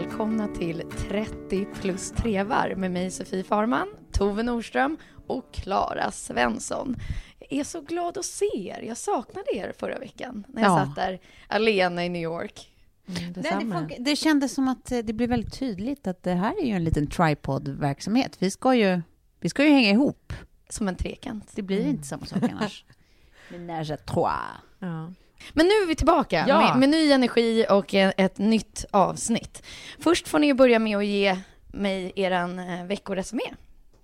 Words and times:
Välkomna 0.00 0.48
till 0.48 0.82
30 1.08 1.66
plus 1.80 2.10
trevar 2.10 2.74
med 2.76 2.90
mig 2.90 3.10
Sofie 3.10 3.44
Farman, 3.44 3.88
Tove 4.12 4.42
Nordström 4.42 4.96
och 5.26 5.52
Klara 5.54 6.10
Svensson. 6.10 6.96
Jag 7.38 7.60
är 7.60 7.64
så 7.64 7.80
glad 7.80 8.18
att 8.18 8.24
se 8.24 8.44
er. 8.54 8.82
Jag 8.82 8.96
saknade 8.96 9.46
er 9.56 9.72
förra 9.78 9.98
veckan 9.98 10.44
när 10.48 10.62
jag 10.62 10.70
Ja. 10.70 10.84
satt 10.86 10.96
där 10.96 11.20
alena 11.48 12.04
i 12.04 12.08
New 12.08 12.22
York. 12.22 12.72
Nej, 13.06 13.32
det, 13.34 13.42
funkar- 13.42 13.96
det 14.04 14.16
kändes 14.16 14.54
som 14.54 14.68
att 14.68 14.92
eh, 14.92 14.98
det 14.98 15.12
blev 15.12 15.28
väldigt 15.30 15.58
tydligt 15.58 16.06
att 16.06 16.22
det 16.22 16.34
här 16.34 16.62
är 16.62 16.66
ju 16.66 16.72
en 16.72 16.84
liten 16.84 17.06
tripod-verksamhet. 17.06 18.36
Vi 18.38 18.50
ska 18.50 18.74
ju, 18.74 19.00
vi 19.40 19.48
ska 19.48 19.64
ju 19.64 19.70
hänga 19.70 19.90
ihop. 19.90 20.32
Som 20.68 20.88
en 20.88 20.96
trekant. 20.96 21.50
Det 21.54 21.62
blir 21.62 21.86
inte 21.86 22.04
samma 22.06 22.26
sak 22.26 22.42
annars. 22.42 22.84
Menage 23.50 23.90
à 23.90 23.96
trois. 23.96 24.32
Ja. 24.78 25.12
Men 25.52 25.66
nu 25.66 25.72
är 25.72 25.86
vi 25.86 25.94
tillbaka 25.94 26.44
Ja. 26.48 26.60
med, 26.60 26.78
med 26.80 26.88
ny 26.88 27.12
energi 27.12 27.66
och 27.70 27.94
ett 27.94 28.38
nytt 28.38 28.84
avsnitt. 28.90 29.62
Först 29.98 30.28
får 30.28 30.38
ni 30.38 30.54
börja 30.54 30.78
med 30.78 30.96
att 30.96 31.06
ge 31.06 31.38
mig 31.72 32.12
eran 32.16 32.58
eh, 32.58 32.84
veckoresumé. 32.86 33.42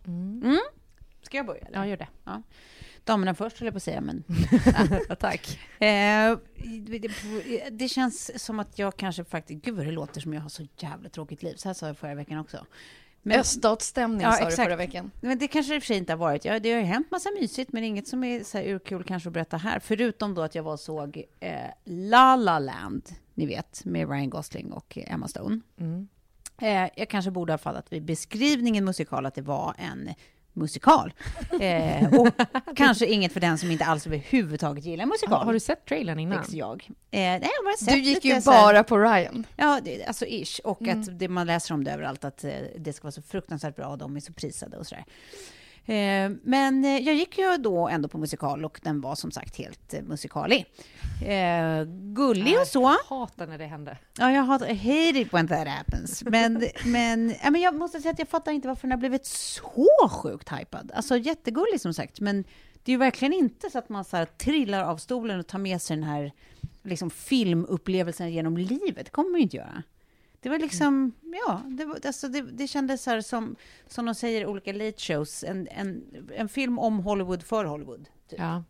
Mm. 0.07 0.59
Ska 1.23 1.37
jag 1.37 1.47
börja? 1.47 1.61
Eller? 1.67 1.79
ja, 1.79 1.87
gör 1.87 1.97
det. 1.97 2.09
Damerna 3.05 3.35
först, 3.35 3.59
höll 3.59 3.67
jag 3.67 3.75
på 3.75 3.77
att 3.77 3.83
säga, 3.83 4.01
men... 4.01 4.25
Ja, 5.09 5.15
tack. 5.15 5.59
Eh, 5.79 6.39
det, 6.87 7.71
det 7.71 7.89
känns 7.89 8.45
som 8.45 8.61
att 8.61 8.79
jag 8.79 8.97
kanske 8.97 9.25
faktiskt... 9.25 9.65
Gud, 9.65 9.75
vad 9.77 9.87
det 9.87 9.93
låter 9.93 10.21
som 10.21 10.35
jag 10.35 10.41
har 10.41 10.49
så 10.49 10.67
jävla 10.77 11.09
tråkigt 11.09 11.43
liv. 11.43 11.55
Så 11.57 11.69
här 11.69 11.75
sa 11.75 11.87
jag 11.87 11.99
förra 11.99 12.15
veckan 12.15 12.39
också. 12.39 12.67
Men, 13.29 13.41
Öststatsstämning 13.41 14.21
Ja, 14.21 14.33
sa 14.33 14.41
du 14.41 14.47
exakt. 14.47 14.67
förra 14.67 14.77
veckan. 14.77 15.11
men 15.21 15.39
det 15.39 15.49
kanske 15.49 15.75
i 15.75 15.79
och 15.79 15.83
för 15.83 15.87
sig 15.87 15.97
inte 15.97 16.13
har 16.13 16.19
varit. 16.19 16.45
Ja, 16.45 16.59
det 16.59 16.73
har 16.73 16.79
ju 16.79 16.85
hänt 16.85 17.11
massa 17.11 17.31
mysigt, 17.41 17.73
men 17.73 17.85
inget 17.85 18.09
som 18.09 18.25
är 18.25 18.45
så 18.45 18.59
här 18.59 18.65
urkul 18.69 19.05
kanske 19.05 19.29
att 19.29 19.33
berätta 19.33 19.57
här. 19.57 19.79
Förutom 19.81 20.35
då 20.35 20.43
att 20.43 20.55
jag 20.55 20.63
var 20.63 20.73
och 20.73 20.81
såg 20.81 21.23
eh, 21.41 21.53
La 21.85 22.37
La 22.37 22.59
Land, 22.59 23.09
ni 23.35 23.47
vet, 23.47 23.85
med 23.85 24.11
Ryan 24.11 24.31
Gosling 24.31 24.73
och 24.73 24.99
Emma 25.07 25.29
Stone. 25.29 25.61
Mm. 25.81 26.09
Eh, 26.61 26.91
jag 26.97 27.09
kanske 27.09 27.31
borde 27.31 27.53
ha 27.53 27.59
fallit 27.59 27.93
vid 27.93 28.05
beskrivningen 28.05 28.85
musikal 28.85 29.27
att 29.27 29.35
det 29.35 29.43
var 29.43 29.75
en 29.79 30.09
musikal. 30.57 31.13
Eh, 31.61 32.15
och 32.21 32.29
kanske 32.77 33.07
inget 33.07 33.33
för 33.33 33.41
den 33.41 33.59
som 33.59 33.71
inte 33.71 33.85
alls 33.85 34.07
överhuvudtaget 34.07 34.85
gillar 34.85 35.07
musikal. 35.07 35.39
Har, 35.39 35.45
har 35.45 35.53
du 35.53 35.61
sett 35.61 35.85
trailern 35.85 36.19
innan? 36.19 36.41
Ex 36.41 36.53
jag. 36.53 36.85
Eh, 36.91 36.97
nej, 37.11 37.41
jag 37.43 37.49
har 37.49 37.65
bara 37.65 37.77
sett 37.77 37.89
Du 37.95 37.99
gick 38.01 38.25
lite 38.25 38.29
ju 38.29 38.41
bara 38.41 38.85
på 38.85 38.99
Ryan. 38.99 39.47
Ja, 39.57 39.81
det, 39.85 40.05
alltså 40.05 40.27
ish. 40.27 40.61
Och 40.65 40.83
Mm. 40.83 41.01
att 41.01 41.19
det, 41.19 41.29
man 41.29 41.47
läser 41.47 41.75
om 41.75 41.85
det 41.85 41.93
överallt, 41.93 42.25
att 42.25 42.45
eh, 42.45 42.51
det 42.79 42.93
ska 42.93 43.03
vara 43.05 43.13
så 43.13 43.23
fruktansvärt 43.23 43.77
bra 43.77 43.87
och 43.87 43.99
de 43.99 44.17
är 44.17 44.21
så 44.21 44.33
prisade 44.33 44.77
och 44.77 44.87
sådär. 44.87 45.05
Eh, 45.87 46.31
men 46.43 46.85
eh, 46.85 46.99
jag 46.99 47.15
gick 47.15 47.39
ju 47.39 47.57
då 47.57 47.89
ändå 47.89 48.09
på 48.09 48.19
musikal 48.19 48.65
och 48.65 48.81
den 48.83 49.01
var 49.01 49.15
som 49.15 49.31
sagt 49.31 49.57
helt 49.57 49.95
eh, 49.95 50.03
musikalig. 50.03 50.67
Gullig 52.15 52.61
och 52.61 52.67
så. 52.67 52.83
Jag 52.83 53.17
hatar 53.17 53.47
när 53.47 53.59
det 53.59 53.67
händer. 53.67 53.99
Ja, 54.19 54.33
jag 54.33 54.43
har 54.43 54.71
I 54.71 54.75
hate 54.75 55.19
it 55.21 55.35
when 55.35 55.49
that 55.49 55.69
happens. 55.69 56.25
Men, 56.25 56.65
men, 56.85 57.35
ja, 57.43 57.51
men 57.51 57.61
jag 57.61 57.75
måste 57.75 58.01
säga 58.01 58.13
att 58.13 58.19
jag 58.19 58.29
fattar 58.29 58.53
inte 58.53 58.69
varför 58.69 58.83
den 58.83 58.91
har 58.91 58.99
blivit 58.99 59.27
så 59.27 60.09
sjukt 60.09 60.53
hypad. 60.53 60.93
Alltså 60.95 61.17
jättegullig 61.17 61.81
som 61.81 61.95
sagt, 61.95 62.21
men 62.21 62.45
det 62.83 62.91
är 62.91 62.95
ju 62.95 62.99
verkligen 62.99 63.33
inte 63.33 63.71
så 63.71 63.79
att 63.79 63.89
man 63.89 64.05
så 64.05 64.17
här, 64.17 64.25
trillar 64.25 64.83
av 64.83 64.97
stolen 64.97 65.41
och 65.41 65.47
tar 65.47 65.59
med 65.59 65.83
sig 65.83 65.97
den 65.97 66.05
här 66.05 66.33
liksom, 66.83 67.11
filmupplevelsen 67.11 68.33
genom 68.33 68.57
livet. 68.57 69.05
Det 69.05 69.11
kommer 69.11 69.31
man 69.31 69.39
ju 69.39 69.43
inte 69.43 69.57
göra. 69.57 69.83
Det 70.47 70.51
var 70.51 70.59
liksom, 70.59 71.13
ja, 71.47 71.63
det, 71.67 71.85
var, 71.85 71.99
alltså 72.07 72.29
det, 72.29 72.41
det 72.43 72.67
kändes 72.67 73.03
så 73.03 73.11
här 73.11 73.21
som, 73.21 73.57
som 73.87 74.07
de 74.07 74.15
säger 74.15 74.41
i 74.41 74.47
olika 74.47 74.73
late 74.73 74.99
shows, 74.99 75.45
en, 75.45 75.69
en, 75.71 76.05
en 76.37 76.49
film 76.49 76.79
om 76.79 76.99
Hollywood 76.99 77.43
för 77.43 77.65
Hollywood. 77.65 78.09
Typ. 78.29 78.39
Ja. 78.39 78.65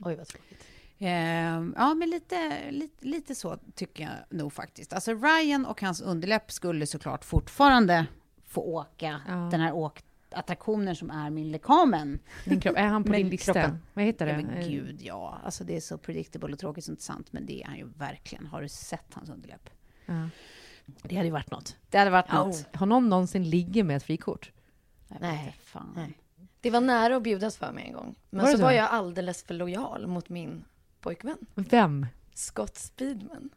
Oj, 0.00 0.14
vad 0.16 0.26
tråkigt. 0.26 0.64
Eh, 0.98 1.08
ja, 1.76 1.94
men 1.94 2.10
lite, 2.10 2.70
lite, 2.70 3.06
lite 3.06 3.34
så 3.34 3.58
tycker 3.74 4.02
jag 4.02 4.12
nog 4.38 4.52
faktiskt. 4.52 4.92
Alltså 4.92 5.14
Ryan 5.14 5.66
och 5.66 5.80
hans 5.82 6.00
underläpp 6.00 6.52
skulle 6.52 6.86
såklart 6.86 7.24
fortfarande 7.24 8.06
få 8.46 8.60
åka 8.60 9.20
Ja. 9.28 9.34
den 9.50 9.60
här 9.60 9.72
åkattraktionen 9.72 10.96
som 10.96 11.10
är 11.10 11.30
min 11.30 11.50
lekamen. 11.50 12.18
Din 12.44 12.60
kropp, 12.60 12.76
är 12.76 12.86
han 12.86 13.04
på 13.04 13.10
Men 13.10 13.20
din 13.20 13.28
lista? 13.30 13.52
kroppen. 13.52 13.78
Vad 13.94 14.04
heter 14.04 14.26
det? 14.26 14.32
Ja, 14.32 14.38
men 14.42 14.68
gud, 14.70 15.02
ja. 15.02 15.38
Alltså 15.44 15.64
det 15.64 15.76
är 15.76 15.80
så 15.80 15.98
predictable 15.98 16.52
och 16.52 16.58
tråkigt 16.58 16.84
som 16.84 16.92
inte 16.92 17.02
sant, 17.04 17.32
men 17.32 17.46
det 17.46 17.62
är 17.62 17.66
han 17.66 17.76
ju 17.76 17.88
verkligen. 17.98 18.46
Har 18.46 18.62
du 18.62 18.68
sett 18.68 19.14
hans 19.14 19.30
underläpp? 19.30 19.70
Ja. 20.06 20.28
Det 21.02 21.16
hade 21.16 21.26
ju 21.26 21.32
varit 21.32 21.50
något. 21.50 21.76
Det 21.90 21.98
hade 21.98 22.10
varit 22.10 22.26
Ja. 22.28 22.44
något. 22.44 22.66
Har 22.76 22.86
någon 22.86 23.08
någonsin 23.08 23.50
ligger 23.50 23.84
med 23.84 23.96
ett 23.96 24.02
frikort? 24.02 24.52
Nej. 25.20 25.56
fan. 25.62 25.92
Nej. 25.96 26.18
Det 26.60 26.70
var 26.70 26.80
nära 26.80 27.16
att 27.16 27.22
bjudas 27.22 27.56
för 27.56 27.72
mig 27.72 27.84
en 27.86 27.92
gång. 27.92 28.14
Men 28.30 28.44
Var 28.44 28.50
så 28.52 28.56
så? 28.58 28.62
var 28.62 28.72
jag 28.72 28.88
alldeles 28.90 29.42
för 29.42 29.54
lojal 29.54 30.06
mot 30.06 30.28
min 30.28 30.64
pojkvän. 31.00 31.38
Vem? 31.54 32.06
Scott 32.34 32.76
Speedman. 32.76 33.50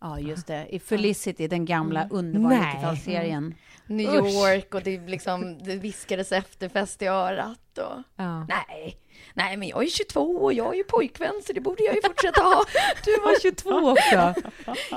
Ja, 0.00 0.20
just 0.20 0.46
det. 0.46 0.66
I 0.70 0.78
Felicity, 0.78 1.48
den 1.48 1.64
gamla 1.64 2.08
underbara 2.10 2.58
Nej. 2.58 2.76
90-talsserien. 2.76 3.54
New. 3.86 4.14
York 4.14 4.74
och 4.74 4.82
det, 4.82 5.08
liksom, 5.08 5.58
det 5.64 5.76
viskades 5.76 6.32
efterfest 6.32 7.02
i 7.02 7.06
örat. 7.06 7.78
Och... 7.78 8.02
Ja. 8.16 8.46
Nej, 8.48 8.96
nej, 9.34 9.56
men 9.56 9.68
jag 9.68 9.84
är 9.84 9.88
22 9.88 10.20
och 10.20 10.52
jag 10.52 10.72
är 10.72 10.76
ju 10.76 10.84
pojkvän 10.84 11.32
så 11.46 11.52
det 11.52 11.60
borde 11.60 11.84
jag 11.84 11.94
ju 11.94 12.00
fortsätta 12.02 12.40
ha. 12.40 12.64
Du 13.04 13.10
var 13.20 13.40
22 13.40 13.70
också! 13.90 14.34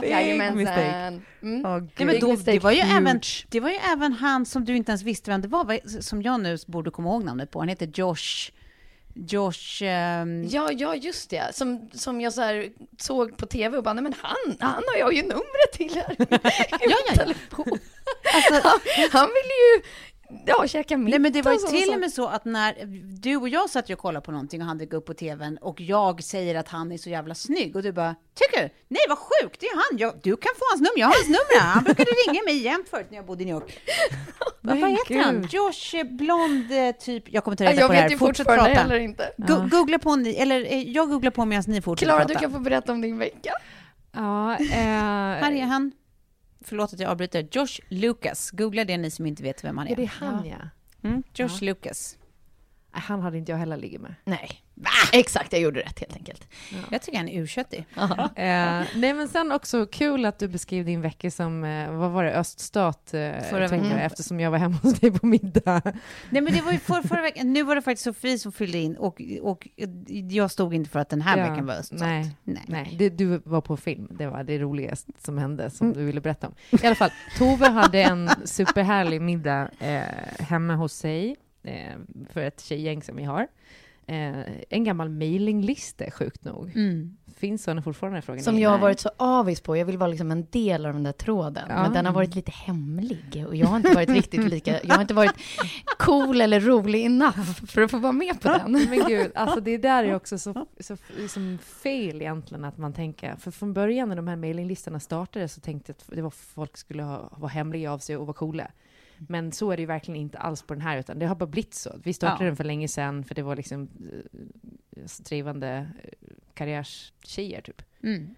Jajamensan. 0.06 0.58
mistake. 0.58 1.22
Mm. 1.42 1.90
Nej, 1.98 2.06
men 2.06 2.20
då, 2.20 2.36
det, 2.36 2.60
var 2.60 2.72
ju 2.72 2.82
Huge. 2.82 2.98
även, 2.98 3.22
det 3.50 3.60
var 3.60 3.70
ju 3.70 3.76
även 3.76 4.14
han 4.14 4.46
som 4.46 4.66
du 4.66 4.76
inte 4.76 4.92
ens 4.92 5.04
visste 5.04 5.32
vem 5.32 5.42
det 5.42 5.48
var, 5.48 6.02
som 6.02 6.22
jag 6.22 6.40
nu 6.42 6.58
borde 6.68 6.92
komma 6.92 7.10
ihåg 7.10 7.24
namnet 7.24 7.52
på. 7.52 7.60
Han 7.60 7.68
heter 7.68 7.92
Josh... 7.94 8.52
Josh... 9.16 9.82
ehm, 9.84 10.44
Ja, 10.48 10.72
ja, 10.72 10.96
just 10.96 11.30
det. 11.30 11.56
Som, 11.56 11.90
som 11.94 12.22
jag 12.22 12.34
så 12.34 12.64
såg 13.00 13.38
på 13.38 13.46
tv 13.46 13.78
och 13.78 13.84
bara, 13.84 13.94
nej 13.94 14.04
men 14.04 14.14
han, 14.22 14.56
han 14.60 14.84
har 14.88 15.00
jag 15.00 15.14
ju 15.14 15.22
numret 15.22 15.72
till 15.74 15.96
här. 15.96 16.16
ja, 16.82 16.98
ja, 17.16 17.24
ja. 17.26 17.66
Alltså, 18.34 18.68
Han, 18.70 18.80
han 19.12 19.28
ville 19.28 19.56
ju 19.76 19.82
ja, 20.46 20.68
käka 20.68 20.98
middag 20.98 21.10
Nej 21.10 21.20
men 21.20 21.32
det 21.34 21.42
var 21.42 21.52
ju 21.52 21.58
till 21.58 21.94
och 21.94 22.00
med 22.00 22.12
så 22.14 22.28
att 22.28 22.46
när 22.46 22.76
du 23.22 23.36
och 23.38 23.50
jag 23.50 23.70
satt 23.70 23.90
och 23.90 23.98
kollade 24.00 24.26
på 24.26 24.32
någonting 24.32 24.62
och 24.62 24.68
han 24.68 24.78
dök 24.78 24.94
upp 24.94 25.06
på 25.06 25.14
tvn 25.14 25.58
och 25.62 25.82
jag 25.82 26.24
säger 26.24 26.56
att 26.56 26.68
han 26.68 26.92
är 26.92 26.98
så 26.98 27.10
jävla 27.10 27.36
snygg 27.36 27.76
och 27.76 27.84
du 27.84 27.92
bara, 27.92 28.16
tycker 28.36 28.62
du? 28.64 28.70
Nej 28.88 29.02
vad 29.10 29.18
sjukt, 29.18 29.60
det 29.60 29.66
är 29.66 29.76
han, 29.76 29.98
jag, 30.00 30.14
du 30.24 30.36
kan 30.38 30.52
få 30.58 30.66
hans 30.72 30.82
nummer, 30.82 31.00
jag 31.00 31.08
har 31.08 31.14
hans 31.14 31.28
nummer, 31.28 31.60
han 31.74 31.84
brukade 31.84 32.10
ringa 32.28 32.42
mig 32.46 32.58
jämt 32.64 32.90
förut 32.90 33.08
när 33.10 33.18
jag 33.18 33.26
bodde 33.26 33.44
i 33.44 33.46
New 33.46 33.56
York. 33.56 33.80
vad, 34.42 34.52
Men 34.62 34.82
vad 34.82 34.90
heter 34.90 35.16
han? 35.24 35.48
Josh 35.52 36.04
Blond 36.18 36.72
eh, 36.72 36.92
typ, 36.92 37.24
jag 37.34 37.44
kommer 37.44 37.54
inte 37.54 37.64
reda 37.64 37.76
Jag 37.80 37.88
på 37.88 37.94
det 37.94 38.00
här, 38.00 38.04
vet 38.06 38.12
ju 38.14 38.18
fortfarande 38.18 38.66
prata. 38.66 38.82
heller 38.82 39.00
inte. 39.00 39.32
Go- 39.38 39.68
googla 39.72 40.00
på 40.00 40.16
ni, 40.16 40.36
eller 40.36 40.66
eh, 40.74 40.82
jag 40.92 41.10
googlar 41.10 41.32
på 41.32 41.46
medan 41.46 41.64
ni 41.68 41.82
fortsätter 41.82 42.12
Klara, 42.12 42.26
du 42.26 42.36
kan 42.36 42.52
få 42.52 42.60
berätta 42.60 42.92
om 42.92 43.02
din 43.02 43.18
vecka. 43.18 43.54
Ja, 44.12 44.54
eh, 44.56 44.68
Här 44.76 45.52
är 45.52 45.62
han. 45.66 45.92
Förlåt 46.62 46.94
att 46.94 47.00
jag 47.00 47.12
avbryter. 47.12 47.48
Josh 47.52 47.80
Lucas. 47.90 48.52
Googla 48.52 48.86
det 48.86 48.98
ni 48.98 49.12
som 49.12 49.26
inte 49.26 49.44
vet 49.44 49.64
vem 49.64 49.78
han 49.78 49.88
ja, 49.88 49.96
det 49.96 50.02
är 50.02 50.04
är. 50.04 50.08
han 50.08 50.46
ja. 50.46 50.70
Mm, 51.10 51.24
Josh 51.34 51.62
Lucas. 51.64 52.18
Han 52.92 53.22
hade 53.22 53.38
inte 53.38 53.52
jag 53.52 53.60
heller 53.60 53.78
ligget 53.78 54.02
med. 54.02 54.16
Nej. 54.24 54.50
Exakt, 55.14 55.54
jag 55.54 55.62
gjorde 55.62 55.80
rätt 55.80 56.00
helt 56.00 56.16
enkelt. 56.16 56.48
Jag 56.92 57.02
tycker 57.02 57.18
han 57.18 57.28
är 57.30 57.42
urköttig. 57.42 57.86
Eh, 57.98 58.84
nej 58.96 59.14
men 59.14 59.28
sen 59.28 59.52
också 59.52 59.86
kul 59.86 60.26
att 60.26 60.40
du 60.40 60.48
beskrev 60.48 60.86
din 60.86 61.02
vecka 61.02 61.32
som, 61.32 61.64
eh, 61.64 61.92
vad 61.92 62.12
var 62.12 62.24
det, 62.24 62.34
öststat? 62.34 63.14
Eh, 63.14 63.32
Förra 63.50 63.68
veckan. 63.68 63.92
eftersom 63.92 64.40
jag 64.40 64.52
var 64.52 64.58
hemma 64.58 64.76
hos 64.84 65.00
dig 65.00 65.12
på 65.12 65.26
middag. 65.26 65.82
Nej 66.30 66.42
men 66.42 66.54
det 66.54 66.62
var 66.62 66.72
ju 66.72 66.78
för, 66.80 67.08
förra 67.08 67.22
veckan. 67.22 67.54
Nu 67.54 67.64
var 67.64 67.76
det 67.76 67.82
faktiskt 67.82 68.04
Sofie 68.04 68.40
som 68.40 68.52
fyllde 68.52 68.78
in 68.78 68.96
och, 68.98 69.22
och 69.42 69.68
jag 70.30 70.52
stod 70.52 70.74
inte 70.74 70.90
för 70.90 71.00
att 71.00 71.10
den 71.10 71.22
här 71.22 71.38
Ja, 71.38 71.50
veckan 71.50 71.66
var 71.66 71.74
öststat. 71.74 72.00
Nej, 72.00 72.36
Nej. 72.44 72.64
nej. 72.68 72.96
Det, 73.00 73.10
du 73.10 73.42
var 73.46 73.62
på 73.62 73.78
film, 73.78 74.08
det 74.12 74.28
var 74.28 74.44
det 74.44 74.60
roligaste 74.60 75.12
som 75.18 75.38
hände, 75.38 75.70
som 75.70 75.94
du 75.94 76.06
ville 76.06 76.22
berätta 76.22 76.48
om. 76.48 76.54
I 76.84 76.86
alla 76.88 76.96
fall, 76.96 77.12
Tove 77.38 77.68
hade 77.70 78.04
en 78.04 78.30
superhärlig 78.46 79.22
middag 79.22 79.70
eh, 79.80 80.02
hemma 80.40 80.76
hos 80.76 80.94
sig, 80.94 81.36
för 82.30 82.42
ett 82.42 82.62
tjejgäng 82.62 83.04
som 83.04 83.16
vi 83.16 83.24
har. 83.24 83.48
Eh, 84.08 84.40
en 84.70 84.84
gammal 84.84 85.10
mailinglista, 85.10 86.12
sjukt 86.12 86.44
nog. 86.44 86.72
Mm. 86.76 87.18
Finns 87.38 87.64
sådana 87.64 87.82
fortfarande? 87.82 88.22
Frågan 88.22 88.44
Som 88.44 88.60
jag 88.60 88.70
har 88.70 88.78
varit 88.78 89.00
så 89.00 89.10
avis 89.18 89.62
på. 89.62 89.78
Jag 89.78 89.86
vill 89.86 89.98
vara 89.98 90.08
liksom 90.08 90.32
en 90.32 90.48
del 90.50 90.86
av 90.86 90.94
den 90.94 91.04
där 91.04 91.12
tråden. 91.12 91.66
Ja. 91.70 91.82
Men 91.82 91.94
den 91.94 92.06
har 92.06 92.14
varit 92.14 92.36
lite 92.36 92.52
hemlig. 92.52 93.46
Och 93.48 93.56
jag 93.56 93.68
har 93.68 93.78
inte 93.78 93.94
varit 93.94 94.10
riktigt 94.10 94.50
lika... 94.50 94.84
Jag 94.84 94.96
har 94.96 95.02
inte 95.02 95.14
varit 95.14 95.34
cool 95.98 96.42
eller 96.42 96.60
rolig 96.60 97.06
enough 97.06 97.66
för 97.68 97.82
att 97.82 97.92
få 97.92 97.98
vara 97.98 98.12
med 98.12 98.42
på 98.42 98.48
den. 98.48 98.72
Men 98.72 99.08
gud, 99.08 99.32
alltså 99.36 99.60
det 99.60 99.78
där 99.78 100.04
är 100.04 100.16
också 100.16 100.38
så, 100.38 100.66
så 100.80 100.98
liksom 101.18 101.58
fel 101.84 102.22
egentligen 102.22 102.66
att 102.66 102.78
man 102.78 102.94
tänker, 102.94 103.36
för 103.36 103.52
från 103.52 103.74
början 103.74 104.10
när 104.10 104.16
de 104.16 104.28
här 104.28 104.36
mailinglistorna 104.36 105.00
startade 105.00 105.48
så 105.48 105.62
tänkte 105.62 105.92
jag 105.92 105.96
att 105.96 106.16
det 106.16 106.22
var 106.22 106.30
folk 106.30 106.78
skulle 106.78 107.04
ha, 107.04 107.30
vara 107.38 107.52
hemliga 107.52 107.92
av 107.94 108.00
sig 108.00 108.18
och 108.18 108.28
vara 108.28 108.38
coola. 108.38 108.68
Men 109.28 109.52
så 109.52 109.72
är 109.72 109.78
det 109.78 109.82
ju 109.82 109.88
verkligen 109.88 110.22
inte 110.22 110.38
alls 110.38 110.62
på 110.62 110.74
den 110.74 110.82
här, 110.82 110.98
utan 110.98 111.20
det 111.20 111.26
har 111.26 111.36
bara 111.36 111.46
blivit 111.46 111.74
så. 111.74 111.96
Vi 112.04 112.14
startade 112.14 112.44
Ja. 112.44 112.48
den 112.48 112.56
för 112.56 112.64
länge 112.64 112.88
sedan, 112.88 113.24
för 113.24 113.36
det 113.36 113.42
var 113.42 113.56
liksom 113.56 113.90
eh, 114.92 115.06
strivande 115.06 115.90
eh, 116.04 116.10
karriärstjejer 116.54 117.62
typ. 117.62 117.82
Mm. 118.04 118.36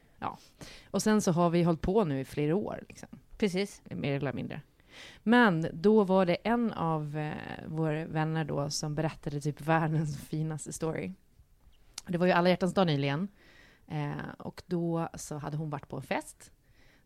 Och 0.92 1.02
sen 1.04 1.22
så 1.22 1.32
har 1.32 1.50
vi 1.50 1.64
hållit 1.64 1.82
på 1.82 2.04
nu 2.04 2.20
i 2.20 2.26
flera 2.26 2.56
år, 2.56 2.84
liksom, 2.90 3.10
Precis. 3.38 3.82
mer 3.90 4.14
eller 4.14 4.34
mindre. 4.34 4.62
Men 5.24 5.68
då 5.74 6.04
var 6.04 6.26
det 6.26 6.36
en 6.44 6.72
av 6.72 7.18
eh, 7.18 7.34
våra 7.68 8.06
vänner 8.06 8.46
då 8.46 8.70
som 8.70 8.96
berättade 8.96 9.42
typ 9.42 9.62
världens 9.62 10.18
finaste 10.18 10.74
story. 10.74 11.12
Det 12.08 12.18
var 12.18 12.26
ju 12.26 12.32
alla 12.32 12.50
hjärtans 12.50 12.74
dag 12.74 12.88
nyligen. 12.88 13.28
Eh, 13.88 14.12
och 14.38 14.64
då 14.68 15.10
så 15.16 15.38
hade 15.38 15.58
hon 15.58 15.70
varit 15.70 15.88
på 15.90 15.96
en 15.96 16.02
fest 16.04 16.52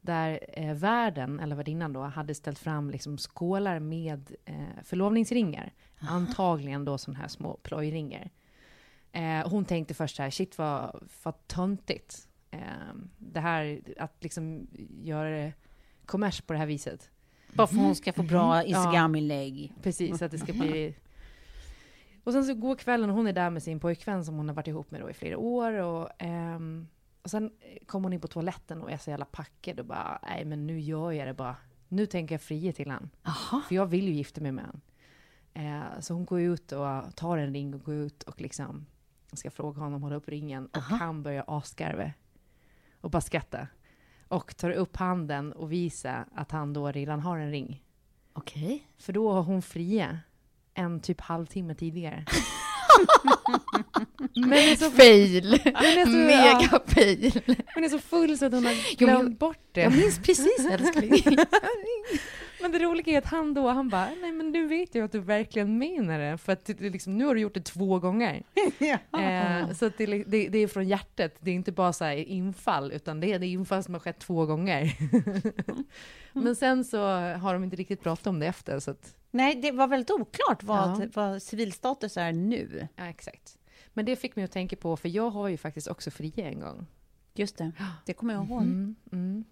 där 0.01 0.39
eh, 0.53 0.73
värden, 0.73 1.39
eller 1.39 1.55
värdinnan 1.55 1.93
då, 1.93 2.01
hade 2.01 2.35
ställt 2.35 2.59
fram 2.59 2.89
liksom 2.89 3.17
skålar 3.17 3.79
med 3.79 4.35
eh, 4.45 4.83
förlovningsringar. 4.83 5.73
Antagligen 5.99 6.85
då 6.85 6.97
sådana 6.97 7.19
här 7.19 7.27
små 7.27 7.57
plojringar. 7.63 8.29
Eh, 9.11 9.49
hon 9.49 9.65
tänkte 9.65 9.93
först 9.93 10.15
så 10.15 10.23
här, 10.23 10.29
shit 10.29 10.57
vad, 10.57 11.07
vad 11.23 11.47
töntigt. 11.47 12.27
Eh, 12.51 12.59
det 13.17 13.39
här, 13.39 13.81
att 13.97 14.23
liksom 14.23 14.67
göra 15.01 15.29
det 15.29 15.53
kommers 16.05 16.41
på 16.41 16.53
det 16.53 16.59
här 16.59 16.65
viset. 16.65 17.09
Bara 17.53 17.67
för 17.67 17.75
hon 17.75 17.95
ska 17.95 18.13
få 18.13 18.23
bra 18.23 18.63
Instagram-inlägg. 18.63 19.73
Precis, 19.83 20.21
att 20.21 20.31
det 20.31 20.37
ska 20.37 20.53
bli... 20.63 20.95
Och 22.23 22.33
sen 22.33 22.45
så 22.45 22.53
går 22.53 22.75
kvällen 22.75 23.09
och 23.09 23.15
hon 23.15 23.27
är 23.27 23.33
där 23.33 23.49
med 23.49 23.63
sin 23.63 23.79
pojkvän 23.79 24.25
som 24.25 24.35
hon 24.35 24.47
har 24.47 24.55
varit 24.55 24.67
ihop 24.67 24.91
med 24.91 25.01
då 25.01 25.09
i 25.09 25.13
flera 25.13 25.37
år. 25.37 25.73
Och, 25.73 26.09
ehm, 26.19 26.87
och 27.27 27.31
sen 27.31 27.51
kom 27.85 28.03
hon 28.03 28.13
in 28.13 28.21
på 28.21 28.27
toaletten 28.27 28.81
och 28.81 28.91
är 28.91 28.97
så 28.97 29.09
jävla 29.09 29.25
packad 29.25 29.79
och 29.79 29.85
bara, 29.85 30.19
nej 30.23 30.45
men 30.45 30.67
nu 30.67 30.79
gör 30.79 31.11
jag 31.11 31.27
det 31.27 31.33
bara. 31.33 31.55
Nu 31.87 32.05
tänker 32.05 32.35
jag 32.35 32.41
fria 32.41 32.73
till 32.73 32.89
han. 32.89 33.09
För 33.67 33.75
jag 33.75 33.85
vill 33.85 34.07
ju 34.07 34.13
gifta 34.13 34.41
mig 34.41 34.51
med 34.51 34.65
han. 34.65 34.81
Eh, 35.53 35.99
så 35.99 36.13
hon 36.13 36.25
går 36.25 36.41
ut 36.41 36.71
och 36.71 37.15
tar 37.15 37.37
en 37.37 37.53
ring 37.53 37.73
och 37.73 37.83
går 37.83 37.95
ut 37.95 38.23
och 38.23 38.41
liksom 38.41 38.85
ska 39.33 39.51
fråga 39.51 39.81
honom 39.81 40.03
hålla 40.03 40.15
upp 40.15 40.29
ringen. 40.29 40.67
Och 40.67 40.81
han 40.81 41.23
börjar 41.23 41.43
asgarva. 41.47 42.11
Och 43.01 43.11
bara 43.11 43.21
skratta. 43.21 43.67
Och 44.27 44.57
tar 44.57 44.71
upp 44.71 44.95
handen 44.95 45.53
och 45.53 45.71
visar 45.71 46.25
att 46.35 46.51
han 46.51 46.73
då 46.73 46.91
redan 46.91 47.19
har 47.19 47.37
en 47.37 47.51
ring. 47.51 47.83
Okej. 48.33 48.87
För 48.97 49.13
då 49.13 49.31
har 49.31 49.43
hon 49.43 49.61
fria 49.61 50.19
en 50.73 50.99
typ 50.99 51.21
halvtimme 51.21 51.75
tidigare. 51.75 52.25
men 54.35 54.53
är 54.53 54.75
så, 54.75 54.89
Fail! 54.91 55.53
är 55.53 56.05
så- 56.05 56.11
Mega 56.11 56.79
fail! 56.87 57.41
men 57.75 57.83
är 57.83 57.89
så 57.89 57.99
full 57.99 58.37
så 58.37 58.45
att 58.45 58.53
hon 58.53 58.65
har 58.65 58.73
men 58.73 58.95
glömt 58.97 59.39
bort 59.39 59.57
det. 59.71 59.81
Jag 59.81 59.95
minns 59.95 60.19
precis 60.19 60.65
älskling. 60.71 61.37
Men 62.61 62.71
det 62.71 62.79
roliga 62.79 63.13
är 63.13 63.17
att 63.17 63.25
han 63.25 63.53
då, 63.53 63.67
han 63.67 63.89
bara, 63.89 64.09
nej 64.21 64.31
men 64.31 64.51
nu 64.51 64.67
vet 64.67 64.95
jag 64.95 65.05
att 65.05 65.11
du 65.11 65.19
verkligen 65.19 65.77
menar 65.77 66.19
det, 66.19 66.37
för 66.37 66.53
att 66.53 66.65
det, 66.65 66.79
liksom, 66.79 67.17
nu 67.17 67.25
har 67.25 67.35
du 67.35 67.41
gjort 67.41 67.53
det 67.53 67.65
två 67.65 67.99
gånger. 67.99 68.43
Eh, 69.19 69.73
så 69.73 69.91
det, 69.97 70.05
det, 70.05 70.47
det 70.47 70.57
är 70.57 70.67
från 70.67 70.87
hjärtat, 70.87 71.35
det 71.39 71.51
är 71.51 71.55
inte 71.55 71.71
bara 71.71 71.93
så 71.93 72.05
här 72.05 72.15
infall, 72.15 72.91
utan 72.91 73.19
det 73.19 73.33
är 73.33 73.39
det 73.39 73.47
infall 73.47 73.83
som 73.83 73.93
har 73.93 74.01
skett 74.01 74.19
två 74.19 74.45
gånger. 74.45 74.93
men 76.33 76.55
sen 76.55 76.83
så 76.85 77.01
har 77.17 77.53
de 77.53 77.63
inte 77.63 77.75
riktigt 77.75 78.01
pratat 78.03 78.27
om 78.27 78.39
det 78.39 78.45
efter, 78.47 78.79
så 78.79 78.91
att, 78.91 79.15
Nej, 79.31 79.55
det 79.55 79.71
var 79.71 79.87
väldigt 79.87 80.11
oklart 80.11 80.63
vad, 80.63 81.01
Ja. 81.01 81.07
vad 81.13 81.41
civilstatus 81.43 82.17
är 82.17 82.31
nu. 82.31 82.87
ja 82.95 83.05
exakt. 83.05 83.57
Men 83.93 84.05
det 84.05 84.15
fick 84.15 84.35
mig 84.35 84.45
att 84.45 84.51
tänka 84.51 84.75
på, 84.75 84.97
för 84.97 85.09
jag 85.09 85.29
har 85.29 85.47
ju 85.47 85.57
faktiskt 85.57 85.87
också 85.87 86.11
fria 86.11 86.49
en 86.49 86.59
gång. 86.59 86.85
Just 87.33 87.57
det, 87.57 87.71
det 88.05 88.13
kommer 88.13 88.33
jag 88.33 88.45
ihåg. 88.45 88.61
Mm, 88.61 88.95
mm. 89.11 89.43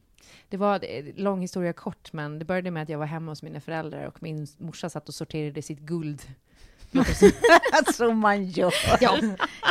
Det 0.50 0.58
var 0.58 0.80
det- 0.80 1.18
lång 1.18 1.42
historia 1.42 1.74
kort, 1.74 2.14
men 2.14 2.40
det 2.40 2.46
började 2.46 2.72
med 2.72 2.84
att 2.84 2.90
jag 2.90 2.98
var 3.00 3.06
hemma 3.06 3.32
hos 3.32 3.44
mina 3.44 3.62
föräldrar 3.62 4.06
och 4.06 4.24
min 4.24 4.48
morsa 4.58 4.90
satt 4.90 5.08
och 5.08 5.16
sorterade 5.16 5.62
sitt 5.62 5.80
guld. 5.80 6.22
Som 7.94 8.20
man 8.20 8.46
gör. 8.46 8.74
Ja, 9.02 9.20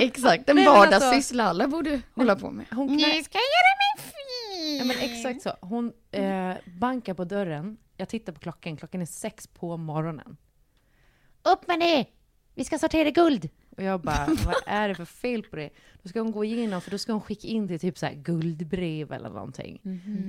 exakt. 0.01 0.49
En 0.49 0.59
alltså- 0.59 0.73
vardagssyssla 0.73 1.45
alla 1.45 1.69
borde 1.69 2.01
hålla 2.15 2.37
på 2.37 2.51
med. 2.51 2.67
Hon 2.71 2.89
knä... 2.89 3.25
ska 3.25 3.39
göra 3.39 3.75
mig 3.81 4.13
fin! 4.13 4.79
ja, 4.79 4.85
men 4.85 4.97
exakt 4.99 5.43
så. 5.43 5.53
Hon 5.61 5.93
eh, 6.11 6.55
bankar 6.81 7.15
på 7.15 7.25
dörren. 7.25 7.77
Jag 7.97 8.09
tittar 8.09 8.33
på 8.33 8.41
klockan. 8.41 8.77
Klockan 8.77 9.03
är 9.03 9.07
sex 9.07 9.47
på 9.47 9.77
morgonen. 9.77 10.37
Upp 11.43 11.67
med 11.69 11.81
det! 11.81 12.07
Vi 12.55 12.65
ska 12.65 12.79
sortera 12.79 13.11
guld! 13.11 13.49
Och 13.77 13.83
jag 13.83 14.01
bara, 14.01 14.27
vad 14.47 14.55
är 14.67 14.89
det 14.89 14.95
för 14.95 15.05
fel 15.05 15.43
på 15.43 15.57
det? 15.57 15.71
Då 16.03 16.09
ska 16.09 16.21
hon 16.21 16.33
gå 16.33 16.45
igenom, 16.45 16.81
för 16.81 16.91
då 16.91 16.99
ska 16.99 17.13
hon 17.13 17.21
skicka 17.21 17.49
in 17.49 17.69
till 17.69 17.81
typ 17.81 17.99
så 17.99 18.07
här 18.07 18.15
guldbrev 18.15 19.13
eller 19.13 19.29
någonting. 19.31 19.81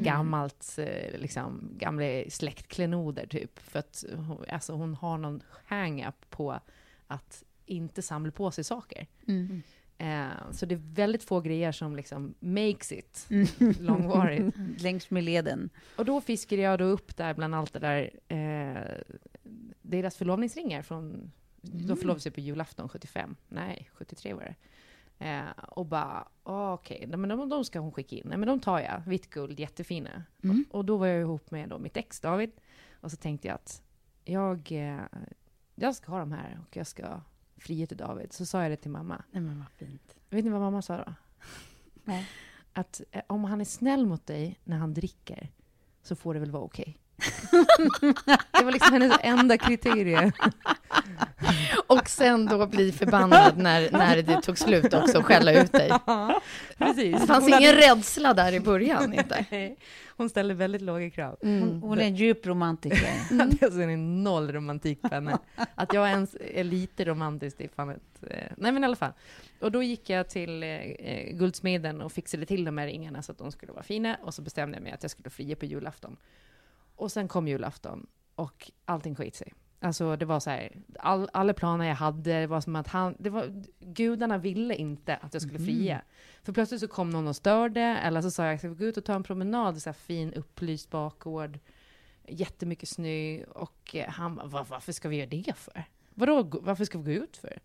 Gammalt, 0.04 0.75
eh, 0.78 1.20
liksom, 1.20 1.70
gamla 1.78 2.06
släktklenoder 2.30 3.28
typ. 3.28 3.60
För 3.60 3.80
att 3.80 4.06
alltså, 4.50 4.74
hon 4.74 4.96
har 4.96 5.18
någon 5.18 5.42
hang-up 5.66 6.30
på 6.30 6.60
att 7.08 7.44
inte 7.66 8.02
samla 8.02 8.32
på 8.32 8.52
sig 8.52 8.64
saker. 8.64 9.08
Eh, 9.98 10.52
så 10.52 10.66
det 10.66 10.75
är 10.75 10.82
väldigt 10.96 11.24
få 11.24 11.42
grejer 11.42 11.72
som 11.72 11.96
liksom 11.96 12.34
makes 12.40 12.92
it 12.92 13.28
långvarigt. 13.80 14.56
Längs 14.82 15.10
med 15.10 15.24
leden. 15.24 15.70
Och 15.96 16.06
då 16.06 16.22
fiskade 16.22 16.62
jag 16.62 16.80
då 16.80 16.86
upp 16.86 17.18
där 17.18 17.34
bland 17.34 17.56
allt 17.56 17.74
det 17.74 17.80
där, 17.80 18.12
eh, 18.28 19.04
deras 19.82 20.18
förlovningsringar 20.18 20.82
från, 20.82 21.32
de 21.72 21.98
förlovade 21.98 22.19
sig 22.19 22.31
på 22.31 22.39
julafton 22.39 22.89
75, 22.89 23.36
nej 23.48 23.89
73 23.93 24.34
var 24.34 24.41
det. 24.41 24.55
Eh, 25.19 25.50
och 25.67 25.86
bara, 25.86 26.27
ah, 26.43 26.74
okej, 26.74 26.98
okay. 26.98 27.17
men 27.17 27.29
de, 27.29 27.50
de 27.50 27.65
ska 27.65 27.79
hon 27.79 27.91
skicka 27.91 28.15
in. 28.15 28.24
Nej 28.25 28.38
men 28.38 28.48
de 28.48 28.60
tar 28.60 28.79
jag, 28.79 29.01
vitt 29.05 29.29
guld, 29.29 29.60
jättefina. 29.60 30.24
Och, 30.43 30.75
och 30.77 30.86
då 30.86 30.98
var 30.98 31.07
jag 31.07 31.22
ihop 31.22 31.51
med 31.51 31.69
då 31.69 31.79
mitt 31.79 31.98
ex 31.98 32.19
David. 32.19 32.51
Och 33.01 33.12
så 33.12 33.17
tänkte 33.17 33.48
jag 33.48 33.55
att 33.55 33.81
jag, 34.24 34.72
eh, 34.72 35.01
jag 35.75 35.95
ska 35.95 36.12
ha 36.12 36.19
de 36.19 36.31
här 36.31 36.60
och 36.67 36.77
jag 36.77 36.88
ska 36.88 37.22
fria 37.57 37.88
till 37.88 37.98
David. 37.98 38.34
Så 38.34 38.45
sa 38.45 38.62
jag 38.62 38.72
det 38.72 38.77
till 38.77 38.91
mamma. 38.91 39.24
Nej 39.31 39.41
men 39.41 39.60
vad 39.60 39.69
fint. 39.69 40.15
Vet 40.29 40.45
ni 40.45 40.51
vad 40.51 40.62
mamma 40.62 40.81
sa 40.81 40.98
då? 40.98 41.13
Nej. 42.03 42.29
Att 42.74 43.01
eh, 43.12 43.22
om 43.27 43.43
han 43.43 43.62
är 43.62 43.65
snäll 43.65 44.05
mot 44.05 44.25
dig 44.25 44.60
när 44.63 44.77
han 44.77 44.93
dricker 44.93 45.51
så 46.03 46.15
får 46.15 46.34
det 46.34 46.39
väl 46.39 46.51
vara 46.51 46.63
okej. 46.63 46.98
det 48.51 48.63
var 48.63 48.72
liksom 48.72 48.93
hennes 48.93 49.17
enda 49.22 49.57
kriterie. 49.57 50.31
Och 51.88 52.10
sen 52.10 52.46
då 52.46 52.68
bli 52.68 52.92
förbannad 52.92 53.58
när, 53.58 53.92
när 53.92 54.22
det 54.22 54.42
tog 54.42 54.58
slut 54.58 54.94
också 54.94 55.18
och 55.18 55.25
skälla 55.25 55.51
ut 55.63 55.72
dig. 55.72 55.92
Precis. 56.77 57.20
Det 57.22 57.27
fanns 57.27 57.44
Hon 57.44 57.54
ingen 57.54 57.75
hade- 57.75 57.96
rädsla 57.96 58.34
där 58.34 58.54
i 58.54 58.60
början 58.60 59.13
inte. 59.13 59.46
Nej, 59.51 59.77
Hon 60.18 60.30
ställde 60.30 60.54
väldigt 60.54 60.82
låga 60.82 61.10
krav. 61.10 61.38
Hon, 61.42 61.80
hon 61.84 62.00
är 62.00 62.04
en 62.04 62.15
djup 62.15 62.46
romantiker. 62.46 63.10
Mm. 63.32 63.50
Det 63.50 63.62
är 63.62 63.65
alltså 63.65 63.82
en 63.82 64.24
noll 64.24 64.51
romantik 64.54 65.01
på 65.01 65.08
henne. 65.08 65.38
Att 65.75 65.94
jag 65.94 66.10
ens 66.10 66.36
är 66.54 66.63
lite 66.63 67.06
romantisk, 67.06 67.58
det 67.58 67.63
är 67.63 67.70
fan 67.70 67.89
ett... 67.89 68.24
eh, 68.30 68.51
Nej 68.58 68.72
men 68.72 68.84
i 68.84 68.86
alla 68.86 68.96
fall. 68.96 69.12
Och 69.62 69.72
då 69.72 69.84
gick 69.84 70.10
jag 70.10 70.30
till 70.30 70.63
eh, 70.63 70.70
eh, 70.70 71.34
guldsmeden 71.38 72.01
och 72.01 72.12
fixade 72.12 72.46
till 72.46 72.65
de 72.65 72.77
här 72.77 72.86
ringarna 72.88 73.22
så 73.22 73.32
att 73.32 73.38
de 73.38 73.51
skulle 73.51 73.72
vara 73.72 73.84
fina. 73.84 74.18
Och 74.24 74.34
så 74.34 74.42
bestämde 74.42 74.75
jag 74.77 74.84
mig 74.84 74.92
att 74.92 75.04
jag 75.04 75.12
skulle 75.12 75.30
fria 75.30 75.56
på 75.56 75.65
julafton. 75.65 76.18
Och 76.96 77.12
sen 77.12 77.27
kom 77.27 77.48
julafton 77.48 78.08
och 78.36 78.72
allting 78.86 79.15
skit 79.15 79.36
sig. 79.36 79.54
Alltså 79.79 80.15
det 80.15 80.25
var 80.25 80.39
så 80.39 80.50
här, 80.50 80.72
all, 81.00 81.29
alla 81.34 81.53
planer 81.53 81.86
jag 81.86 81.96
hade, 81.96 82.39
det 82.39 82.48
var 82.48 82.62
som 82.62 82.75
att 82.75 82.88
han, 82.88 83.15
det 83.20 83.29
var, 83.29 83.63
gudarna 83.79 84.38
ville 84.38 84.75
inte 84.75 85.15
att 85.15 85.34
jag 85.34 85.41
skulle 85.41 85.60
fria. 85.60 86.01
För 86.44 86.53
plötsligt 86.53 86.82
så 86.82 86.88
kom 86.88 87.10
någon 87.10 87.27
och 87.27 87.36
störde, 87.36 87.82
eller 87.82 88.22
så 88.22 88.32
sa 88.32 88.46
jag, 88.46 88.60
ska 88.60 88.70
vi 88.70 88.75
gå 88.75 88.86
ut 88.86 88.98
och 88.98 89.05
ta 89.05 89.13
en 89.13 89.24
promenad 89.24 89.82
så 89.82 89.89
här 89.89 89.94
fin 89.94 90.34
upplyst 90.34 90.89
bakgård, 90.89 91.60
jättemycket 92.27 92.89
snö, 92.89 93.44
och 93.44 93.96
eh, 93.96 94.10
han 94.10 94.36
bara, 94.36 94.46
"Va- 94.48 94.65
varför 94.70 94.91
ska 94.91 95.10
vi 95.10 95.15
göra 95.15 95.29
det 95.29 95.53
för? 95.58 95.84
Vadå, 96.13 96.44
varför 96.62 96.86
ska 96.86 96.98
vi 96.98 97.15
gå 97.15 97.24
ut 97.24 97.38
för? 97.38 97.60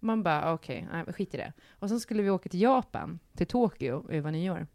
Man 0.00 0.22
bara, 0.22 0.52
okej, 0.52 0.86
men 0.92 1.12
skit 1.12 1.34
i 1.34 1.36
det. 1.36 1.52
Och 1.70 1.88
sen 1.88 2.00
skulle 2.00 2.22
vi 2.22 2.30
åka 2.30 2.48
till 2.48 2.60
Japan, 2.60 3.18
till 3.36 3.46
Tokyo, 3.46 4.06
över 4.10 4.30
nyår. 4.30 4.66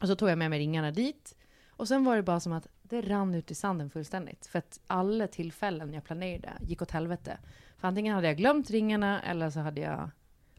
Och 0.00 0.08
så 0.08 0.16
tog 0.16 0.28
jag 0.30 0.38
med 0.38 0.50
mig 0.50 0.58
ringarna 0.58 0.90
dit. 0.90 1.36
Och 1.76 1.88
sen 1.88 2.04
var 2.04 2.16
det 2.16 2.22
bara 2.22 2.40
som 2.40 2.52
att 2.52 2.66
det 2.82 3.00
rann 3.00 3.34
ut 3.34 3.50
i 3.50 3.54
sanden 3.54 3.90
fullständigt. 3.90 4.46
För 4.46 4.58
att 4.58 4.80
alla 4.86 5.26
tillfällen 5.26 5.92
jag 5.94 6.04
planerade 6.04 6.52
gick 6.60 6.82
åt 6.82 6.90
helvete. 6.90 7.38
För 7.76 7.88
antingen 7.88 8.14
hade 8.14 8.26
jag 8.26 8.36
glömt 8.36 8.70
ringarna 8.70 9.22
eller 9.22 9.50
så 9.50 9.60
hade 9.60 9.80
jag 9.80 10.10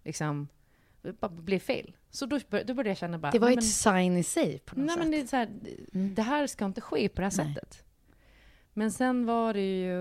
liksom, 0.03 0.47
det 1.01 1.19
bara 1.19 1.31
blev 1.31 1.59
fel. 1.59 1.95
Så 2.09 2.25
då, 2.25 2.39
bör- 2.49 2.63
då 2.63 2.73
började 2.73 2.89
jag 2.89 2.97
känna 2.97 3.17
bara, 3.19 3.31
Det 3.31 3.39
var 3.39 3.47
nej, 3.47 3.57
ett 3.57 3.63
sign 3.73 4.17
i 4.17 4.23
sig 4.23 4.59
på 4.59 4.75
något 4.75 4.85
Nej, 4.85 4.95
sätt. 4.95 4.99
men 5.03 5.11
det, 5.11 5.21
är 5.21 5.25
så 5.27 5.35
här, 5.35 5.49
det 6.15 6.21
här 6.21 6.47
ska 6.47 6.65
inte 6.65 6.81
ske 6.81 7.09
på 7.09 7.21
det 7.21 7.27
här 7.27 7.37
Nej. 7.43 7.53
sättet. 7.53 7.83
Men 8.73 8.91
sen 8.91 9.25
var 9.25 9.53
det 9.53 9.79
ju 9.81 9.93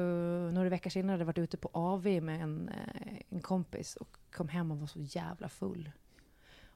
några 0.53 0.69
veckor 0.69 0.91
senare, 0.91 1.13
hade 1.13 1.21
jag 1.23 1.27
varit 1.27 1.39
ute 1.39 1.57
på 1.57 1.71
AV 1.73 2.07
med 2.23 2.43
en, 2.43 2.69
eh, 2.69 3.17
en 3.29 3.41
kompis 3.41 3.97
och 3.97 4.17
kom 4.33 4.49
hem 4.49 4.71
och 4.71 4.79
var 4.81 4.87
så 4.87 5.01
jävla 5.01 5.49
full. 5.49 5.91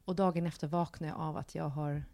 Och 0.04 0.14
dagen 0.16 0.46
efter 0.46 0.66
vaknade 0.66 1.12
jag 1.12 1.20
av 1.20 1.36
att 1.36 1.54
jag 1.54 1.68
har 1.68 2.04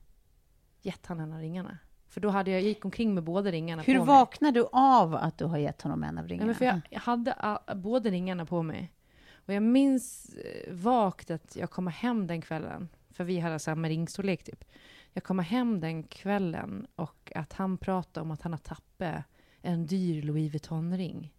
gett 0.82 1.06
han 1.06 1.20
en 1.20 1.32
av 1.32 1.38
ringarna. 1.40 1.78
För 2.14 2.20
då 2.20 2.28
hade 2.28 2.50
jag, 2.50 2.60
jag 2.60 2.66
gick 2.68 2.84
omkring 2.84 3.14
med 3.14 3.24
båda 3.24 3.50
ringarna 3.50 3.82
Hur 3.82 3.98
på 3.98 4.04
mig. 4.04 4.16
vaknar 4.16 4.52
du 4.52 4.66
av 4.72 5.14
att 5.14 5.38
du 5.38 5.44
har 5.44 5.58
gett 5.58 5.82
honom 5.82 6.04
en 6.04 6.18
av 6.18 6.28
ringarna? 6.28 6.46
men 6.46 6.54
för 6.54 6.64
jag, 6.64 6.80
jag 6.90 7.00
hade 7.00 7.58
båda 7.74 8.10
ringarna 8.10 8.46
på 8.46 8.62
mig. 8.62 8.92
Och 9.34 9.54
jag 9.54 9.62
minns 9.62 10.34
eh, 10.34 10.74
vagt 10.74 11.30
att 11.30 11.56
jag 11.56 11.70
kommer 11.70 11.90
hem 11.90 12.26
den 12.26 12.40
kvällen, 12.40 12.88
för 13.10 13.24
vi 13.24 13.38
hade 13.38 13.58
samma 13.58 13.88
ringstorlek 13.88 14.44
typ. 14.44 14.64
Jag 15.12 15.24
kommer 15.24 15.42
hem 15.42 15.80
den 15.80 16.02
kvällen 16.02 16.86
och 16.96 17.32
att 17.34 17.52
han 17.52 17.78
pratar 17.78 18.20
om 18.22 18.30
att 18.30 18.42
han 18.42 18.52
har 18.52 18.58
tappat 18.58 19.24
en 19.62 19.86
dyr 19.86 20.22
Louis 20.22 20.52
Vuitton-ring. 20.52 21.32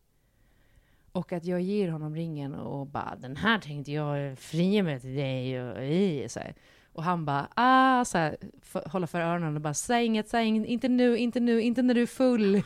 Och 1.11 1.33
att 1.33 1.45
jag 1.45 1.61
ger 1.61 1.89
honom 1.89 2.15
ringen 2.15 2.55
och 2.55 2.87
bara 2.87 3.15
den 3.15 3.35
här 3.35 3.59
tänkte 3.59 3.91
jag 3.91 4.39
fria 4.39 4.83
mig 4.83 4.99
till 4.99 5.15
dig 5.15 5.61
och 5.61 5.83
i, 5.83 6.29
så 6.29 6.39
här. 6.39 6.55
Och 6.95 7.03
han 7.03 7.25
bara 7.25 7.47
ah, 7.55 8.05
så 8.05 8.17
här, 8.17 8.37
f- 8.61 8.83
håller 8.91 9.07
för 9.07 9.19
öronen 9.21 9.55
och 9.55 9.61
bara 9.61 9.73
säg 9.73 10.05
inget, 10.05 10.29
säg 10.29 10.45
inget, 10.45 10.65
inte 10.67 10.87
nu, 10.87 11.17
inte 11.17 11.39
nu, 11.39 11.61
inte 11.61 11.81
när 11.81 11.93
du 11.93 12.01
är 12.01 12.05
full. 12.07 12.63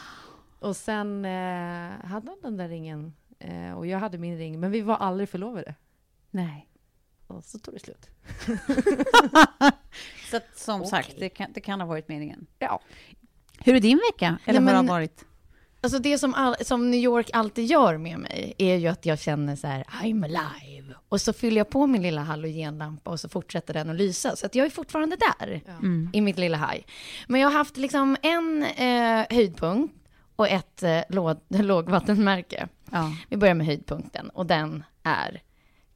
Och 0.60 0.76
sen 0.76 1.24
eh, 1.24 1.90
hade 2.06 2.30
han 2.30 2.38
den 2.42 2.56
där 2.56 2.68
ringen 2.68 3.12
eh, 3.38 3.72
och 3.72 3.86
jag 3.86 3.98
hade 3.98 4.18
min 4.18 4.38
ring, 4.38 4.60
men 4.60 4.70
vi 4.70 4.80
var 4.80 4.96
aldrig 4.96 5.28
förlovade. 5.28 5.74
Nej. 6.30 6.68
Och 7.26 7.44
så 7.44 7.58
tog 7.58 7.74
det 7.74 7.80
slut. 7.80 8.10
Så 10.30 10.40
som 10.54 10.80
Okej. 10.80 10.90
sagt, 10.90 11.14
det 11.18 11.28
kan, 11.28 11.52
det 11.52 11.60
kan 11.60 11.80
ha 11.80 11.86
varit 11.86 12.08
meningen. 12.08 12.46
Ja. 12.58 12.80
Hur 13.60 13.74
är 13.74 13.80
din 13.80 14.00
vecka? 14.12 14.38
Eller 14.44 14.60
Nej, 14.60 14.74
har 14.74 14.82
det 14.82 14.86
men- 14.86 14.94
varit? 14.94 15.24
Alltså 15.80 15.98
det 15.98 16.18
som, 16.18 16.34
all, 16.34 16.56
som 16.60 16.90
New 16.90 17.00
York 17.00 17.30
alltid 17.32 17.66
gör 17.66 17.98
med 17.98 18.18
mig 18.18 18.54
är 18.58 18.76
ju 18.76 18.88
att 18.88 19.06
jag 19.06 19.18
känner 19.18 19.56
så 19.56 19.66
här, 19.66 19.84
I'm 20.02 20.24
alive. 20.24 20.94
Och 21.08 21.20
så 21.20 21.32
fyller 21.32 21.56
jag 21.58 21.70
på 21.70 21.86
min 21.86 22.02
lilla 22.02 22.20
halogenlampa 22.20 23.10
och 23.10 23.20
så 23.20 23.28
fortsätter 23.28 23.74
den 23.74 23.90
att 23.90 23.96
lysa. 23.96 24.36
Så 24.36 24.46
att 24.46 24.54
jag 24.54 24.66
är 24.66 24.70
fortfarande 24.70 25.16
där 25.16 25.60
i 26.12 26.20
mitt 26.20 26.38
lilla 26.38 26.56
haj. 26.56 26.86
Men 27.28 27.40
jag 27.40 27.48
har 27.48 27.58
haft 27.58 27.76
liksom 27.76 28.16
en 28.22 28.62
eh, 28.62 29.26
höjdpunkt 29.30 29.94
och 30.36 30.48
ett 30.48 30.82
eh, 30.82 31.00
låg, 31.08 31.36
lågvattenmärke. 31.48 32.68
Ja. 32.90 33.12
Vi 33.28 33.36
börjar 33.36 33.54
med 33.54 33.66
höjdpunkten 33.66 34.30
och 34.30 34.46
den 34.46 34.84
är 35.02 35.42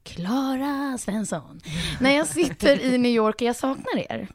Klara 0.03 0.97
Svensson. 0.97 1.61
När 1.99 2.17
jag 2.17 2.27
sitter 2.27 2.81
i 2.81 2.97
New 2.97 3.11
York 3.11 3.35
och 3.35 3.41
jag 3.41 3.55
saknar 3.55 4.11
er, 4.11 4.27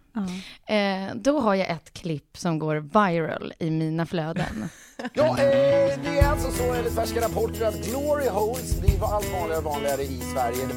eh, 0.66 1.14
då 1.14 1.40
har 1.40 1.54
jag 1.54 1.68
ett 1.70 1.92
klipp 1.92 2.37
som 2.38 2.58
går 2.58 2.76
viral 2.76 3.52
i 3.58 3.70
mina 3.70 4.06
flöden. 4.06 4.68
Ja, 5.12 5.28
eh, 5.28 5.98
det 6.02 6.18
är 6.20 6.28
alltså 6.28 6.50
så 6.50 6.75
enligt 6.75 6.94
färska 6.94 7.20
rapporter 7.20 7.66
att 7.66 7.87
glory 7.87 8.28
holes 8.28 8.80
blir 8.80 9.14
allt 9.14 9.32
vanligare 9.32 9.58
och 9.58 9.64
vanligare 9.64 10.02
i 10.02 10.20
Sverige. 10.34 10.68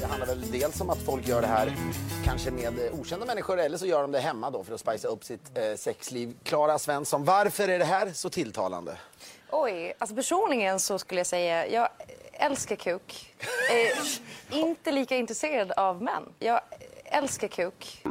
Det 0.00 0.06
handlar 0.06 0.26
väl 0.26 0.50
dels 0.50 0.80
om 0.80 0.90
att 0.90 0.98
folk 0.98 1.28
gör 1.28 1.40
det 1.40 1.46
här 1.46 1.76
kanske 2.24 2.50
med 2.50 2.72
okända 2.92 3.26
människor 3.26 3.60
eller 3.60 3.78
så 3.78 3.86
gör 3.86 4.02
de 4.02 4.12
det 4.12 4.20
hemma 4.20 4.50
då 4.50 4.64
för 4.64 4.74
att 4.74 4.80
spicea 4.80 5.10
upp 5.10 5.24
sitt 5.24 5.58
eh, 5.58 5.76
sexliv. 5.76 6.34
Klara 6.42 6.78
Svensson, 6.78 7.24
varför 7.24 7.68
är 7.68 7.78
det 7.78 7.84
här 7.84 8.10
så 8.12 8.30
tilltalande? 8.30 8.96
Oj, 9.50 9.92
alltså 9.98 10.16
personligen 10.16 10.80
så 10.80 10.98
skulle 10.98 11.20
jag 11.20 11.26
säga, 11.26 11.66
jag 11.66 11.88
älskar 12.38 12.76
kuk. 12.76 13.34
Eh, 13.70 14.58
inte 14.58 14.92
lika 14.92 15.16
intresserad 15.16 15.72
av 15.72 16.02
män. 16.02 16.22
Jag 16.38 16.60
älskar 17.04 17.48
kuk. 17.48 18.02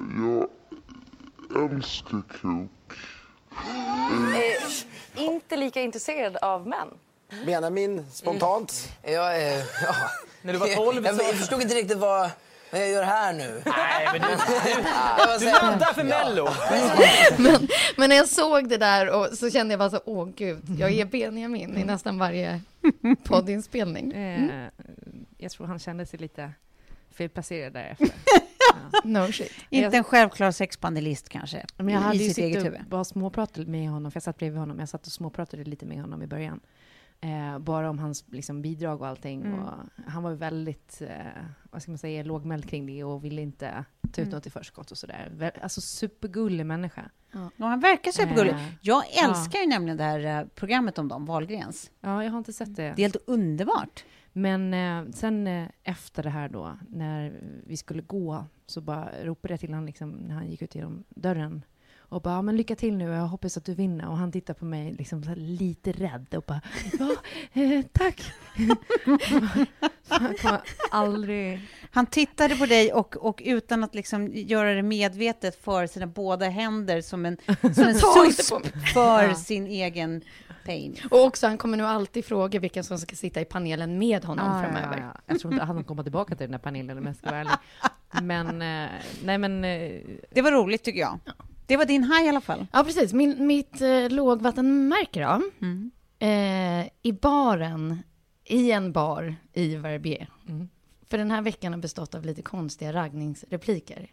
älskar 1.56 2.24
kuk. 2.30 2.98
Eh, 4.36 5.24
inte 5.24 5.56
lika 5.56 5.82
intresserad 5.82 6.38
av 6.38 6.68
män. 6.68 6.88
Benjamin, 7.46 8.06
spontant? 8.12 8.90
Jag, 9.02 9.36
eh, 9.42 9.58
ja. 9.58 9.96
När 10.42 10.54
du 10.54 10.60
var 10.60 10.68
12 10.76 11.06
jag, 11.06 11.16
så- 11.16 11.24
jag 11.24 11.36
förstod 11.36 11.62
inte 11.62 11.76
riktigt 11.76 11.98
vad, 11.98 12.30
vad 12.74 12.82
jag 12.82 12.90
gör 12.90 13.04
här 13.04 13.34
nu. 13.34 13.62
Nej, 13.66 14.08
men 14.12 14.22
du, 14.22 14.28
du 15.40 15.50
här- 15.50 15.72
laddar 15.72 15.94
för 15.94 16.04
Mello. 16.04 16.50
men, 17.52 17.68
men 17.98 18.10
när 18.10 18.16
jag 18.16 18.28
såg 18.30 18.70
det 18.70 18.78
där 18.78 19.10
och 19.10 19.38
så 19.38 19.50
kände 19.50 19.72
jag 19.74 19.80
bara 19.80 19.90
så, 19.90 20.02
åh 20.06 20.30
gud, 20.36 20.62
jag 20.80 20.92
är 20.92 21.06
Benjamin 21.06 21.78
i 21.78 21.84
nästan 21.84 22.18
varje 22.18 22.62
poddinspelning. 23.24 24.12
Eh, 24.12 24.68
jag 25.38 25.52
tror 25.52 25.68
han 25.68 25.80
kände 25.80 26.06
sig 26.06 26.20
lite 26.20 26.52
felplacerad 27.12 27.74
därefter. 27.74 28.08
No 29.04 29.32
shit. 29.32 29.52
Inte 29.70 29.98
en 29.98 30.04
självklar 30.04 30.52
sexpanelist 30.52 31.30
kanske, 31.30 31.66
Men 31.78 31.90
jag 31.90 32.02
hade 32.02 32.16
i 32.18 32.24
ju 32.24 32.30
sitt 32.30 32.38
eget 32.38 32.54
suttit 32.54 32.66
huvud. 32.74 32.80
och 32.82 32.90
bara 32.90 33.04
småpratat 33.04 33.68
med 33.68 33.90
honom, 33.90 34.12
för 34.12 34.18
jag 34.18 34.24
satt 34.24 34.38
bredvid 34.38 34.60
honom. 34.60 34.80
Jag 34.80 34.90
satt 34.90 35.06
och 35.06 35.12
småpratade 35.12 35.64
lite 35.64 35.86
med 35.86 36.02
honom 36.02 36.24
i 36.24 36.28
början. 36.28 36.60
Eh, 37.24 37.60
bara 37.60 37.90
om 37.90 38.00
hans 38.00 38.26
liksom, 38.32 38.62
bidrag 38.62 39.02
och 39.02 39.08
allting. 39.08 39.42
Mm. 39.42 39.60
Och 39.60 39.74
han 40.08 40.24
var 40.24 40.34
väldigt, 40.34 41.02
eh, 41.02 41.18
vad 41.72 41.82
ska 41.82 41.92
man 41.92 41.98
säga, 41.98 42.24
lågmäld 42.24 42.70
kring 42.70 42.86
det 42.86 43.04
och 43.04 43.24
ville 43.26 43.42
inte 43.42 43.86
ta 44.02 44.08
ut 44.22 44.28
Mm. 44.28 44.30
något 44.30 44.48
i 44.48 44.50
förskott 44.50 44.92
och 44.92 44.98
sådär. 44.98 45.52
Alltså 45.62 45.82
supergullig 45.82 46.66
människa. 46.66 47.10
Och 47.58 47.68
han 47.68 47.80
verkar 47.80 48.12
supergullig. 48.12 48.54
Eh, 48.54 48.68
Jag 48.82 49.04
ja. 49.14 49.30
älskar 49.30 49.60
ju 49.60 49.68
nämligen 49.68 49.98
det 49.98 50.04
här 50.04 50.40
eh, 50.40 50.48
programmet 50.56 50.98
om 51.00 51.08
dem, 51.08 51.26
Wahlgrens. 51.26 51.92
Ja, 52.02 52.24
jag 52.24 52.32
har 52.32 52.38
inte 52.38 52.54
sett 52.54 52.76
det. 52.76 52.82
Det 52.82 52.90
är 52.90 52.98
helt 52.98 53.28
underbart. 53.28 54.06
Men 54.34 54.74
eh, 54.74 55.12
sen 55.14 55.48
eh, 55.48 55.68
efter 55.84 56.24
det 56.24 56.30
här 56.30 56.50
då, 56.50 56.78
när 56.90 57.40
vi 57.68 57.78
skulle 57.78 58.02
gå, 58.02 58.46
så 58.66 58.82
bara 58.82 59.10
ropade 59.24 59.54
jag 59.54 59.60
till 59.60 59.70
honom 59.70 59.86
liksom, 59.86 60.10
när 60.12 60.36
han 60.36 60.48
gick 60.48 60.62
ut 60.62 60.76
genom 60.76 61.04
dörren. 61.10 61.62
Och 62.14 62.22
bara, 62.22 62.34
"Ja, 62.36 62.42
men 62.42 62.56
lycka 62.58 62.76
till 62.76 62.98
nu, 62.98 63.06
jag 63.10 63.28
hoppas 63.28 63.58
att 63.58 63.66
du 63.66 63.74
vinner. 63.74 64.08
Och 64.10 64.18
han 64.18 64.32
tittar 64.32 64.54
på 64.54 64.66
mig 64.66 64.94
liksom 64.94 65.24
så 65.24 65.30
här 65.30 65.36
lite 65.36 65.92
rädd 65.92 66.36
och 66.36 66.44
bara, 66.48 66.62
ja, 67.00 67.16
eh, 67.62 67.82
tack. 67.92 68.22
han 70.08 70.34
kommer 70.42 70.62
aldrig... 70.92 71.62
Han 71.92 72.06
tittade 72.06 72.56
på 72.56 72.66
dig 72.66 72.94
och, 72.94 73.16
och 73.26 73.42
utan 73.46 73.84
att 73.84 73.96
liksom 73.96 74.28
göra 74.34 74.74
det 74.74 74.82
medvetet 74.84 75.64
för 75.64 75.88
sina 75.88 76.08
båda 76.08 76.50
händer 76.50 77.02
som 77.02 77.26
en, 77.26 77.38
som 77.76 77.84
en 77.84 77.96
susp 78.28 78.54
för 78.94 79.24
Ja. 79.24 79.36
sin 79.36 79.68
egen 79.68 80.22
pain. 80.66 80.96
Och 81.12 81.24
också, 81.24 81.48
han 81.48 81.58
kommer 81.58 81.78
nog 81.78 81.88
alltid 81.88 82.26
fråga 82.26 82.60
vilken 82.60 82.84
som 82.84 82.98
ska 82.98 83.16
sitta 83.16 83.42
i 83.42 83.46
panelen 83.46 83.98
med 84.00 84.26
honom 84.26 84.46
ja, 84.48 84.62
framöver. 84.64 84.98
ja, 84.98 85.04
ja. 85.16 85.22
Jag 85.26 85.40
tror 85.40 85.54
inte 85.54 85.64
att 85.64 85.68
han 85.70 85.84
kommer 85.84 86.04
tillbaka 86.04 86.36
till 86.36 86.46
den 86.48 86.54
här 86.54 86.60
panelen 86.62 86.98
om 86.98 87.06
jag 87.06 87.16
ska 87.16 87.30
vara 87.30 87.40
ärlig. 87.40 87.52
Men, 88.22 88.48
eh, 88.62 88.90
nej 89.24 89.38
men... 89.38 89.64
eh, 89.66 89.92
Det 90.32 90.42
var 90.42 90.52
roligt 90.52 90.84
tycker 90.84 91.00
jag. 91.00 91.20
Det 91.74 91.78
var 91.78 91.86
din 91.86 92.04
high 92.04 92.26
i 92.26 92.30
alla 92.30 92.42
fall. 92.42 92.68
Ja, 92.72 92.84
precis. 92.84 93.14
Min, 93.14 93.48
mitt 93.48 93.82
eh, 93.82 94.10
lågvattenmärke 94.10 95.22
då. 95.22 95.42
Eh, 96.26 96.88
I 97.02 97.14
baren, 97.22 98.04
i 98.46 98.72
en 98.72 98.92
bar 98.92 99.36
i 99.54 99.76
Verbier. 99.76 100.30
Mm. 100.50 100.70
För 101.10 101.18
den 101.18 101.32
här 101.32 101.42
veckan 101.42 101.74
har 101.74 101.80
bestått 101.80 102.16
av 102.16 102.26
lite 102.26 102.42
konstiga 102.42 102.94
raggningsrepliker. 102.94 104.10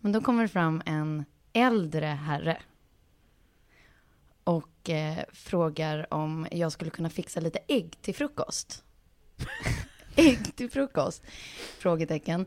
Men 0.00 0.12
då 0.12 0.20
kommer 0.20 0.42
det 0.42 0.48
fram 0.48 0.82
en 0.86 1.24
äldre 1.52 2.06
herre. 2.06 2.62
Och 4.44 4.90
eh, 4.90 5.18
frågar 5.32 6.14
om 6.14 6.46
jag 6.50 6.72
skulle 6.72 6.90
kunna 6.90 7.10
fixa 7.10 7.40
lite 7.40 7.58
ägg 7.68 7.98
till 8.00 8.14
frukost. 8.14 8.84
ägg 10.18 10.56
till 10.56 10.70
frukost? 10.70 11.22
Frågetecken. 11.78 12.46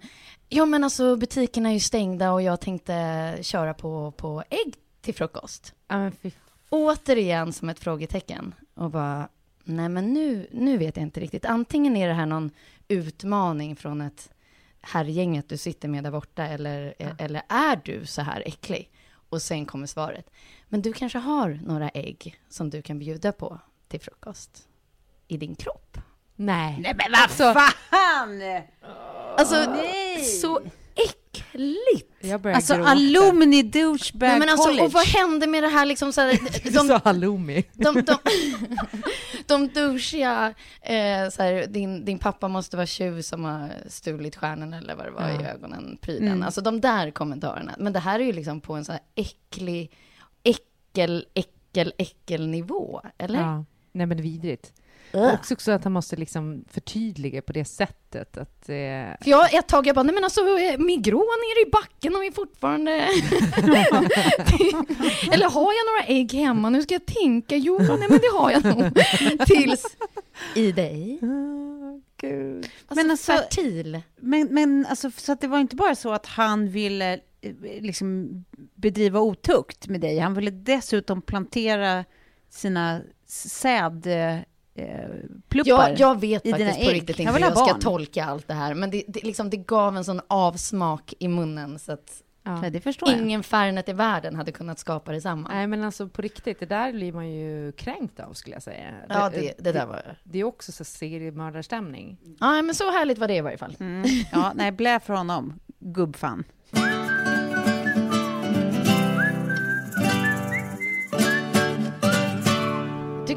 Ja, 0.49 0.65
men 0.65 0.83
alltså 0.83 1.15
butikerna 1.15 1.69
är 1.69 1.73
ju 1.73 1.79
stängda 1.79 2.31
och 2.31 2.41
jag 2.41 2.61
tänkte 2.61 3.37
köra 3.41 3.73
på, 3.73 4.11
på 4.11 4.43
ägg 4.49 4.73
till 5.01 5.15
frukost. 5.15 5.73
Ja, 5.87 5.97
men 5.97 6.11
fy 6.11 6.31
Återigen 6.69 7.53
som 7.53 7.69
ett 7.69 7.79
frågetecken. 7.79 8.55
Och 8.73 8.91
bara, 8.91 9.29
nej 9.63 9.89
men 9.89 10.13
nu, 10.13 10.47
nu 10.51 10.77
vet 10.77 10.97
jag 10.97 11.03
inte 11.03 11.19
riktigt. 11.19 11.45
Antingen 11.45 11.97
är 11.97 12.07
det 12.07 12.13
här 12.13 12.25
någon 12.25 12.51
utmaning 12.87 13.75
från 13.75 14.01
ett 14.01 14.29
herrgänget 14.81 15.49
du 15.49 15.57
sitter 15.57 15.87
med 15.87 16.03
där 16.03 16.11
borta, 16.11 16.45
eller, 16.45 16.93
eller 17.17 17.41
är 17.49 17.81
du 17.83 18.05
så 18.05 18.21
här 18.21 18.43
äcklig? 18.45 18.91
Och 19.29 19.41
sen 19.41 19.65
kommer 19.65 19.87
svaret. 19.87 20.29
Men 20.67 20.81
du 20.81 20.93
kanske 20.93 21.19
har 21.19 21.59
några 21.63 21.89
ägg 21.89 22.39
som 22.49 22.69
du 22.69 22.81
kan 22.81 22.99
bjuda 22.99 23.31
på 23.31 23.59
till 23.87 24.01
frukost 24.01 24.67
i 25.27 25.37
din 25.37 25.55
kropp. 25.55 25.97
Nej. 26.45 26.77
Nej 26.81 26.95
men 26.97 27.11
vad 27.11 27.29
fan! 27.53 28.41
Alltså, 29.37 29.55
Nej. 29.71 30.23
så 30.23 30.59
äckligt! 30.95 32.07
Jag 32.21 32.41
börjar 32.41 32.55
Alltså 32.55 32.75
gråta. 32.75 32.89
alumni 32.89 33.63
douchebag 33.63 34.29
Nej, 34.29 34.39
men 34.39 34.49
alltså, 34.49 34.67
college. 34.67 34.85
och 34.85 34.91
vad 34.91 35.05
hände 35.07 35.47
med 35.47 35.63
det 35.63 35.67
här 35.69 35.85
liksom 35.85 36.13
så 36.13 36.21
här, 36.21 36.31
Du 36.63 36.69
de, 36.69 36.87
sa 36.87 36.97
halloumi. 37.03 37.63
de, 37.73 38.01
de, 38.01 38.17
de 39.47 39.67
douchiga, 39.67 40.53
eh, 40.81 41.29
så 41.29 41.43
här, 41.43 41.67
din, 41.67 42.05
din 42.05 42.19
pappa 42.19 42.47
måste 42.47 42.77
vara 42.77 42.87
tjuv 42.87 43.21
som 43.21 43.43
har 43.43 43.69
stulit 43.87 44.35
stjärnan 44.35 44.73
eller 44.73 44.95
vad 44.95 45.05
det 45.05 45.11
var 45.11 45.29
i 45.29 45.33
Ja. 45.43 45.49
ögonen, 45.49 45.97
prylen. 46.01 46.27
Mm. 46.27 46.43
Alltså 46.43 46.61
de 46.61 46.81
där 46.81 47.11
kommentarerna. 47.11 47.75
Men 47.77 47.93
det 47.93 47.99
här 47.99 48.19
är 48.19 48.23
ju 48.23 48.33
liksom 48.33 48.61
på 48.61 48.73
en 48.73 48.85
så 48.85 48.91
här 48.91 49.01
äcklig, 49.15 49.91
äckel, 50.43 51.25
äckel, 51.33 51.93
äckelnivå, 51.97 53.01
eller? 53.17 53.39
Ja. 53.41 53.65
Nej 53.91 54.05
men 54.05 54.21
vidrigt. 54.21 54.73
Ugh. 55.13 55.33
Också, 55.33 55.53
också 55.53 55.71
att 55.71 55.83
han 55.83 55.93
måste 55.93 56.15
liksom 56.15 56.65
förtydliga 56.69 57.41
på 57.41 57.53
det 57.53 57.65
sättet 57.65 58.37
att... 58.37 58.69
Eh, 58.69 58.75
För 59.21 59.29
jag 59.29 59.53
ett 59.53 59.67
tag 59.67 59.87
jag 59.87 59.95
bara, 59.95 60.03
nej 60.03 60.15
men 60.15 60.23
alltså 60.23 60.41
eh, 60.59 60.77
min 60.79 61.01
grå 61.01 61.17
nere 61.19 61.67
i 61.67 61.71
backen 61.71 62.13
har 62.15 62.21
vi 62.21 62.31
fortfarande... 62.31 62.91
Eller 65.31 65.49
har 65.49 65.61
jag 65.73 65.85
några 65.91 66.19
ägg 66.19 66.33
hemma? 66.33 66.69
Nu 66.69 66.81
ska 66.81 66.93
jag 66.93 67.05
tänka. 67.05 67.55
Jo, 67.55 67.77
nej 67.79 68.07
men 68.09 68.19
det 68.19 68.31
har 68.37 68.51
jag 68.51 68.65
nog. 68.65 68.93
Tills 69.47 69.97
i 70.55 70.71
dig. 70.71 71.19
Gud. 72.17 72.57
Alltså, 72.87 73.03
Men 73.05 73.11
alltså- 73.11 73.31
fertil. 73.31 74.01
Men, 74.19 74.47
men 74.51 74.85
alltså, 74.89 75.11
så 75.17 75.31
att 75.31 75.41
det 75.41 75.47
var 75.47 75.59
inte 75.59 75.75
bara 75.75 75.95
så 75.95 76.11
att 76.13 76.25
han 76.25 76.69
ville 76.69 77.13
eh, 77.41 77.53
liksom 77.81 78.29
bedriva 78.75 79.19
otukt 79.19 79.87
med 79.87 80.01
dig. 80.01 80.19
Han 80.19 80.33
ville 80.33 80.51
dessutom 80.51 81.21
plantera 81.21 82.05
sina 82.49 83.01
säd... 83.27 84.07
Eh, 84.81 85.09
pluppar 85.49 85.89
Jag, 85.89 85.99
jag 85.99 86.19
vet 86.19 86.45
i 86.45 86.51
dina 86.51 86.57
faktiskt 86.57 86.85
på 86.85 86.89
ägg. 86.89 86.95
riktigt 86.95 87.19
inte 87.19 87.33
hur 87.33 87.39
jag 87.39 87.57
ska 87.57 87.73
tolka 87.73 88.25
allt 88.25 88.47
det 88.47 88.53
här. 88.53 88.73
Men 88.73 88.91
det, 88.91 89.03
det, 89.07 89.23
liksom, 89.23 89.49
det 89.49 89.57
gav 89.57 89.97
en 89.97 90.03
sån 90.03 90.21
avsmak 90.27 91.13
i 91.19 91.27
munnen 91.27 91.79
så 91.79 91.91
att 91.91 92.23
Ja. 92.43 92.69
Det 92.69 93.03
ingen 93.07 93.43
Fernet 93.43 93.89
i 93.89 93.93
världen 93.93 94.35
hade 94.35 94.51
kunnat 94.51 94.79
skapa 94.79 95.11
detsamma. 95.11 95.49
Nej 95.53 95.67
men 95.67 95.83
alltså 95.83 96.07
på 96.07 96.21
riktigt, 96.21 96.59
det 96.59 96.65
där 96.65 96.93
blir 96.93 97.13
man 97.13 97.31
ju 97.31 97.71
kränkt 97.71 98.19
av 98.19 98.33
skulle 98.33 98.55
jag 98.55 98.63
säga. 98.63 98.93
Ja, 99.09 99.29
det, 99.29 99.53
det 99.57 99.71
där 99.71 99.85
var... 99.85 100.17
Det 100.23 100.39
är 100.39 100.43
också 100.43 100.71
så 100.71 100.83
seriemördarstämning. 100.83 102.17
Ja, 102.39 102.61
men 102.61 102.75
så 102.75 102.91
härligt 102.91 103.17
var 103.17 103.27
det 103.27 103.35
i 103.35 103.41
varje 103.41 103.57
fall. 103.57 103.75
Mm. 103.79 104.09
Ja, 104.31 104.51
nej, 104.55 104.71
blä 104.71 104.99
för 104.99 105.13
honom. 105.13 105.59
Gubbfan. 105.79 106.43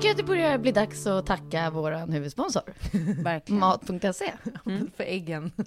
Tycker 0.05 0.13
att 0.13 0.17
det 0.19 0.25
börjar 0.25 0.59
bli 0.59 0.73
dags 0.73 1.07
att 1.07 1.27
tacka 1.27 1.71
vår 1.71 2.13
huvudsponsor, 2.13 2.63
Verkligen. 3.23 3.61
Mat.se. 3.61 4.33
För 4.97 5.05
äggen. 5.05 5.53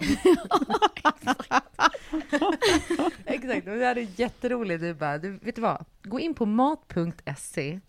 Exakt, 3.26 3.66
det 3.66 3.72
här 3.86 3.98
är 3.98 4.08
jätteroligt. 4.16 4.82
Du 4.82 4.94
bara, 4.94 5.18
du, 5.18 5.32
vet 5.38 5.56
du 5.56 5.62
vad? 5.62 5.86
Gå 6.04 6.20
in 6.20 6.34
på 6.34 6.46
mat.se 6.46 7.80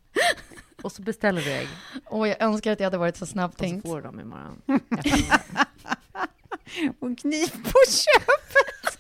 och 0.83 0.93
så 0.93 1.03
beställer 1.03 1.43
du 1.43 1.51
ägg. 1.53 1.69
Och 2.07 2.29
jag 2.29 2.43
önskar 2.43 2.73
att 2.73 2.81
jag 2.81 2.87
hade 2.87 2.99
varit 2.99 3.17
så 3.17 3.27
snabb 3.27 3.51
Och 3.51 3.55
så 3.59 3.65
tänkt. 3.65 3.89
får 3.89 4.03
dem 4.03 4.21
imorgon. 4.21 4.63
Och 7.01 7.19
kniv 7.19 7.49
på 7.63 7.79
köpet. 7.89 8.99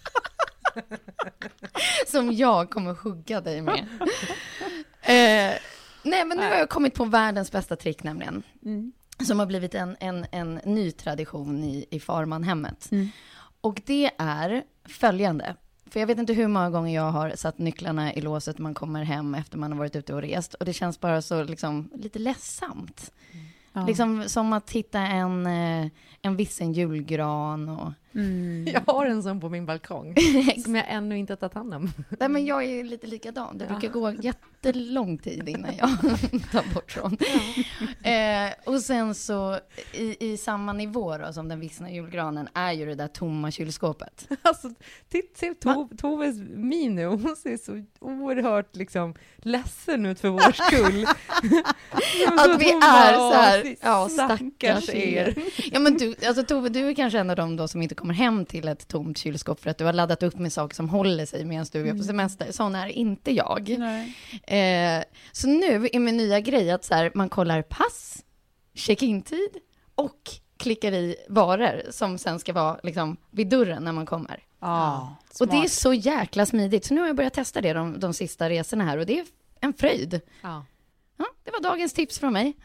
Som 2.07 2.33
jag 2.33 2.71
kommer 2.71 2.93
hugga 2.95 3.41
dig 3.41 3.63
med. 3.63 3.87
eh, 5.03 5.59
nej, 6.03 6.25
men 6.25 6.37
nu 6.37 6.43
har 6.43 6.57
jag 6.57 6.69
kommit 6.69 6.95
på 6.95 7.05
världens 7.05 7.53
bästa 7.53 7.77
trick 7.77 8.03
nämligen. 8.03 8.43
Mm. 8.65 8.93
Som 9.27 9.39
har 9.39 9.47
blivit 9.47 9.75
en, 9.75 9.97
en, 10.01 10.27
en 10.33 10.55
ny 10.55 10.91
tradition 10.91 11.65
i, 11.65 11.87
i 11.91 12.01
Farmanhemmet. 12.01 12.89
Mm. 12.91 13.09
Och 13.61 13.81
det 13.87 14.11
är 14.19 14.63
följande. 14.85 15.55
För 15.91 16.01
jag 16.01 16.07
vet 16.07 16.19
inte 16.19 16.33
hur 16.33 16.49
många 16.49 16.71
gånger 16.71 16.95
jag 16.95 17.11
har 17.11 17.33
satt 17.37 17.59
nycklarna 17.59 18.15
i 18.15 18.21
låset 18.21 18.59
man 18.59 18.75
kommer 18.75 19.03
hem 19.03 19.35
efter 19.35 19.59
man 19.59 19.73
har 19.73 19.79
varit 19.79 19.97
ute 19.97 20.15
och 20.15 20.23
rest. 20.23 20.55
Och 20.55 20.65
det 20.65 20.73
känns 20.73 21.01
bara 21.01 21.23
så 21.23 21.43
liksom 21.43 21.91
lite 21.95 22.19
ledsamt. 22.19 23.13
Ja. 23.73 23.87
Liksom 23.87 24.25
som 24.27 24.53
att 24.53 24.71
hitta 24.71 24.99
en, 24.99 25.47
eh, 25.47 25.91
en 26.23 26.37
vissen 26.37 26.73
julgran 26.73 27.69
och... 27.69 27.93
Mm. 28.19 28.67
Jag 28.75 28.93
har 28.95 29.07
en 29.07 29.23
sån 29.23 29.41
på 29.41 29.49
min 29.49 29.67
balkong 29.67 30.15
som 30.65 30.75
jag 30.75 30.85
ännu 30.89 31.19
inte 31.19 31.33
har 31.33 31.37
tagit 31.37 31.55
hand 31.55 31.75
om. 31.75 31.91
Nej, 32.21 32.29
men 32.29 32.47
jag 32.47 32.65
är 32.65 32.85
lite 32.85 33.07
likadan. 33.07 33.59
Det 33.59 33.65
Ja. 33.65 33.71
brukar 33.79 33.89
gå 33.95 34.13
jättelång 34.13 35.19
tid 35.19 35.49
innan 35.49 35.71
jag 35.77 35.89
tar 36.53 36.75
bort 36.75 36.93
från. 36.93 37.17
Eh, 38.03 38.53
och 38.75 38.81
sen 38.81 39.15
så 39.15 39.59
i, 39.93 40.33
i 40.33 40.37
samma 40.37 40.73
nivå 40.73 41.19
då, 41.19 41.33
som 41.33 41.49
den 41.49 41.61
vissna 41.61 41.91
julgranen 41.91 42.49
är 42.55 42.73
ju 42.73 42.87
det 42.87 42.95
där 42.95 43.09
tomma 43.09 43.51
kylskåpet. 43.51 44.29
Alltså, 44.43 44.71
titta, 45.09 45.39
se 45.39 45.55
to, 45.55 45.89
Toves 45.99 46.37
min 46.57 46.95
nu. 46.95 47.07
Hon 47.07 47.37
ser 47.37 47.57
så 47.57 47.85
oerhört 48.01 48.77
liksom, 48.77 49.15
ledsen 49.37 50.07
ut 50.07 50.21
för 50.21 50.29
vår 50.29 50.53
skull. 50.53 51.07
Att 52.39 52.61
vi 52.61 52.71
är 52.71 53.15
så 53.15 53.33
här, 53.35 53.63
"Åh, 53.65 53.73
ja 53.83 54.09
stackars 54.09 54.89
er. 54.89 55.35
Ja 55.73 55.81
men 55.81 55.95
du, 55.97 56.15
alltså 56.27 56.43
Tove, 56.45 56.69
du 56.69 56.89
är 56.89 56.95
kanske 56.95 57.19
en 57.19 57.31
av 57.31 57.37
dem 57.37 57.57
då 57.57 57.69
som 57.69 57.83
inte 57.83 57.95
kommer 57.95 58.08
hem 58.15 58.47
till 58.47 58.69
ett 58.69 58.89
tomt 58.89 59.19
kylskåp 59.19 59.61
för 59.61 59.71
att 59.71 59.79
du 59.79 59.85
har 59.85 59.93
laddat 59.93 60.23
upp 60.23 60.39
med 60.39 60.53
saker 60.53 60.75
som 60.75 60.89
håller 60.89 61.27
sig 61.27 61.45
medan 61.45 61.67
du 61.73 61.89
är 61.89 61.95
på 61.95 62.03
semester. 62.03 62.53
Sån 62.53 62.75
är 62.75 62.87
inte 62.87 63.33
jag. 63.33 63.71
Eh, 64.47 65.03
så 65.33 65.49
nu 65.49 65.89
är 65.93 65.99
min 65.99 66.17
nya 66.17 66.41
grej 66.41 66.71
att 66.71 66.85
så 66.85 66.95
här, 66.95 67.13
man 67.15 67.29
kollar 67.29 67.63
pass, 67.63 68.25
check-in-tid 68.75 69.51
och 69.95 70.31
klickar 70.57 70.93
i 70.93 71.17
varor 71.29 71.83
som 71.91 72.19
sen 72.19 72.39
ska 72.39 72.53
vara 72.53 72.81
liksom, 72.83 73.17
vid 73.31 73.49
dörren 73.49 73.85
när 73.85 73.93
man 73.93 74.07
kommer. 74.07 74.45
Ja, 74.61 75.17
Och 75.41 75.49
det 75.49 75.57
är 75.57 75.69
så 75.69 75.95
jäkla 75.95 76.47
smidigt. 76.47 76.85
Så 76.85 76.95
nu 76.95 77.01
har 77.01 77.07
jag 77.07 77.17
börjat 77.17 77.35
testa 77.35 77.61
det 77.61 77.73
de, 77.73 78.01
de 78.01 78.15
sista 78.15 78.51
resorna 78.51 78.85
här 78.85 78.99
och 78.99 79.07
det 79.07 79.19
är 79.19 79.27
en 79.61 79.73
fröjd. 79.73 80.21
Ja. 80.43 80.65
Ja, 81.17 81.27
det 81.45 81.51
var 81.51 81.61
dagens 81.61 81.93
tips 81.93 82.19
från 82.19 82.33
mig. 82.33 82.57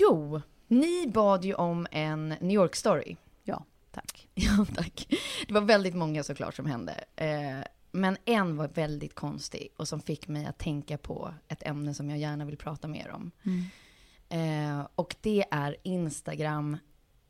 Jo, 0.00 0.40
ni 0.68 1.06
bad 1.08 1.44
ju 1.44 1.54
om 1.54 1.86
en 1.90 2.28
New 2.28 2.50
York-story. 2.60 3.16
Ja, 3.44 3.64
tack. 3.92 4.28
Ja, 4.34 4.66
tack. 4.76 5.06
Det 5.48 5.54
var 5.54 5.60
väldigt 5.60 5.94
många 5.94 6.22
såklart 6.22 6.54
som 6.54 6.66
hände. 6.66 7.04
Eh, 7.16 7.58
men 7.92 8.16
en 8.24 8.56
var 8.56 8.68
väldigt 8.68 9.14
konstig 9.14 9.68
och 9.76 9.88
som 9.88 10.00
fick 10.00 10.28
mig 10.28 10.46
att 10.46 10.58
tänka 10.58 10.98
på 10.98 11.34
ett 11.48 11.62
ämne 11.66 11.94
som 11.94 12.10
jag 12.10 12.18
gärna 12.18 12.44
vill 12.44 12.56
prata 12.56 12.88
mer 12.88 13.10
om. 13.10 13.30
Eh, 14.28 14.86
och 14.94 15.16
det 15.20 15.44
är 15.50 15.76
Instagram, 15.82 16.76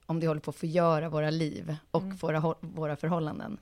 om 0.06 0.20
det 0.20 0.26
håller 0.26 0.40
på 0.40 0.50
att 0.50 0.56
förgöra 0.56 1.08
våra 1.08 1.30
liv 1.30 1.76
och 1.90 2.02
våra, 2.02 2.40
ho- 2.40 2.56
våra 2.60 2.96
förhållanden. 2.96 3.58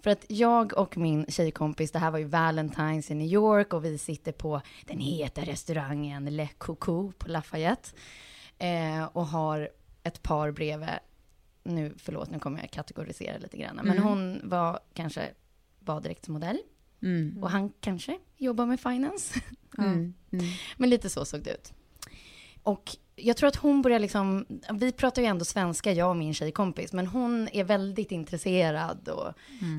För 0.00 0.10
att 0.10 0.24
jag 0.28 0.78
och 0.78 0.96
min 0.96 1.26
tjejkompis, 1.28 1.90
det 1.90 1.98
här 1.98 2.10
var 2.10 2.18
ju 2.18 2.28
Valentine's 2.28 3.12
i 3.12 3.14
New 3.14 3.26
York 3.26 3.72
och 3.72 3.84
vi 3.84 3.98
sitter 3.98 4.32
på 4.32 4.60
den 4.86 4.98
heta 4.98 5.40
restaurangen 5.40 6.24
Le 6.36 6.48
Coco 6.58 7.12
på 7.18 7.28
Lafayette. 7.28 7.88
Eh, 8.58 9.04
och 9.04 9.26
har 9.26 9.68
ett 10.02 10.22
par 10.22 10.50
bredvid. 10.50 10.88
Nu, 11.62 11.94
förlåt, 11.98 12.30
nu 12.30 12.38
kommer 12.38 12.60
jag 12.60 12.70
kategorisera 12.70 13.38
lite 13.38 13.56
grann. 13.56 13.76
Men 13.76 13.90
Mm. 13.90 14.02
hon 14.02 14.40
var 14.44 14.80
kanske 14.94 15.30
baddräktsmodell. 15.80 16.58
Mm. 17.02 17.42
Och 17.42 17.50
han 17.50 17.72
kanske 17.80 18.18
jobbar 18.36 18.66
med 18.66 18.80
finance. 18.80 19.40
Mm. 19.78 20.14
Mm. 20.32 20.44
Men 20.76 20.90
lite 20.90 21.10
så 21.10 21.24
såg 21.24 21.42
det 21.42 21.50
ut. 21.50 21.72
Och 22.62 22.96
jag 23.18 23.36
tror 23.36 23.48
att 23.48 23.56
hon 23.56 23.82
börjar 23.82 23.98
liksom, 23.98 24.46
vi 24.72 24.92
pratar 24.92 25.22
ju 25.22 25.28
ändå 25.28 25.44
svenska, 25.44 25.92
jag 25.92 26.10
och 26.10 26.16
min 26.16 26.34
tjejkompis, 26.34 26.92
men 26.92 27.06
hon 27.06 27.48
är 27.52 27.64
väldigt 27.64 28.12
intresserad 28.12 29.08
och 29.08 29.32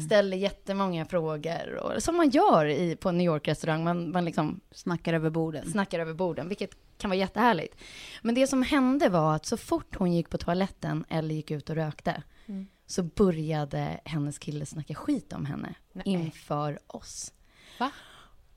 ställer 0.06 0.38
jättemånga 0.38 1.06
frågor. 1.06 1.76
Och, 1.76 2.04
som 2.04 2.18
man 2.18 2.30
gör 2.30 2.66
i, 2.66 2.96
på 2.96 3.10
en 3.10 3.18
New 3.18 3.26
York-restaurang, 3.26 3.84
man, 3.84 4.12
man 4.12 4.26
liksom 4.26 4.60
Snackar 4.72 5.14
över 5.14 5.30
borden. 5.30 5.72
snackar 5.72 6.00
över 6.00 6.14
borden, 6.14 6.48
vilket 6.48 6.72
kan 6.98 7.10
vara 7.10 7.18
jättehärligt. 7.20 7.76
Men 8.22 8.36
det 8.36 8.48
som 8.48 8.64
hände 8.64 9.10
var 9.10 9.36
att 9.36 9.46
så 9.46 9.58
fort 9.58 9.96
hon 9.96 10.14
gick 10.14 10.30
på 10.30 10.38
toaletten 10.38 11.06
eller 11.10 11.36
gick 11.36 11.52
ut 11.52 11.70
och 11.70 11.76
rökte, 11.76 12.24
så 12.88 13.04
började 13.04 14.00
hennes 14.06 14.40
kille 14.40 14.66
snacka 14.66 14.96
skit 14.96 15.34
om 15.34 15.46
henne 15.46 15.74
inför 16.06 16.80
oss. 16.88 17.34
Va? 17.80 17.92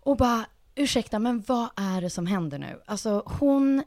Och 0.01 0.16
bara, 0.16 0.47
ursäkta, 0.75 1.18
men 1.18 1.40
vad 1.47 1.68
är 1.77 2.01
det 2.01 2.11
som 2.11 2.27
händer 2.27 2.59
nu? 2.59 2.83
Alltså 2.87 3.23
hon, 3.27 3.83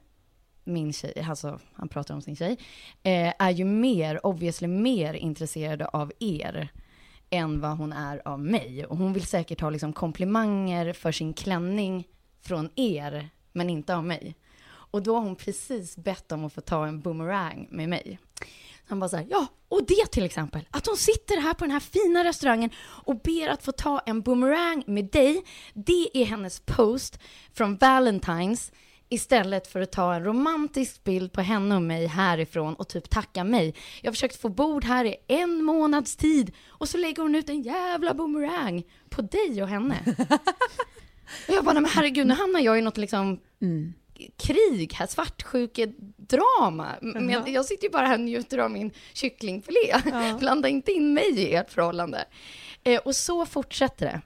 min 0.66 0.94
tjej, 0.94 1.26
alltså 1.30 1.60
han 1.74 1.88
pratar 1.88 2.16
om 2.16 2.22
sin 2.22 2.36
tjej, 2.36 2.58
eh, 3.04 3.34
är 3.40 3.52
ju 3.52 3.66
mer, 3.66 4.26
obviously 4.26 4.68
mer 4.68 5.14
intresserade 5.14 5.86
av 5.86 6.12
er 6.20 6.70
än 7.30 7.62
vad 7.62 7.78
hon 7.78 7.94
är 7.94 8.28
av 8.28 8.40
mig. 8.40 8.86
Och 8.86 8.98
hon 8.98 9.14
vill 9.14 9.26
säkert 9.26 9.62
ha 9.62 9.70
liksom 9.70 9.94
komplimanger 9.94 10.94
för 10.94 11.12
sin 11.12 11.34
klänning 11.34 12.08
från 12.42 12.70
er, 12.76 13.30
men 13.52 13.70
inte 13.70 13.96
av 13.96 14.06
mig. 14.06 14.36
Och 14.68 15.04
då 15.04 15.16
har 15.16 15.22
hon 15.22 15.36
precis 15.36 15.98
bett 15.98 16.32
om 16.32 16.46
att 16.46 16.54
få 16.54 16.62
ta 16.62 16.88
en 16.88 17.02
boomerang 17.02 17.68
med 17.72 17.90
mig. 17.90 18.20
Han 18.88 19.00
bara 19.00 19.10
så 19.10 19.18
här, 19.18 19.28
ja, 19.30 19.48
och 19.68 19.86
det 19.88 20.12
till 20.12 20.24
exempel, 20.24 20.68
att 20.72 20.88
hon 20.88 20.98
sitter 20.98 21.42
här 21.42 21.54
på 21.54 21.64
den 21.66 21.72
här 21.72 21.80
fina 21.80 22.24
restaurangen 22.24 22.70
och 22.78 23.20
ber 23.20 23.48
att 23.48 23.64
få 23.64 23.72
ta 23.72 24.00
en 24.00 24.22
boomerang 24.22 24.84
med 24.88 25.06
dig, 25.06 25.44
det 25.74 26.10
är 26.14 26.26
hennes 26.26 26.60
post 26.60 27.20
från 27.54 27.78
Valentine's 27.78 28.72
istället 29.10 29.68
för 29.68 29.82
att 29.82 29.92
ta 29.92 30.16
en 30.16 30.24
romantisk 30.24 31.04
bild 31.04 31.32
på 31.32 31.42
henne 31.42 31.76
och 31.76 31.82
mig 31.82 32.06
härifrån 32.06 32.74
och 32.74 32.88
typ 32.88 33.10
tacka 33.10 33.44
mig. 33.44 33.76
Jag 34.02 34.12
har 34.12 34.14
försökt 34.14 34.42
få 34.42 34.50
bord 34.50 34.84
här 34.84 35.06
i 35.06 35.16
en 35.28 35.64
månads 35.64 36.16
tid 36.16 36.52
och 36.68 36.90
så 36.90 36.98
lägger 36.98 37.22
hon 37.24 37.36
ut 37.36 37.50
en 37.50 37.62
jävla 37.62 38.14
boomerang 38.14 38.84
på 39.10 39.22
dig 39.22 39.64
och 39.64 39.70
henne. 39.70 40.16
och 41.48 41.54
jag 41.54 41.66
bara, 41.66 41.74
men 41.74 41.86
herregud, 41.86 42.28
nu 42.28 42.34
hamnar 42.34 42.60
jag 42.60 42.80
i 42.80 42.82
något 42.82 42.98
liksom 42.98 43.40
krig 44.38 44.94
här, 44.94 45.08
svartsjukedrama. 45.08 46.88
Men 47.02 47.30
jag, 47.30 47.50
jag 47.50 47.66
sitter 47.66 47.84
ju 47.84 47.90
bara 47.90 48.08
här 48.08 48.14
och 48.14 48.20
njuter 48.20 48.58
av 48.58 48.72
min 48.72 48.92
kycklingfilé. 49.14 50.02
Blanda 50.40 50.68
inte 50.68 50.92
in 50.92 51.14
mig 51.14 51.40
i 51.40 51.56
ert 51.56 51.72
förhållande. 51.72 52.26
Eh, 52.84 53.02
och 53.06 53.16
så 53.16 53.46
fortsätter 53.46 54.06
det. 54.06 54.22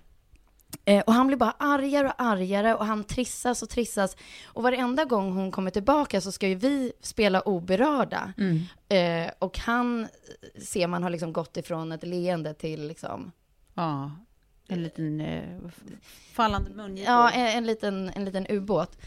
Eh, 0.90 1.04
och 1.08 1.14
han 1.14 1.28
blir 1.28 1.38
bara 1.38 1.56
argare 1.60 2.08
och 2.08 2.14
argare 2.18 2.76
och 2.76 2.86
han 2.86 3.04
trissas 3.04 3.64
och 3.64 3.70
trissas. 3.70 4.18
Och 4.46 4.64
varenda 4.64 5.06
gång 5.06 5.32
hon 5.34 5.52
kommer 5.52 5.72
tillbaka 5.72 6.22
så 6.22 6.32
ska 6.32 6.48
ju 6.48 6.56
vi 6.56 6.94
spela 7.02 7.42
oberörda. 7.42 8.34
Eh, 8.90 9.32
och 9.40 9.60
han 9.60 10.04
eh, 10.04 10.62
ser 10.62 10.88
man 10.88 11.04
har 11.04 11.10
liksom 11.10 11.34
gått 11.34 11.58
ifrån 11.58 11.92
ett 11.92 12.04
leende 12.04 12.54
till 12.54 12.88
liksom, 12.88 13.32
Ja, 13.74 14.12
en 14.68 14.84
liten 14.84 15.22
eh, 15.22 15.60
fallande 16.34 16.70
mungipa. 16.72 17.12
ja, 17.12 17.30
en, 17.30 17.58
en 17.58 17.66
liten, 17.66 18.12
en 18.16 18.26
liten 18.26 18.46
ubåt. 18.50 18.98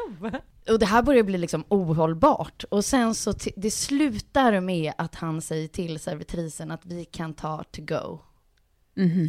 och 0.68 0.78
det 0.78 0.86
här 0.86 1.02
börjar 1.02 1.22
bli 1.22 1.38
liksom 1.38 1.64
ohållbart. 1.68 2.64
Och 2.70 2.84
sen 2.84 3.14
så, 3.14 3.34
det 3.56 3.70
slutar 3.70 4.60
med 4.60 4.92
att 4.98 5.14
han 5.14 5.42
säger 5.42 5.68
till 5.68 5.98
servitrisen 5.98 6.70
att 6.70 6.86
vi 6.86 7.04
kan 7.04 7.34
ta 7.34 7.64
to 7.70 7.82
go. 7.82 8.18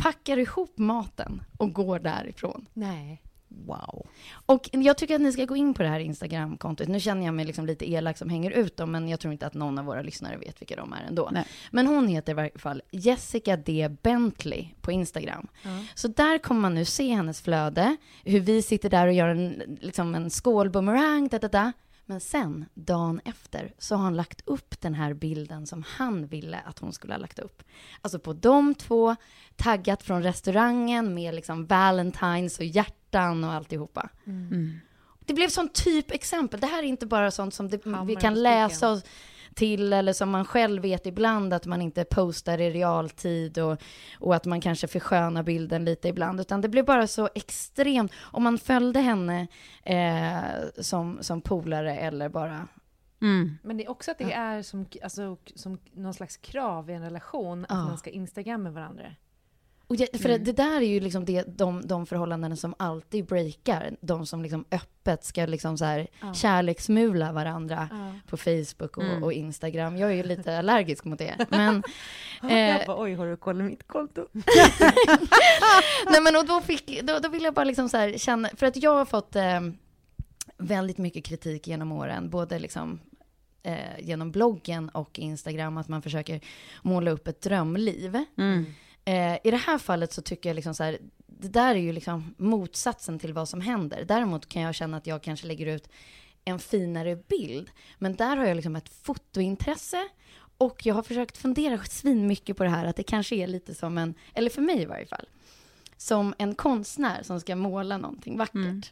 Packar 0.04 0.38
ihop 0.38 0.78
maten 0.78 1.44
och 1.58 1.74
går 1.74 2.00
därifrån. 2.00 2.66
Nej. 2.74 3.22
Wow. 3.66 4.08
Och 4.46 4.70
jag 4.72 4.98
tycker 4.98 5.16
att 5.16 5.22
ni 5.22 5.32
ska 5.32 5.46
gå 5.46 5.56
in 5.56 5.74
på 5.74 5.84
det 5.84 5.90
här 5.90 6.00
Instagram-kontot. 6.00 6.88
Nu 6.88 7.00
känner 7.00 7.26
jag 7.26 7.34
mig 7.34 7.46
liksom 7.46 7.66
lite 7.66 7.92
elak 7.92 8.18
som 8.18 8.30
hänger 8.30 8.52
ut 8.52 8.78
dem, 8.78 8.92
men 8.92 9.10
jag 9.10 9.20
tror 9.20 9.32
inte 9.34 9.48
att 9.48 9.54
någon 9.54 9.80
av 9.80 9.86
våra 9.86 10.02
lyssnare 10.02 10.38
vet 10.38 10.62
vilka 10.62 10.76
de 10.76 10.94
är 10.94 11.04
ändå. 11.08 11.30
Nej. 11.34 11.46
Men 11.72 11.88
hon 11.88 12.08
heter 12.08 12.32
i 12.32 12.36
varje 12.36 12.58
fall 12.58 12.82
Jessica 12.92 13.58
D. 13.58 13.90
Bentley 14.02 14.68
på 14.82 14.92
Instagram. 14.92 15.48
Så 15.96 16.08
där 16.08 16.38
kommer 16.38 16.62
man 16.62 16.76
nu 16.76 16.86
se 16.86 17.14
hennes 17.14 17.42
flöde, 17.42 17.98
hur 18.24 18.40
vi 18.40 18.62
sitter 18.62 18.90
där 18.90 19.08
och 19.08 19.14
gör 19.14 19.28
en, 19.28 19.78
liksom 19.82 20.16
en 20.16 20.30
da, 21.30 21.40
da, 21.40 21.48
da. 21.48 21.72
Men 22.06 22.20
sen, 22.20 22.66
dagen 22.74 23.22
efter, 23.26 23.74
så 23.78 23.96
har 23.96 24.04
han 24.04 24.16
lagt 24.16 24.42
upp 24.46 24.82
den 24.82 24.94
här 24.94 25.14
bilden 25.14 25.68
som 25.68 25.84
han 25.88 26.28
ville 26.28 26.60
att 26.60 26.80
hon 26.80 26.94
skulle 26.94 27.14
ha 27.14 27.18
lagt 27.20 27.40
upp. 27.40 27.64
Alltså 28.02 28.20
på 28.20 28.34
de 28.34 28.76
två, 28.76 29.16
taggat 29.56 30.04
från 30.04 30.24
restaurangen 30.24 31.14
med 31.14 31.36
liksom 31.36 31.66
Valentines 31.66 32.60
och 32.60 32.66
hjärtan 32.66 33.44
och 33.44 33.54
alltihopa. 33.54 34.10
Det 35.26 35.34
blev 35.34 35.48
sån 35.48 35.70
typexempel. 35.70 36.60
Det 36.60 36.68
här 36.68 36.80
är 36.80 36.88
inte 36.88 37.06
bara 37.06 37.32
sånt 37.32 37.54
som 37.54 37.70
det, 37.70 37.82
vi 38.06 38.16
kan 38.16 38.34
läsa 38.44 38.98
spiken. 38.98 39.12
Till 39.54 39.94
eller 39.94 40.14
som 40.14 40.30
man 40.30 40.46
själv 40.46 40.82
vet 40.82 41.06
ibland 41.06 41.54
att 41.54 41.66
man 41.66 41.82
inte 41.82 42.04
postar 42.04 42.62
i 42.62 42.70
realtid 42.72 43.58
och, 43.58 43.82
och 44.20 44.36
att 44.36 44.46
man 44.46 44.62
kanske 44.62 44.88
förskönar 44.88 45.44
bilden 45.44 45.86
lite 45.86 46.08
ibland. 46.08 46.40
Utan 46.40 46.62
det 46.62 46.70
blev 46.70 46.86
bara 46.86 47.08
så 47.08 47.30
extremt. 47.36 48.12
Om 48.22 48.44
man 48.44 48.58
följde 48.58 49.00
henne 49.00 49.48
eh, 49.84 50.82
som, 50.82 51.18
som 51.22 51.42
polare 51.42 51.98
eller 51.98 52.30
bara 52.30 52.68
Mm. 53.22 53.58
Men 53.64 53.78
det 53.78 53.86
är 53.86 53.92
också 53.92 54.12
att 54.12 54.18
det 54.18 54.34
är 54.34 54.62
som, 54.62 54.86
alltså, 55.04 55.38
som 55.56 55.78
någon 55.94 56.14
slags 56.14 56.38
krav 56.38 56.90
i 56.90 56.94
en 56.94 57.02
relation 57.04 57.64
att 57.64 57.70
Ja. 57.70 57.76
man 57.86 57.98
ska 57.98 58.10
instagramma 58.10 58.70
varandra. 58.70 59.06
Och 59.88 59.98
det, 59.98 60.22
för 60.22 60.30
det, 60.30 60.38
det 60.38 60.52
där 60.52 60.82
är 60.82 60.86
ju 60.88 61.00
liksom 61.00 61.26
det, 61.26 61.58
de, 61.58 61.88
de 61.88 62.06
förhållanden 62.06 62.58
som 62.58 62.76
alltid 62.80 63.26
breakar. 63.26 63.96
De 64.02 64.26
som 64.26 64.42
liksom 64.42 64.66
öppet 64.72 65.24
ska 65.24 65.46
liksom 65.46 65.78
så 65.78 65.86
här 65.86 66.08
kärleksmula 66.34 67.32
varandra 67.32 67.90
på 68.30 68.38
Facebook 68.38 68.98
och, 68.98 69.24
och 69.24 69.34
Instagram. 69.34 69.98
Jag 69.98 70.10
är 70.10 70.14
ju 70.14 70.24
lite 70.24 70.60
allergisk 70.60 71.06
mot 71.06 71.20
det. 71.20 71.46
Men, 71.50 71.84
eh, 72.52 72.88
bara, 72.88 73.02
oj, 73.02 73.14
har 73.14 73.28
du 73.28 73.38
kollat 73.38 73.66
mitt 73.66 73.88
konto? 73.88 74.28
nej 76.12 76.22
men 76.22 76.36
och 76.36 76.46
då, 76.46 76.62
fick, 76.62 77.02
då, 77.04 77.20
då 77.20 77.30
vill 77.30 77.44
jag 77.44 77.54
bara 77.54 77.66
liksom 77.66 77.90
så 77.90 77.98
här 77.98 78.18
känna, 78.18 78.50
för 78.56 78.66
att 78.66 78.76
jag 78.76 78.96
har 78.96 79.06
fått 79.06 79.36
eh, 79.36 79.62
väldigt 80.58 80.98
mycket 80.98 81.26
kritik 81.26 81.68
genom 81.68 81.92
åren, 81.92 82.30
både 82.30 82.60
liksom 82.60 83.00
eh, 83.64 84.00
genom 84.00 84.32
bloggen 84.32 84.90
och 84.90 85.20
Instagram, 85.20 85.78
att 85.78 85.88
man 85.88 86.02
försöker 86.02 86.42
måla 86.82 87.12
upp 87.12 87.28
ett 87.28 87.42
drömliv. 87.42 88.26
Eh, 89.06 89.38
I 89.44 89.52
det 89.52 89.58
här 89.58 89.78
fallet 89.78 90.14
så 90.14 90.22
tycker 90.22 90.50
jag 90.50 90.56
liksom 90.56 90.76
så 90.76 90.84
här, 90.84 90.98
det 91.28 91.48
där 91.48 91.76
är 91.76 91.80
ju 91.80 91.92
liksom 91.92 92.36
motsatsen 92.38 93.20
till 93.20 93.34
vad 93.34 93.50
som 93.50 93.62
händer. 93.62 94.06
Däremot 94.06 94.50
kan 94.50 94.62
jag 94.62 94.76
känna 94.76 94.98
att 94.98 95.08
jag 95.08 95.24
kanske 95.24 95.48
lägger 95.48 95.66
ut 95.66 95.90
en 96.46 96.60
finare 96.60 97.16
bild. 97.16 97.70
Men 98.00 98.16
där 98.16 98.38
har 98.38 98.46
jag 98.46 98.56
liksom 98.56 98.76
ett 98.76 98.90
fotointresse 98.90 100.08
och 100.58 100.86
jag 100.86 100.96
har 100.96 101.04
försökt 101.04 101.38
fundera 101.38 101.84
svin 101.84 102.28
mycket 102.28 102.58
på 102.58 102.64
det 102.64 102.70
här 102.70 102.86
att 102.86 102.96
det 102.96 103.04
kanske 103.04 103.36
är 103.36 103.48
lite 103.48 103.76
som 103.76 103.98
en, 103.98 104.14
eller 104.34 104.50
för 104.50 104.62
mig 104.62 104.82
i 104.82 104.86
varje 104.86 105.06
fall, 105.06 105.30
som 105.98 106.34
en 106.38 106.56
konstnär 106.56 107.24
som 107.24 107.40
ska 107.40 107.56
måla 107.56 107.98
någonting 107.98 108.38
vackert. 108.38 108.92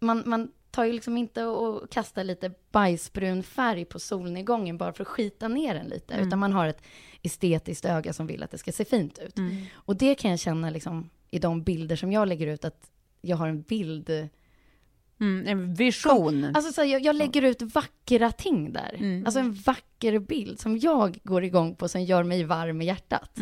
Man, 0.00 0.22
man 0.26 0.50
tar 0.70 0.84
ju 0.84 0.92
liksom 0.92 1.16
inte 1.16 1.44
och 1.44 1.90
kastar 1.90 2.24
lite 2.24 2.50
bajsbrun 2.72 3.42
färg 3.42 3.84
på 3.84 3.98
solnedgången 3.98 4.78
bara 4.78 4.92
för 4.92 5.02
att 5.04 5.08
skita 5.08 5.48
ner 5.48 5.74
den 5.74 5.86
lite, 5.86 6.14
utan 6.14 6.38
man 6.38 6.52
har 6.52 6.66
ett 6.66 6.82
estetiskt 7.22 7.84
öga 7.84 8.12
som 8.12 8.26
vill 8.26 8.42
att 8.42 8.50
det 8.50 8.58
ska 8.58 8.72
se 8.72 8.84
fint 8.84 9.18
ut. 9.18 9.34
Och 9.74 9.96
det 9.96 10.14
kan 10.14 10.30
jag 10.30 10.40
känna 10.40 10.70
liksom 10.70 11.10
i 11.30 11.38
de 11.38 11.62
bilder 11.62 11.96
som 11.96 12.12
jag 12.12 12.28
lägger 12.28 12.46
ut, 12.46 12.64
att 12.64 12.90
jag 13.20 13.36
har 13.36 13.48
en 13.48 13.62
bild 13.62 14.28
Mm, 15.20 15.46
en 15.46 15.74
vision. 15.74 16.44
Alltså 16.54 16.72
så 16.72 16.84
jag, 16.84 17.02
jag 17.02 17.16
lägger 17.16 17.42
ut 17.42 17.62
vackra 17.62 18.32
ting 18.32 18.72
där. 18.72 19.22
Alltså 19.26 19.40
en 19.40 19.52
vacker 19.52 20.18
bild 20.18 20.60
som 20.60 20.78
jag 20.78 21.18
går 21.24 21.44
igång 21.44 21.74
på, 21.74 21.88
som 21.88 22.02
gör 22.02 22.22
mig 22.24 22.44
varm 22.44 22.82
i 22.82 22.84
hjärtat. 22.84 23.38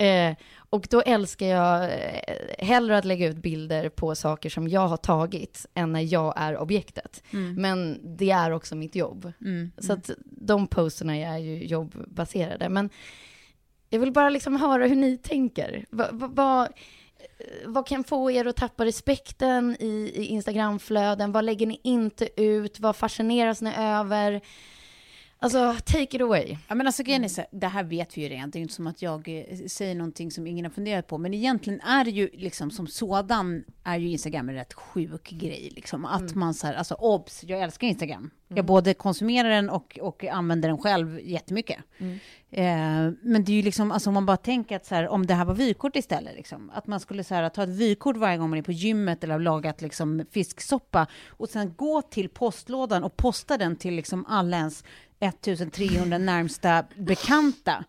Eh, 0.00 0.34
och 0.70 0.86
då 0.90 1.00
älskar 1.02 1.46
jag 1.46 1.84
eh, 1.84 2.66
hellre 2.66 2.98
att 2.98 3.04
lägga 3.04 3.28
ut 3.28 3.36
bilder 3.36 3.88
på 3.88 4.14
saker 4.14 4.50
som 4.50 4.68
jag 4.68 4.88
har 4.88 4.96
tagit, 4.96 5.66
än 5.74 5.92
när 5.92 6.12
jag 6.12 6.34
är 6.36 6.58
objektet. 6.58 7.22
Men 7.60 8.00
det 8.16 8.30
är 8.30 8.50
också 8.50 8.74
mitt 8.76 8.94
jobb. 8.94 9.32
Så 9.78 9.92
att 9.92 10.10
de 10.24 10.66
posterna 10.66 11.16
är 11.16 11.38
ju 11.38 11.64
jobbbaserade. 11.66 12.68
Men 12.68 12.90
jag 13.90 14.00
vill 14.00 14.12
bara 14.12 14.30
liksom 14.30 14.56
höra 14.56 14.86
hur 14.86 14.96
ni 14.96 15.16
tänker. 15.18 15.84
Va, 15.90 16.08
va, 16.12 16.28
vad- 16.32 16.68
vad 17.66 17.86
kan 17.86 18.04
få 18.04 18.30
er 18.30 18.44
att 18.46 18.56
tappa 18.56 18.84
respekten 18.84 19.76
i, 19.80 20.12
i 20.14 20.24
Instagramflöden? 20.24 21.32
Vad 21.32 21.44
lägger 21.44 21.66
ni 21.66 21.80
inte 21.84 22.42
ut? 22.42 22.80
Vad 22.80 22.96
fascineras 22.96 23.62
ni 23.62 23.72
över? 23.78 24.40
Alltså, 25.42 25.76
take 25.84 26.16
it 26.16 26.22
away. 26.22 26.56
Ja, 26.68 26.74
men 26.74 26.86
alltså, 26.86 27.02
grejen 27.02 27.24
är 27.24 27.36
här, 27.36 27.46
det 27.50 27.66
här 27.66 27.84
vet 27.84 28.18
vi 28.18 28.22
ju 28.22 28.28
redan. 28.28 28.50
Det 28.50 28.58
är 28.58 28.60
inte 28.60 28.74
som 28.74 28.86
att 28.86 29.02
jag 29.02 29.28
eh, 29.28 29.66
säger 29.66 29.94
någonting 29.94 30.30
som 30.30 30.46
ingen 30.46 30.64
har 30.64 30.72
funderat 30.72 31.06
på. 31.06 31.18
Men 31.18 31.34
egentligen 31.34 31.80
är 31.80 32.04
det 32.04 32.10
ju 32.10 32.30
liksom 32.32 32.70
som 32.70 32.86
sådan 32.86 33.64
är 33.84 33.98
ju 33.98 34.08
Instagram 34.08 34.48
en 34.48 34.54
rätt 34.54 34.72
sjuk 34.72 35.30
grej. 35.30 35.72
Liksom. 35.76 36.04
Att 36.04 36.34
man 36.34 36.54
så 36.54 36.66
här, 36.66 36.74
alltså 36.74 36.94
obs, 36.94 37.44
jag 37.44 37.60
älskar 37.60 37.86
Instagram. 37.86 38.30
Jag 38.48 38.66
både 38.66 38.94
konsumerar 38.94 39.48
den 39.48 39.70
och, 39.70 39.98
och 40.02 40.24
använder 40.24 40.68
den 40.68 40.78
själv 40.78 41.20
jättemycket. 41.20 41.78
Eh, 42.50 42.64
men 43.22 43.44
det 43.44 43.52
är 43.52 43.56
ju 43.56 43.62
liksom, 43.62 43.92
alltså 43.92 44.10
om 44.10 44.14
man 44.14 44.26
bara 44.26 44.36
tänker 44.36 44.76
att 44.76 44.86
så 44.86 44.94
här, 44.94 45.08
om 45.08 45.26
det 45.26 45.34
här 45.34 45.44
var 45.44 45.54
vykort 45.54 45.96
istället, 45.96 46.34
liksom, 46.36 46.70
att 46.74 46.86
man 46.86 47.00
skulle 47.00 47.24
så 47.24 47.34
här, 47.34 47.48
ta 47.48 47.62
ett 47.62 47.68
vykort 47.68 48.16
varje 48.16 48.38
gång 48.38 48.50
man 48.50 48.58
är 48.58 48.62
på 48.62 48.72
gymmet 48.72 49.24
eller 49.24 49.34
har 49.34 49.40
lagat 49.40 49.82
liksom, 49.82 50.24
fisksoppa 50.30 51.06
och 51.28 51.48
sen 51.48 51.74
gå 51.76 52.02
till 52.02 52.28
postlådan 52.28 53.04
och 53.04 53.16
posta 53.16 53.58
den 53.58 53.76
till 53.76 53.94
liksom 53.94 54.26
alla 54.28 54.56
ens 54.56 54.84
1300 55.20 56.18
närmsta 56.18 56.84
bekanta. 56.96 57.84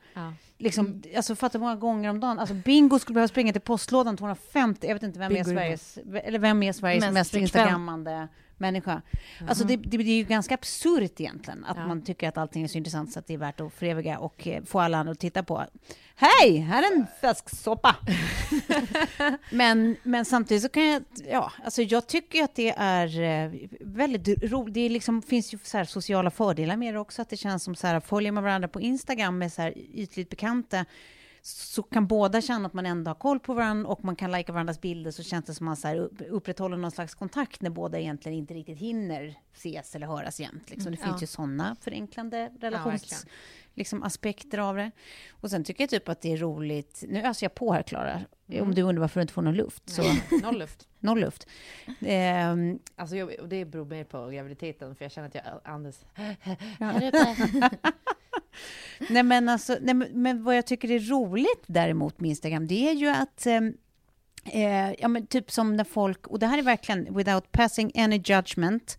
Liksom, 0.58 1.04
alltså 1.16 1.36
fatta 1.36 1.60
många 1.60 1.76
gånger 1.76 2.10
om 2.10 2.20
dagen. 2.20 2.40
Alltså 2.40 2.56
Bingo 2.56 3.00
skulle 3.00 3.14
behöva 3.14 3.28
springa 3.28 3.52
till 3.52 3.62
postlådan 3.62 4.18
250, 4.18 4.88
jag 4.88 4.94
vet 4.94 5.04
inte 5.04 5.20
vem 5.20 5.32
är 5.32 5.36
Bingo 5.36 5.50
är 5.50 5.54
Sveriges, 5.54 5.98
eller 6.24 6.40
vem 6.40 6.64
är 6.64 6.74
Sveriges 6.74 7.04
Mest 7.04 7.14
mest, 7.14 7.36
instagrammande 7.36 8.28
människa. 8.62 9.02
Alltså 9.48 9.64
det, 9.64 9.76
det, 9.76 9.98
det 9.98 10.12
är 10.12 10.18
ju 10.18 10.24
ganska 10.24 10.54
absurt 10.54 11.20
egentligen, 11.20 11.66
att 11.66 11.78
Ja. 11.78 11.88
man 11.88 12.02
tycker 12.02 12.28
att 12.28 12.38
allting 12.38 12.64
är 12.64 12.68
så 12.68 12.78
intressant 12.78 13.12
så 13.14 13.20
att 13.20 13.28
det 13.28 13.34
är 13.34 13.38
värt 13.38 13.62
att 13.62 13.74
föreviga 13.74 14.20
och 14.20 14.48
eh, 14.48 14.64
få 14.64 14.80
alla 14.80 14.98
andra 14.98 15.12
att 15.12 15.20
titta 15.20 15.44
på. 15.44 15.66
Hej, 16.16 16.58
här 16.58 16.84
är 16.84 16.96
en 16.96 17.06
fläsksoppa! 17.20 17.96
men, 19.52 19.96
men 20.04 20.26
samtidigt 20.26 20.64
så 20.64 20.70
kan 20.70 20.84
jag, 20.88 21.04
ja, 21.32 21.52
alltså 21.64 21.82
jag 21.82 22.08
tycker 22.08 22.44
att 22.44 22.56
det 22.56 22.74
är 22.78 23.22
eh, 23.22 23.52
väldigt 23.80 24.44
roligt. 24.44 24.74
Det 24.74 24.90
liksom, 24.90 25.22
finns 25.22 25.54
ju 25.54 25.58
så 25.64 25.86
sociala 25.86 26.32
fördelar 26.32 26.78
med 26.78 26.94
det 26.94 27.00
också, 27.00 27.22
att 27.22 27.30
det 27.30 27.38
känns 27.38 27.64
som 27.64 27.76
så 27.76 27.88
här, 27.88 28.00
följer 28.00 28.32
man 28.32 28.44
varandra 28.44 28.68
på 28.68 28.82
Instagram 28.82 29.38
med 29.38 29.54
så 29.54 29.62
här 29.62 29.74
ytligt 29.94 30.30
bekanta, 30.30 30.86
så 31.44 31.84
kan 31.84 32.08
båda 32.08 32.42
känna 32.42 32.68
att 32.68 32.74
man 32.74 32.86
ändå 32.86 33.10
har 33.10 33.16
koll 33.16 33.40
på 33.40 33.54
varandra 33.54 33.90
och 33.90 34.04
man 34.06 34.16
kan 34.16 34.32
lajka 34.32 34.52
varandras 34.52 34.82
bilder 34.82 35.12
så 35.12 35.24
känns 35.24 35.46
det 35.46 35.54
som 35.54 35.68
att 35.68 35.84
man 35.84 35.96
så 35.96 36.24
upprätthåller 36.30 36.78
någon 36.78 36.92
slags 36.92 37.16
kontakt 37.16 37.62
när 37.62 37.70
båda 37.70 38.00
egentligen 38.00 38.38
inte 38.38 38.54
riktigt 38.54 38.78
hinner 38.78 39.36
ses 39.54 39.96
eller 39.96 40.08
höras 40.08 40.40
jämt. 40.40 40.70
Liksom. 40.70 40.92
Det 40.92 40.98
finns 40.98 41.10
Ja. 41.16 41.22
ju 41.22 41.28
sådana 41.28 41.76
förenklande 41.82 42.52
relations 42.62 43.02
verkligen. 43.04 43.24
liksom, 43.74 44.04
aspekter 44.04 44.58
av 44.58 44.76
det. 44.76 44.92
Och 45.32 45.50
sen 45.50 45.64
tycker 45.64 45.84
jag 45.84 45.90
typ 45.90 46.10
att 46.10 46.22
det 46.22 46.34
är 46.34 46.38
roligt, 46.38 47.04
nu 47.08 47.22
öser 47.22 47.46
jag 47.46 47.56
på 47.56 47.74
här 47.74 47.84
Klara, 47.84 48.22
om 48.62 48.76
du 48.76 48.82
undrar 48.82 49.02
varför 49.02 49.20
du 49.20 49.22
inte 49.22 49.34
får 49.34 49.42
någon 49.42 49.56
luft, 49.56 49.90
så 49.90 50.04
Noll 50.44 50.60
luft. 50.60 50.88
noll 51.00 51.20
luft. 51.20 51.48
Ehm, 52.02 52.80
Alltså 52.96 53.16
jag, 53.16 53.40
och 53.40 53.48
det 53.50 53.66
beror 53.66 53.86
mer 53.86 54.04
på 54.04 54.28
graviditeten, 54.30 54.96
för 54.96 55.06
jag 55.06 55.12
känner 55.12 55.28
att 55.28 55.36
jag 55.36 55.44
andas... 55.64 56.06
Nej 59.10 59.24
men, 59.24 59.50
alltså, 59.50 59.78
nej, 59.82 59.96
men, 59.96 60.44
vad 60.44 60.58
jag 60.58 60.66
tycker 60.68 60.92
är 60.92 61.00
roligt 61.00 61.64
däremot 61.68 62.20
med 62.20 62.30
Instagram, 62.30 62.68
det 62.68 62.90
är 62.90 62.94
ju 62.94 63.08
att 63.08 63.46
ehm, 63.46 63.74
eh, 64.46 64.92
ja, 64.92 65.08
men 65.08 65.28
typ 65.28 65.52
som 65.52 65.76
när 65.76 65.84
folk, 65.84 66.28
och 66.28 66.40
det 66.40 66.48
här 66.48 66.58
är 66.58 66.62
verkligen 66.62 67.18
without 67.18 67.52
passing 67.52 67.92
any 67.96 68.22
judgment, 68.26 68.98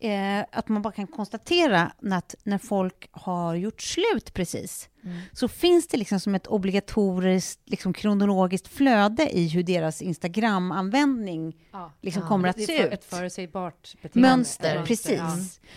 eh, 0.00 0.40
att 0.50 0.68
man 0.68 0.82
bara 0.82 0.92
kan 0.92 1.06
konstatera 1.06 1.92
att 2.10 2.34
när 2.44 2.58
folk 2.58 3.08
har 3.10 3.54
gjort 3.54 3.82
slut 3.82 4.34
precis, 4.34 4.88
så 5.32 5.48
finns 5.48 5.86
det 5.88 5.96
liksom 5.96 6.20
som 6.20 6.34
ett 6.34 6.46
obligatoriskt 6.46 7.60
liksom 7.64 7.92
kronologiskt 7.92 8.68
flöde 8.68 9.28
i 9.38 9.48
hur 9.48 9.62
deras 9.62 10.02
Instagram-användning 10.02 11.56
liksom 12.02 12.22
kommer 12.28 12.48
att 12.48 12.60
se 12.60 12.78
för- 12.78 12.86
ut. 12.86 12.92
Ett 12.92 13.04
förutsägbart 13.04 13.94
beteende. 14.02 14.28
Mönster, 14.28 14.84
precis. 14.86 15.18
Ja. 15.18 15.36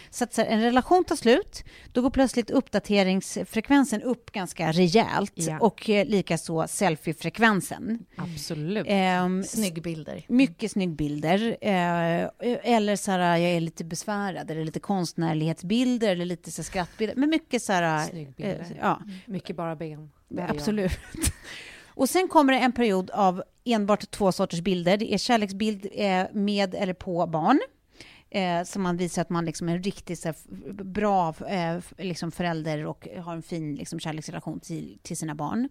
Så 0.10 0.24
att 0.24 0.34
så 0.34 0.42
här, 0.42 0.48
en 0.50 0.62
relation 0.62 1.04
tar 1.04 1.16
slut, 1.16 1.64
då 1.92 2.02
går 2.02 2.10
plötsligt 2.10 2.50
uppdateringsfrekvensen 2.50 4.02
upp 4.02 4.32
ganska 4.32 4.72
rejält 4.72 5.32
Ja. 5.36 5.60
och 5.60 5.90
eh, 5.90 6.06
likaså 6.06 6.68
selfiefrekvensen. 6.68 8.06
Absolut. 8.18 8.86
Ehm, 8.90 9.44
Snygg 9.44 9.82
bilder. 9.82 10.26
mycket 10.28 10.72
snygg 10.72 10.96
bilder. 10.96 11.58
Eh, 11.62 12.28
eller 12.64 12.96
så 12.96 13.12
här, 13.12 13.38
jag 13.38 13.52
är 13.52 13.60
lite 13.60 13.84
besvärad, 13.84 14.52
eller 14.52 14.66
lite 14.66 14.80
konstnärlighetsbilder, 14.80 16.10
eller 16.12 16.26
lite 16.26 16.52
så 16.52 16.62
här, 16.62 16.66
skrattbilder. 16.66 17.16
Men 17.16 17.30
mycket 17.30 17.62
så 17.62 17.74
här... 17.74 18.10
Eh, 18.38 18.56
ja, 18.82 19.02
Mycket 19.26 19.56
bara 19.56 19.76
ben. 19.76 20.12
Jag. 20.28 20.50
absolut. 20.50 20.92
Och 21.88 22.10
sen 22.10 22.28
kommer 22.28 22.54
det 22.54 22.60
en 22.60 22.72
period 22.72 23.10
av 23.12 23.44
enbart 23.66 24.12
två 24.12 24.32
sorters 24.32 24.62
bilder. 24.62 24.98
Det 24.98 25.14
är 25.14 25.18
kärleksbild 25.18 25.88
eh, 25.92 26.24
med 26.34 26.76
eller 26.76 26.94
på 26.94 27.26
barn. 27.28 27.60
Eh, 28.30 28.64
som 28.64 28.82
man 28.82 28.98
visar 28.98 29.22
att 29.22 29.30
man 29.30 29.46
liksom 29.46 29.70
är 29.70 29.76
en 29.76 29.84
riktigt 29.84 30.20
så 30.20 30.28
här, 30.28 30.36
f- 30.40 30.76
bra 30.86 31.34
eh, 31.50 31.78
liksom 31.98 32.32
förälder 32.32 32.86
och 32.86 33.08
har 33.24 33.34
en 33.34 33.44
fin 33.44 33.76
liksom, 33.76 34.00
kärleksrelation 34.00 34.60
till, 34.60 34.98
till 35.02 35.18
sina 35.18 35.36
barn. 35.36 35.70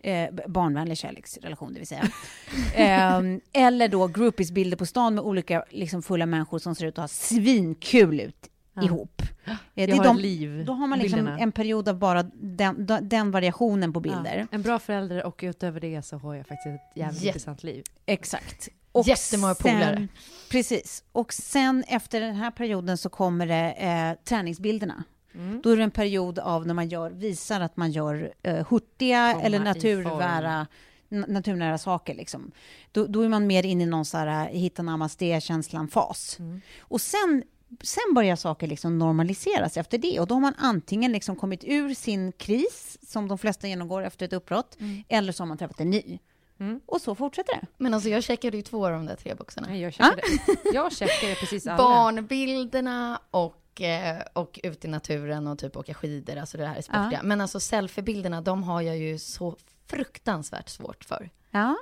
Eh, 0.00 0.30
barnvänlig 0.48 0.98
kärleksrelation, 0.98 1.72
det 1.72 1.78
vill 1.78 1.86
säga. 1.88 2.08
eh, 2.74 3.20
eller 3.52 3.88
då 3.88 4.06
groupies-bilder 4.06 4.76
på 4.76 4.86
stan 4.86 5.14
med 5.14 5.24
olika 5.24 5.64
liksom, 5.70 6.02
fulla 6.02 6.26
människor 6.26 6.58
som 6.58 6.74
ser 6.74 6.86
ut 6.86 6.98
att 6.98 7.02
ha 7.02 7.08
svinkul 7.08 8.20
ut 8.20 8.48
ihop. 8.82 9.22
Eh, 9.44 9.54
det 9.74 9.82
är 9.82 10.02
de- 10.04 10.18
liv. 10.18 10.64
Då 10.66 10.72
har 10.72 10.86
man 10.86 10.98
liksom 10.98 11.16
bilderna. 11.18 11.38
en 11.38 11.52
period 11.52 11.88
av 11.88 11.98
bara 11.98 12.22
den, 12.34 12.86
den 13.02 13.30
variationen 13.30 13.92
på 13.92 14.00
bilder. 14.00 14.36
Ja. 14.36 14.46
En 14.50 14.62
bra 14.62 14.78
förälder 14.78 15.24
och 15.26 15.40
utöver 15.42 15.80
det 15.80 16.02
så 16.02 16.16
har 16.18 16.34
jag 16.34 16.46
faktiskt 16.46 16.66
ett 16.74 16.96
jävligt 16.96 17.16
Jätte- 17.22 17.26
intressant 17.26 17.62
liv. 17.62 17.84
Exakt. 18.06 18.68
Jättemånga 19.06 19.54
polare. 19.54 20.08
Precis. 20.50 21.04
Och 21.12 21.32
sen 21.32 21.84
efter 21.88 22.20
den 22.20 22.34
här 22.34 22.50
perioden 22.50 22.98
så 22.98 23.08
kommer 23.08 23.46
det 23.46 23.72
eh, 23.72 24.24
träningsbilderna. 24.24 25.04
Mm. 25.34 25.60
Då 25.62 25.70
är 25.70 25.76
det 25.76 25.82
en 25.82 25.90
period 25.90 26.38
av 26.38 26.66
när 26.66 26.74
man 26.74 26.88
gör, 26.88 27.10
visar 27.10 27.60
att 27.60 27.76
man 27.76 27.90
gör 27.90 28.32
eh, 28.42 28.66
hurtiga 28.70 29.32
Komma 29.32 29.44
eller 29.44 29.60
i 29.60 29.64
naturnära, 29.64 30.66
n- 31.10 31.24
naturnära 31.28 31.78
saker. 31.78 32.14
Liksom. 32.14 32.50
Då, 32.92 33.06
då 33.06 33.20
är 33.22 33.28
man 33.28 33.46
mer 33.46 33.66
inne 33.66 33.82
i 33.82 33.86
någon 33.86 34.04
så 34.04 34.18
här 34.18 34.26
eh, 34.46 34.52
hitta 34.60 34.82
namaste-känslan-fas. 34.82 36.36
Mm. 36.38 36.60
Och 36.80 37.00
sen, 37.00 37.42
sen 37.82 38.14
börjar 38.14 38.36
saker 38.36 38.66
liksom 38.66 38.98
normaliseras 38.98 39.76
efter 39.76 39.98
det. 39.98 40.20
Och 40.20 40.26
då 40.26 40.34
har 40.34 40.40
man 40.40 40.54
antingen 40.58 41.12
liksom 41.12 41.36
kommit 41.36 41.64
ur 41.64 41.94
sin 41.94 42.32
kris, 42.32 42.98
som 43.02 43.28
de 43.28 43.38
flesta 43.38 43.68
genomgår 43.68 44.02
efter 44.02 44.26
ett 44.26 44.32
uppbrott, 44.32 44.76
eller 45.08 45.32
så 45.32 45.42
har 45.42 45.48
man 45.48 45.58
träffat 45.58 45.80
en 45.80 45.90
ny. 45.90 46.18
Mm. 46.60 46.80
Och 46.86 47.00
så 47.00 47.14
fortsätter 47.14 47.54
det. 47.54 47.66
Men 47.76 47.94
alltså 47.94 48.08
jag 48.08 48.24
checkade 48.24 48.56
ju 48.56 48.62
två 48.62 48.86
av 48.86 48.92
de 48.92 49.06
där 49.06 49.16
tre 49.16 49.34
boxarna. 49.34 49.76
Jag 49.76 49.92
checkade, 49.92 50.22
jag 50.72 50.92
checkade 50.92 51.34
precis 51.34 51.66
alla. 51.66 51.76
Barnbilderna 51.76 53.20
och, 53.30 53.80
eh, 53.80 54.22
och 54.32 54.60
ut 54.62 54.84
i 54.84 54.88
naturen 54.88 55.46
och 55.46 55.58
typ 55.58 55.76
åka 55.76 55.94
skidor, 55.94 56.36
alltså 56.36 56.58
det 56.58 56.66
här 56.66 56.76
är 56.76 56.82
sportiga. 56.82 57.10
Ja. 57.12 57.22
Men 57.22 57.40
alltså 57.40 57.60
selfiebilderna, 57.60 58.40
de 58.40 58.62
har 58.62 58.82
jag 58.82 58.98
ju 58.98 59.18
så 59.18 59.56
fruktansvärt 59.86 60.68
svårt 60.68 61.04
för. 61.04 61.30
Ja, 61.50 61.60
ja. 61.60 61.76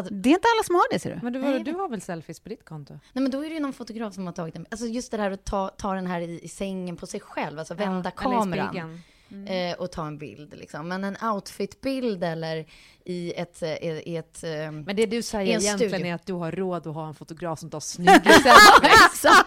Alltså- 0.00 0.14
det 0.14 0.28
är 0.28 0.34
inte 0.34 0.48
alla 0.56 0.64
som 0.64 0.74
har 0.74 0.92
det, 0.92 0.98
ser 0.98 1.10
du. 1.14 1.20
Men 1.22 1.32
du, 1.32 1.38
Nej, 1.38 1.60
du 1.64 1.72
har 1.72 1.88
väl 1.88 2.00
selfies 2.00 2.40
på 2.40 2.48
ditt 2.48 2.64
konto? 2.64 2.92
Nej 3.12 3.22
men 3.22 3.30
då 3.30 3.44
är 3.44 3.48
det 3.48 3.54
ju 3.54 3.60
någon 3.60 3.72
fotograf 3.72 4.14
som 4.14 4.26
har 4.26 4.32
tagit 4.32 4.54
den. 4.54 4.66
Alltså 4.70 4.86
just 4.86 5.10
det 5.10 5.16
där 5.16 5.30
att 5.30 5.44
ta, 5.44 5.68
ta 5.68 5.94
den 5.94 6.06
här 6.06 6.20
i, 6.20 6.40
i 6.42 6.48
sängen 6.48 6.96
på 6.96 7.06
sig 7.06 7.20
själv, 7.20 7.58
alltså 7.58 7.74
vända 7.74 8.12
Ja, 8.16 8.22
eller 8.24 8.56
i 8.56 8.60
kameran. 8.60 9.00
eh, 9.48 9.74
och 9.78 9.92
ta 9.92 10.06
en 10.06 10.18
bild 10.18 10.54
liksom. 10.56 10.88
Men 10.88 11.04
en 11.04 11.16
outfitbild 11.34 12.24
eller 12.24 12.66
i 13.04 13.32
ett, 13.36 13.62
eh, 13.62 13.72
i 13.82 14.16
ett 14.16 14.44
eh, 14.44 14.50
Men 14.70 14.96
det 14.96 15.06
du 15.06 15.16
I 15.16 15.22
säger 15.22 15.54
en 15.54 15.60
egentligen 15.62 15.90
studio. 15.92 16.06
är 16.10 16.14
att 16.14 16.26
du 16.26 16.32
har 16.32 16.52
råd 16.52 16.86
att 16.86 16.94
ha 16.94 17.08
en 17.08 17.14
fotograf 17.14 17.58
som 17.58 17.70
tar 17.70 17.80
snygga 17.80 18.20
selfies. 18.24 19.06
Exakt! 19.06 19.46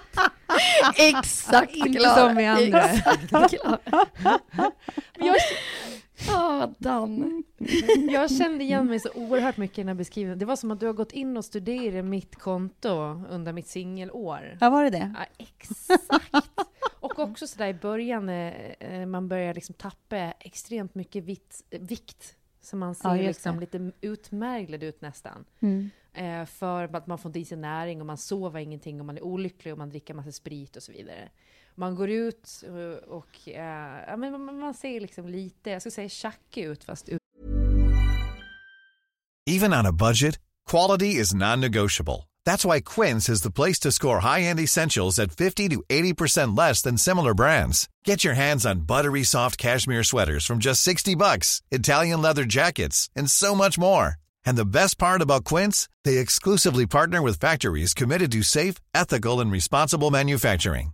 Exakt 1.00 1.76
Inte 1.76 2.10
som 2.10 2.36
vi 2.36 2.46
andra. 2.46 2.84
Exakt 2.90 3.30
Klara. 3.30 3.80
Men 6.28 6.36
jag, 6.36 6.62
Adam. 6.64 7.44
jag 8.12 8.32
kände 8.32 8.64
igen 8.64 8.88
mig 8.88 9.00
så 9.00 9.10
oerhört 9.16 9.58
mycket 9.58 9.78
i 9.78 9.82
den 9.82 9.88
här 9.88 9.96
beskrivningen. 9.96 10.40
Det 10.40 10.46
var 10.46 10.56
som 10.56 10.72
att 10.72 10.80
du 10.80 10.86
har 10.86 10.94
gått 10.94 11.12
in 11.12 11.38
och 11.38 11.46
studerat 11.46 12.06
mitt 12.06 12.36
konto 12.36 12.90
under 13.30 13.54
mitt 13.54 13.68
singelår. 13.68 14.58
Ja, 14.62 14.70
var 14.70 14.84
det 14.84 14.90
det? 14.90 15.14
Ja, 15.18 15.26
exakt. 15.38 16.50
Och 17.00 17.20
också 17.20 17.48
sådär 17.48 17.68
i 17.68 17.74
början, 17.74 18.30
eh, 18.30 19.06
man 19.06 19.28
börjar 19.28 19.54
liksom 19.54 19.76
tappa 19.76 20.18
extremt 20.18 20.96
mycket 20.96 21.24
vitt, 21.24 21.64
vikt. 21.70 22.36
Så 22.62 22.76
man 22.76 22.96
ser 22.96 23.16
Ja, 23.16 23.22
liksom 23.28 23.60
lite 23.60 23.92
utmärglad 24.02 24.84
ut 24.84 25.02
nästan. 25.02 25.46
Mm. 25.60 25.90
Eh, 26.14 26.46
för 26.46 26.96
att 26.96 27.08
man 27.08 27.18
får 27.18 27.30
inte 27.30 27.40
i 27.40 27.46
sig 27.46 27.58
näring 27.58 28.00
och 28.00 28.06
man 28.06 28.18
sover 28.18 28.60
ingenting 28.60 29.00
och 29.00 29.06
man 29.06 29.18
är 29.18 29.24
olycklig 29.24 29.74
och 29.74 29.78
man 29.78 29.90
dricker 29.90 30.14
massa 30.14 30.32
sprit 30.32 30.76
och 30.76 30.84
så 30.84 30.92
vidare. 30.92 31.30
Man 31.76 31.96
går 31.96 32.10
ut 32.10 32.64
och, 32.64 33.18
och 33.18 33.48
eh, 33.48 34.04
ja, 34.08 34.18
men 34.18 34.46
man, 34.46 34.74
ser 34.74 35.00
liksom 35.00 35.28
lite, 35.28 35.70
jag 35.70 35.82
ska 35.82 35.92
säga 35.92 36.10
tjackig 36.10 36.64
ut 36.64 36.84
fast 36.84 37.10
ut 37.10 37.20
Even 39.46 39.74
on 39.74 39.86
a 39.86 39.92
budget, 39.92 40.40
quality 40.72 41.16
is 41.16 41.34
non-negotiable. 41.34 42.30
That's 42.46 42.66
why 42.66 42.82
Quince 42.82 43.28
is 43.30 43.42
the 43.42 43.52
place 43.52 43.80
to 43.80 43.92
score 43.92 44.20
high-end 44.20 44.60
essentials 44.60 45.20
at 45.20 45.32
50 45.32 45.70
to 45.70 45.84
80% 45.90 46.58
less 46.58 46.82
than 46.82 46.98
similar 46.98 47.34
brands. 47.34 47.90
Get 48.06 48.24
your 48.24 48.36
hands 48.36 48.66
on 48.66 48.86
buttery 48.86 49.24
soft 49.24 49.58
cashmere 49.58 50.04
sweaters 50.04 50.46
from 50.46 50.60
just 50.60 50.82
60 50.82 51.16
bucks, 51.16 51.62
Italian 51.72 52.22
leather 52.22 52.46
jackets, 52.46 53.10
and 53.16 53.30
so 53.30 53.54
much 53.54 53.78
more. 53.78 54.16
And 54.46 54.58
the 54.58 54.66
best 54.66 54.98
part 54.98 55.22
about 55.22 55.46
Quince, 55.46 55.90
they 56.04 56.18
exclusively 56.18 56.86
partner 56.86 57.22
with 57.22 57.40
factories 57.40 57.94
committed 57.94 58.32
to 58.32 58.44
safe, 58.44 58.76
ethical, 58.94 59.40
and 59.40 59.52
responsible 59.52 60.12
manufacturing. 60.12 60.94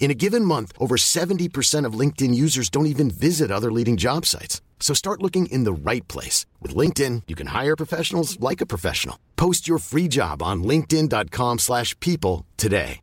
In 0.00 0.10
a 0.10 0.14
given 0.14 0.44
month, 0.44 0.72
over 0.78 0.96
70% 0.96 1.84
of 1.84 1.98
LinkedIn 1.98 2.34
users 2.34 2.70
don't 2.70 2.86
even 2.86 3.10
visit 3.10 3.50
other 3.50 3.70
leading 3.70 3.98
job 3.98 4.24
sites. 4.24 4.62
So 4.80 4.94
start 4.94 5.22
looking 5.22 5.46
in 5.52 5.64
the 5.64 5.90
right 5.90 6.06
place. 6.08 6.46
With 6.62 6.74
LinkedIn, 6.74 7.22
you 7.28 7.36
can 7.36 7.48
hire 7.48 7.76
professionals 7.76 8.40
like 8.40 8.62
a 8.62 8.66
professional. 8.66 9.16
Post 9.36 9.68
your 9.68 9.78
free 9.78 10.08
job 10.08 10.42
on 10.42 10.62
linkedin.com 10.62 11.58
slash 11.58 11.94
people 12.00 12.46
today. 12.56 13.00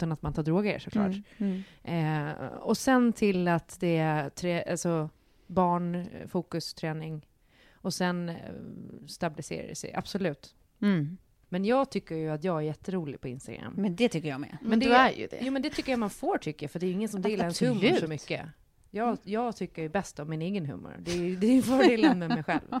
utan 0.00 0.12
att 0.12 0.22
man 0.22 0.32
tar 0.32 0.42
droger 0.42 0.78
såklart. 0.78 1.12
Mm, 1.38 1.62
Eh, 1.84 2.46
och 2.46 2.76
sen 2.78 3.12
till 3.12 3.48
att 3.48 3.80
det 3.80 3.96
är 3.96 4.30
tre, 4.30 4.64
alltså 4.70 5.10
barn, 5.46 6.06
fokus, 6.28 6.74
träning. 6.74 7.26
Och 7.72 7.94
sen 7.94 8.28
eh, 8.28 8.36
stabiliserar 9.06 9.68
det 9.68 9.74
sig, 9.74 9.94
absolut. 9.94 10.54
Mm. 10.82 11.16
Men 11.52 11.64
jag 11.64 11.90
tycker 11.90 12.14
ju 12.14 12.28
att 12.30 12.44
jag 12.44 12.56
är 12.56 12.60
jätterolig 12.60 13.20
på 13.20 13.28
Instagram. 13.28 13.74
Men 13.76 13.96
det 13.96 14.08
tycker 14.08 14.28
jag 14.28 14.40
med. 14.40 14.58
Men 14.62 14.78
du 14.78 14.92
är 14.92 15.12
ju 15.12 15.26
det. 15.26 15.38
Jo, 15.40 15.52
men 15.52 15.62
det 15.62 15.70
tycker 15.70 15.92
jag 15.92 15.98
man 15.98 16.10
får 16.10 16.38
tycka, 16.38 16.68
för 16.68 16.78
det 16.78 16.86
är 16.86 16.92
ingen 16.92 17.08
som 17.08 17.22
delar 17.22 17.44
ens 17.44 17.62
humor 17.62 17.96
så 18.00 18.06
mycket. 18.06 18.46
Jag, 18.90 19.18
jag 19.22 19.56
tycker 19.56 19.82
ju 19.82 19.88
bäst 19.88 20.18
om 20.18 20.30
min 20.30 20.42
egen 20.42 20.66
humor. 20.66 20.96
Det 20.98 21.12
är 21.12 21.36
det 21.36 21.46
är 21.46 21.62
fördelen 21.62 22.18
med 22.18 22.28
mig 22.28 22.44
själv. 22.44 22.74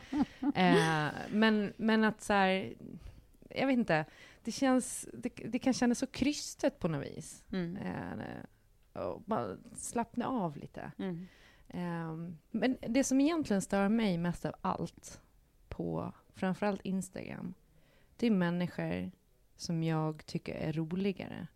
Eh, 0.54 1.08
men, 1.30 1.72
men 1.76 2.04
att 2.04 2.22
så 2.22 2.32
här, 2.32 2.74
jag 3.50 3.66
vet 3.66 3.78
inte, 3.78 4.04
det 4.44 4.52
känns, 4.52 5.08
det, 5.12 5.28
det 5.28 5.58
kan 5.58 5.72
kännas 5.72 5.98
så 5.98 6.06
krystet 6.06 6.78
på 6.78 6.88
något 6.88 7.06
vis. 7.06 7.44
Mm. 7.52 7.76
Eh, 7.76 9.02
och 9.02 9.22
bara 9.22 9.56
slappna 9.76 10.26
av 10.26 10.56
lite. 10.56 10.92
Mm. 10.98 11.26
Eh, 11.68 12.32
men 12.50 12.76
det 12.88 13.04
som 13.04 13.20
egentligen 13.20 13.62
stör 13.62 13.88
mig 13.88 14.18
mest 14.18 14.44
av 14.44 14.54
allt 14.60 15.20
på 15.68 16.12
framförallt 16.34 16.80
Instagram, 16.84 17.54
det 18.20 18.26
är 18.26 18.30
människor 18.30 19.10
som 19.56 19.82
jag 19.82 20.26
tycker 20.26 20.54
är 20.54 20.72
roligare 20.72 21.46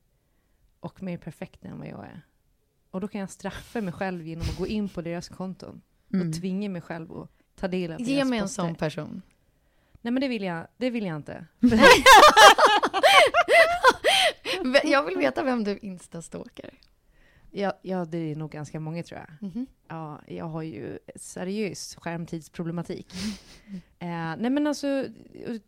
och 0.80 1.02
mer 1.02 1.18
perfekta 1.18 1.68
än 1.68 1.78
vad 1.78 1.88
jag 1.88 2.04
är. 2.04 2.22
Och 2.90 3.00
då 3.00 3.08
kan 3.08 3.20
jag 3.20 3.30
straffa 3.30 3.80
mig 3.80 3.92
själv 3.92 4.26
genom 4.26 4.42
att 4.42 4.56
gå 4.58 4.66
in 4.66 4.88
på 4.88 5.02
deras 5.02 5.28
konton 5.28 5.82
Mm. 6.12 6.28
och 6.28 6.34
tvinga 6.40 6.68
mig 6.68 6.82
själv 6.82 7.12
att 7.18 7.30
ta 7.56 7.68
del 7.68 7.92
av 7.92 8.00
Ge 8.00 8.14
deras 8.16 8.28
mig 8.28 8.38
en 8.38 8.44
poster. 8.44 8.62
sån 8.62 8.74
person. 8.74 9.22
Nej 10.00 10.12
men 10.12 10.20
det 10.20 10.28
vill 10.28 10.42
jag, 10.42 10.66
det 10.76 10.90
vill 10.90 11.04
jag 11.06 11.16
inte. 11.16 11.46
Jag 14.84 15.02
vill 15.06 15.16
veta 15.18 15.42
vem 15.42 15.64
du 15.64 15.78
instastalkar. 15.78 16.70
Ja, 17.56 17.78
ja, 17.82 18.04
det 18.04 18.18
är 18.18 18.36
nog 18.36 18.50
ganska 18.50 18.80
många 18.80 19.02
tror 19.02 19.20
jag. 19.20 19.28
Mhm. 19.50 19.66
Ja, 19.88 20.20
jag 20.26 20.44
har 20.44 20.62
ju 20.62 20.98
seriös 21.16 21.96
skärmtidsproblematik. 22.00 23.12
Eh, 23.98 24.08
nej 24.38 24.50
men 24.50 24.66
alltså, 24.66 24.86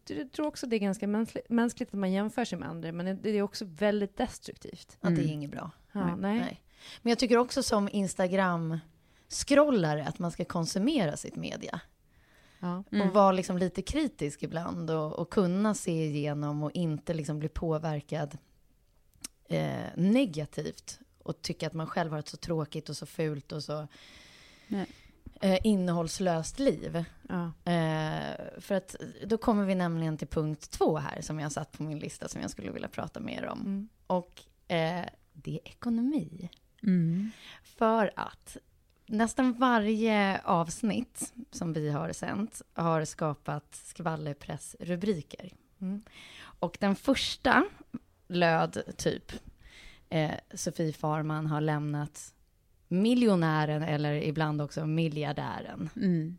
jag 0.06 0.32
tror 0.32 0.46
också 0.46 0.66
det 0.66 0.76
är 0.76 0.80
ganska 0.80 1.06
mänskligt, 1.06 1.50
mänskligt 1.50 1.88
att 1.88 1.94
man 1.98 2.12
jämför 2.12 2.44
sig 2.44 2.58
med 2.58 2.68
andra, 2.68 2.92
men 2.92 3.22
det 3.22 3.30
är 3.30 3.42
också 3.42 3.64
väldigt 3.64 4.16
destruktivt. 4.16 4.96
Ja, 5.00 5.08
det 5.08 5.14
är 5.16 5.20
Mm. 5.20 5.32
inget 5.32 5.50
bra. 5.50 5.70
Ja, 5.92 6.16
nej. 6.16 6.62
Men 7.02 7.10
jag 7.10 7.18
tycker 7.18 7.36
också 7.36 7.62
som 7.62 7.88
Instagram-scrollare 7.88 10.06
att 10.06 10.18
man 10.18 10.30
ska 10.30 10.44
konsumera 10.44 11.16
sitt 11.16 11.36
media. 11.36 11.80
Ja. 12.60 12.84
Och 12.90 13.14
vara 13.14 13.32
liksom 13.32 13.58
lite 13.58 13.82
kritisk 13.82 14.42
ibland 14.42 14.90
och, 14.90 15.12
och 15.18 15.30
kunna 15.30 15.74
se 15.74 16.06
igenom 16.06 16.62
och 16.62 16.70
inte 16.74 17.14
liksom 17.14 17.38
bli 17.38 17.48
påverkad 17.48 18.38
eh, 19.48 19.84
negativt 19.96 20.98
och 21.26 21.42
tycka 21.42 21.66
att 21.66 21.74
man 21.74 21.86
själv 21.86 22.12
har 22.12 22.18
ett 22.18 22.28
så 22.28 22.36
tråkigt 22.36 22.88
och 22.88 22.96
så 22.96 23.06
fult 23.06 23.52
och 23.52 23.62
så 23.62 23.88
eh, 25.40 25.58
innehållslöst 25.62 26.58
liv. 26.58 27.04
Ja. 27.28 27.44
Eh, 27.72 28.60
för 28.60 28.74
att 28.74 28.96
då 29.26 29.38
kommer 29.38 29.64
vi 29.64 29.74
nämligen 29.74 30.18
till 30.18 30.28
punkt 30.28 30.70
två 30.70 30.96
här 30.96 31.20
som 31.20 31.40
jag 31.40 31.52
satt 31.52 31.72
på 31.72 31.82
min 31.82 31.98
lista 31.98 32.28
som 32.28 32.40
jag 32.40 32.50
skulle 32.50 32.70
vilja 32.70 32.88
prata 32.88 33.20
mer 33.20 33.46
om. 33.46 33.60
Mm. 33.60 33.88
Och 34.06 34.42
eh, 34.68 35.04
det 35.32 35.54
är 35.54 35.68
ekonomi. 35.68 36.50
Mm. 36.82 37.30
För 37.62 38.10
att 38.16 38.56
nästan 39.06 39.52
varje 39.52 40.40
avsnitt 40.44 41.32
som 41.50 41.72
vi 41.72 41.90
har 41.90 42.12
sänt 42.12 42.62
har 42.72 43.04
skapat 43.04 43.74
skvallerpressrubriker. 43.74 45.52
Mm. 45.80 46.02
Och 46.58 46.76
den 46.80 46.96
första 46.96 47.64
löd 48.28 48.82
typ 48.96 49.32
eh, 50.08 50.34
Sofie 50.54 50.92
Farman 50.92 51.46
har 51.46 51.60
lämnat 51.60 52.34
miljonären 52.88 53.82
eller 53.82 54.12
ibland 54.12 54.62
också 54.62 54.86
miljardären. 54.86 55.90
Mm. 55.96 56.38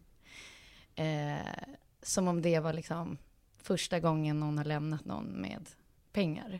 Eh, 0.96 1.66
som 2.02 2.28
om 2.28 2.42
det 2.42 2.60
var 2.60 2.74
liksom 2.74 3.18
första 3.58 4.00
gången 4.00 4.40
någon 4.40 4.58
har 4.58 4.66
lämnat 4.66 5.06
någon 5.06 5.26
med 5.26 5.70
pengar. 6.12 6.60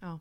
Ja. 0.00 0.18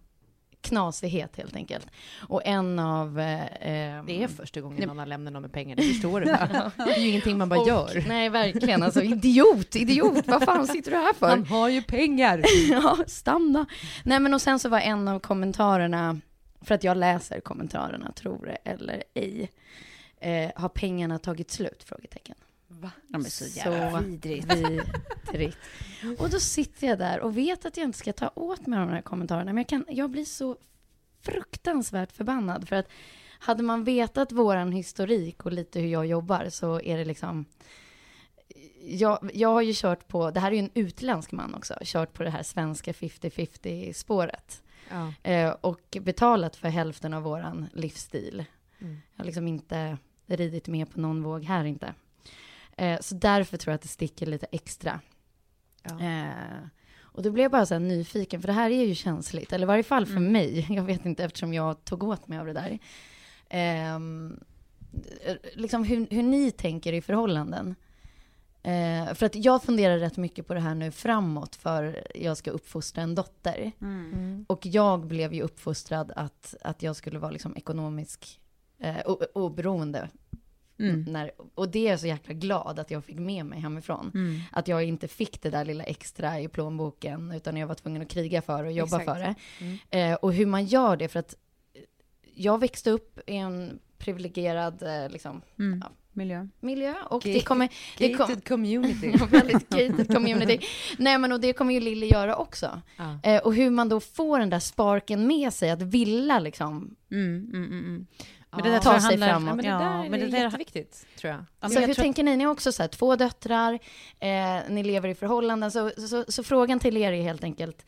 Knasighet 0.61 1.35
helt 1.37 1.55
enkelt. 1.55 1.87
Och 2.19 2.41
en 2.45 2.79
av... 2.79 3.19
Eh, 3.19 3.47
ehm, 3.61 4.05
Det 4.05 4.23
är 4.23 4.27
första 4.27 4.61
gången 4.61 4.87
någon 4.87 4.99
har 4.99 5.05
lämnat 5.05 5.33
någon 5.33 5.41
med 5.41 5.51
pengar, 5.53 5.75
det 5.75 5.83
förstår 5.83 6.19
du. 6.21 6.25
Det 6.85 6.91
är 6.95 6.99
ju 6.99 7.09
ingenting 7.09 7.37
man 7.37 7.49
bara 7.49 7.59
Och- 7.59 7.67
gör. 7.67 8.03
Nej, 8.07 8.29
verkligen. 8.29 8.83
Alltså, 8.83 9.01
idiot, 9.01 9.75
idiot. 9.75 10.27
Vad 10.27 10.43
fan 10.43 10.67
sitter 10.67 10.91
du 10.91 10.97
här 10.97 11.13
för? 11.13 11.29
Han 11.29 11.45
har 11.45 11.69
ju 11.69 11.81
pengar! 11.81 12.43
ja, 12.71 12.97
stanna. 13.07 13.65
Nej, 14.03 14.19
men 14.19 14.33
och 14.33 14.41
sen 14.41 14.59
så 14.59 14.69
var 14.69 14.79
en 14.79 15.07
av 15.07 15.19
kommentarerna, 15.19 16.19
för 16.61 16.75
att 16.75 16.83
jag 16.83 16.97
läser 16.97 17.39
kommentarerna, 17.39 18.11
tror 18.11 18.45
det 18.45 18.69
eller 18.71 19.03
ej, 19.13 19.51
eh, 20.21 20.51
har 20.55 20.69
pengarna 20.69 21.19
tagit 21.19 21.51
slut? 21.51 21.83
Frågetecken. 21.83 22.35
Va? 22.67 22.91
De 23.07 23.25
är 23.25 23.29
så 23.29 23.45
jävla 23.45 24.01
vidrigt. 24.01 24.53
vidrigt. 24.53 25.57
Och 26.19 26.29
då 26.29 26.39
sitter 26.39 26.87
jag 26.87 26.99
där 26.99 27.19
och 27.19 27.37
vet 27.37 27.65
att 27.65 27.77
jag 27.77 27.83
inte 27.83 27.97
ska 27.97 28.13
ta 28.13 28.31
åt 28.35 28.67
mig 28.67 28.79
av 28.79 28.87
de 28.87 28.93
här 28.93 29.01
kommentarerna, 29.01 29.53
men 29.53 29.57
jag, 29.57 29.67
kan, 29.67 29.85
jag 29.89 30.09
blir 30.09 30.25
så 30.25 30.57
fruktansvärt 31.21 32.11
förbannad, 32.11 32.67
för 32.67 32.75
att 32.75 32.87
hade 33.39 33.63
man 33.63 33.83
vetat 33.83 34.31
våran 34.31 34.71
historik 34.71 35.45
och 35.45 35.51
lite 35.51 35.79
hur 35.79 35.87
jag 35.87 36.05
jobbar 36.05 36.49
så 36.49 36.81
är 36.81 36.97
det 36.97 37.05
liksom 37.05 37.45
jag, 38.81 39.31
jag 39.33 39.49
har 39.49 39.61
ju 39.61 39.73
kört 39.75 40.07
på, 40.07 40.31
det 40.31 40.39
här 40.39 40.51
är 40.51 40.55
ju 40.55 40.59
en 40.59 40.69
utländsk 40.73 41.31
man 41.31 41.55
också, 41.55 41.77
kört 41.81 42.13
på 42.13 42.23
det 42.23 42.29
här 42.29 42.43
svenska 42.43 42.91
50-50 42.91 43.93
spåret. 43.93 44.63
Ja. 44.89 45.13
Eh, 45.31 45.49
och 45.49 45.97
betalat 46.01 46.55
för 46.55 46.67
hälften 46.67 47.13
av 47.13 47.23
våran 47.23 47.69
livsstil. 47.73 48.45
Mm. 48.79 48.97
Jag 49.13 49.19
har 49.19 49.25
liksom 49.25 49.47
inte 49.47 49.97
ridit 50.27 50.67
med 50.67 50.93
på 50.93 50.99
någon 50.99 51.23
våg 51.23 51.43
här 51.43 51.63
inte. 51.63 51.93
Eh, 52.77 52.99
så 53.01 53.15
därför 53.15 53.57
tror 53.57 53.71
jag 53.71 53.75
att 53.75 53.81
det 53.81 53.87
sticker 53.87 54.25
lite 54.25 54.47
extra. 54.51 54.99
Ja. 55.83 55.99
Eh, 56.01 56.67
och 56.99 57.23
då 57.23 57.31
blev 57.31 57.43
jag 57.43 57.51
bara 57.51 57.65
så 57.65 57.73
här 57.73 57.79
nyfiken, 57.79 58.41
för 58.41 58.47
det 58.47 58.53
här 58.53 58.69
är 58.69 58.85
ju 58.85 58.95
känsligt, 58.95 59.53
eller 59.53 59.65
i 59.65 59.67
varje 59.67 59.83
fall 59.83 60.05
för 60.05 60.17
Mm. 60.17 60.31
mig. 60.31 60.65
Jag 60.75 60.83
vet 60.83 61.05
inte 61.05 61.23
eftersom 61.23 61.53
jag 61.53 61.85
tog 61.85 62.03
åt 62.03 62.27
mig 62.27 62.39
av 62.39 62.45
det 62.45 62.53
där. 62.53 62.79
Eh, 63.49 63.99
liksom 65.53 65.83
hur, 65.83 66.07
hur 66.09 66.23
ni 66.23 66.51
tänker 66.51 66.93
i 66.93 67.01
förhållanden. 67.01 67.75
Eh, 68.63 69.13
för 69.13 69.25
att 69.25 69.35
jag 69.35 69.63
funderar 69.63 69.97
rätt 69.97 70.17
mycket 70.17 70.47
på 70.47 70.53
det 70.53 70.59
här 70.59 70.75
nu 70.75 70.91
framåt, 70.91 71.55
för 71.55 72.07
jag 72.15 72.37
ska 72.37 72.51
uppfostra 72.51 73.01
en 73.03 73.15
dotter. 73.15 73.71
Mm. 73.81 74.45
Och 74.49 74.65
jag 74.65 75.05
blev 75.05 75.33
ju 75.33 75.41
uppfostrad 75.41 76.11
att, 76.15 76.55
att 76.61 76.83
jag 76.83 76.95
skulle 76.95 77.19
vara 77.19 77.31
liksom 77.31 77.57
ekonomisk 77.57 78.39
eh, 78.79 78.97
oberoende. 79.33 80.09
Mm. 80.79 81.01
När, 81.01 81.31
och 81.55 81.69
det 81.69 81.87
är 81.87 81.91
jag 81.91 81.99
så 81.99 82.07
jäkla 82.07 82.33
glad 82.33 82.79
att 82.79 82.91
jag 82.91 83.05
fick 83.05 83.19
med 83.19 83.45
mig 83.45 83.59
hemifrån. 83.59 84.11
Mm. 84.13 84.39
Att 84.51 84.67
jag 84.67 84.83
inte 84.83 85.07
fick 85.07 85.41
det 85.41 85.49
där 85.49 85.65
lilla 85.65 85.83
extra 85.83 86.39
i 86.39 86.47
plånboken, 86.47 87.31
utan 87.31 87.57
jag 87.57 87.67
var 87.67 87.75
tvungen 87.75 88.01
att 88.01 88.07
kriga 88.09 88.41
för 88.41 88.63
och 88.63 88.71
jobba 88.71 88.99
Exakt. 89.01 89.05
för 89.19 89.19
det. 89.25 89.35
Mm. 89.91 90.11
Eh, 90.13 90.15
och 90.17 90.33
hur 90.33 90.45
man 90.45 90.65
gör 90.65 90.97
det, 90.97 91.07
för 91.07 91.19
att 91.19 91.35
jag 92.35 92.59
växte 92.59 92.91
upp 92.91 93.19
i 93.29 93.35
en 93.35 93.79
privilegierad 93.97 94.83
eh, 94.83 95.09
liksom, 95.09 95.41
Mm. 95.59 95.79
ja, 95.83 95.91
Miljö. 96.13 96.47
miljö 96.59 96.93
och 97.09 97.23
Ga- 97.23 97.33
det 97.33 97.39
kommer... 97.41 97.69
Det 97.97 98.13
kom, 98.13 98.27
Gated 98.27 98.47
community. 98.47 99.11
Ja, 99.19 99.25
väldigt 99.31 99.69
gated 99.69 100.07
community. 100.15 100.59
Nej, 100.97 101.17
men 101.17 101.31
och 101.31 101.39
det 101.39 101.53
kommer 101.53 101.73
ju 101.73 101.79
Lilly 101.79 102.07
göra 102.07 102.35
också. 102.35 102.81
Ja. 102.97 103.19
Eh, 103.23 103.41
och 103.41 103.53
hur 103.55 103.69
man 103.69 103.89
då 103.89 103.99
får 103.99 104.39
den 104.39 104.49
där 104.49 104.59
sparken 104.59 105.27
med 105.27 105.53
sig 105.53 105.69
att 105.69 105.81
vilja 105.81 106.39
liksom 106.39 106.95
Mm, 107.11 107.45
mm, 107.53 107.65
mm, 107.65 107.79
mm. 107.85 108.07
Men 108.57 108.65
Ja. 108.65 108.71
det 108.71 108.75
där 108.75 108.77
Ta 108.77 108.83
tror 108.83 108.93
jag 108.93 109.01
sig 109.03 109.09
handlar- 109.11 109.27
framåt. 109.27 109.47
Ja, 109.49 109.55
men 109.55 109.65
det 109.65 109.69
Ja, 109.71 109.77
där 109.99 110.05
är 110.05 110.09
men 110.09 110.19
det 110.19 110.27
där- 110.27 110.43
jätteviktigt, 110.43 111.05
tror 111.17 111.31
jag. 111.31 111.39
Ja, 111.39 111.45
men 111.59 111.69
så 111.69 111.75
jag 111.79 111.87
hur 111.87 111.93
tror- 111.93 112.03
tänker 112.03 112.23
ni? 112.23 112.37
Ni 112.37 112.43
har 112.43 112.51
också 112.51 112.71
så 112.71 112.83
här, 112.83 112.87
två 112.87 113.15
döttrar, 113.15 113.73
eh, 114.19 114.59
ni 114.69 114.83
lever 114.83 115.09
i 115.09 115.15
förhållanden. 115.15 115.71
Så, 115.71 115.89
så, 116.09 116.25
så 116.27 116.43
frågan 116.43 116.79
till 116.79 116.97
er 116.97 117.11
är 117.11 117.21
helt 117.21 117.43
enkelt, 117.43 117.85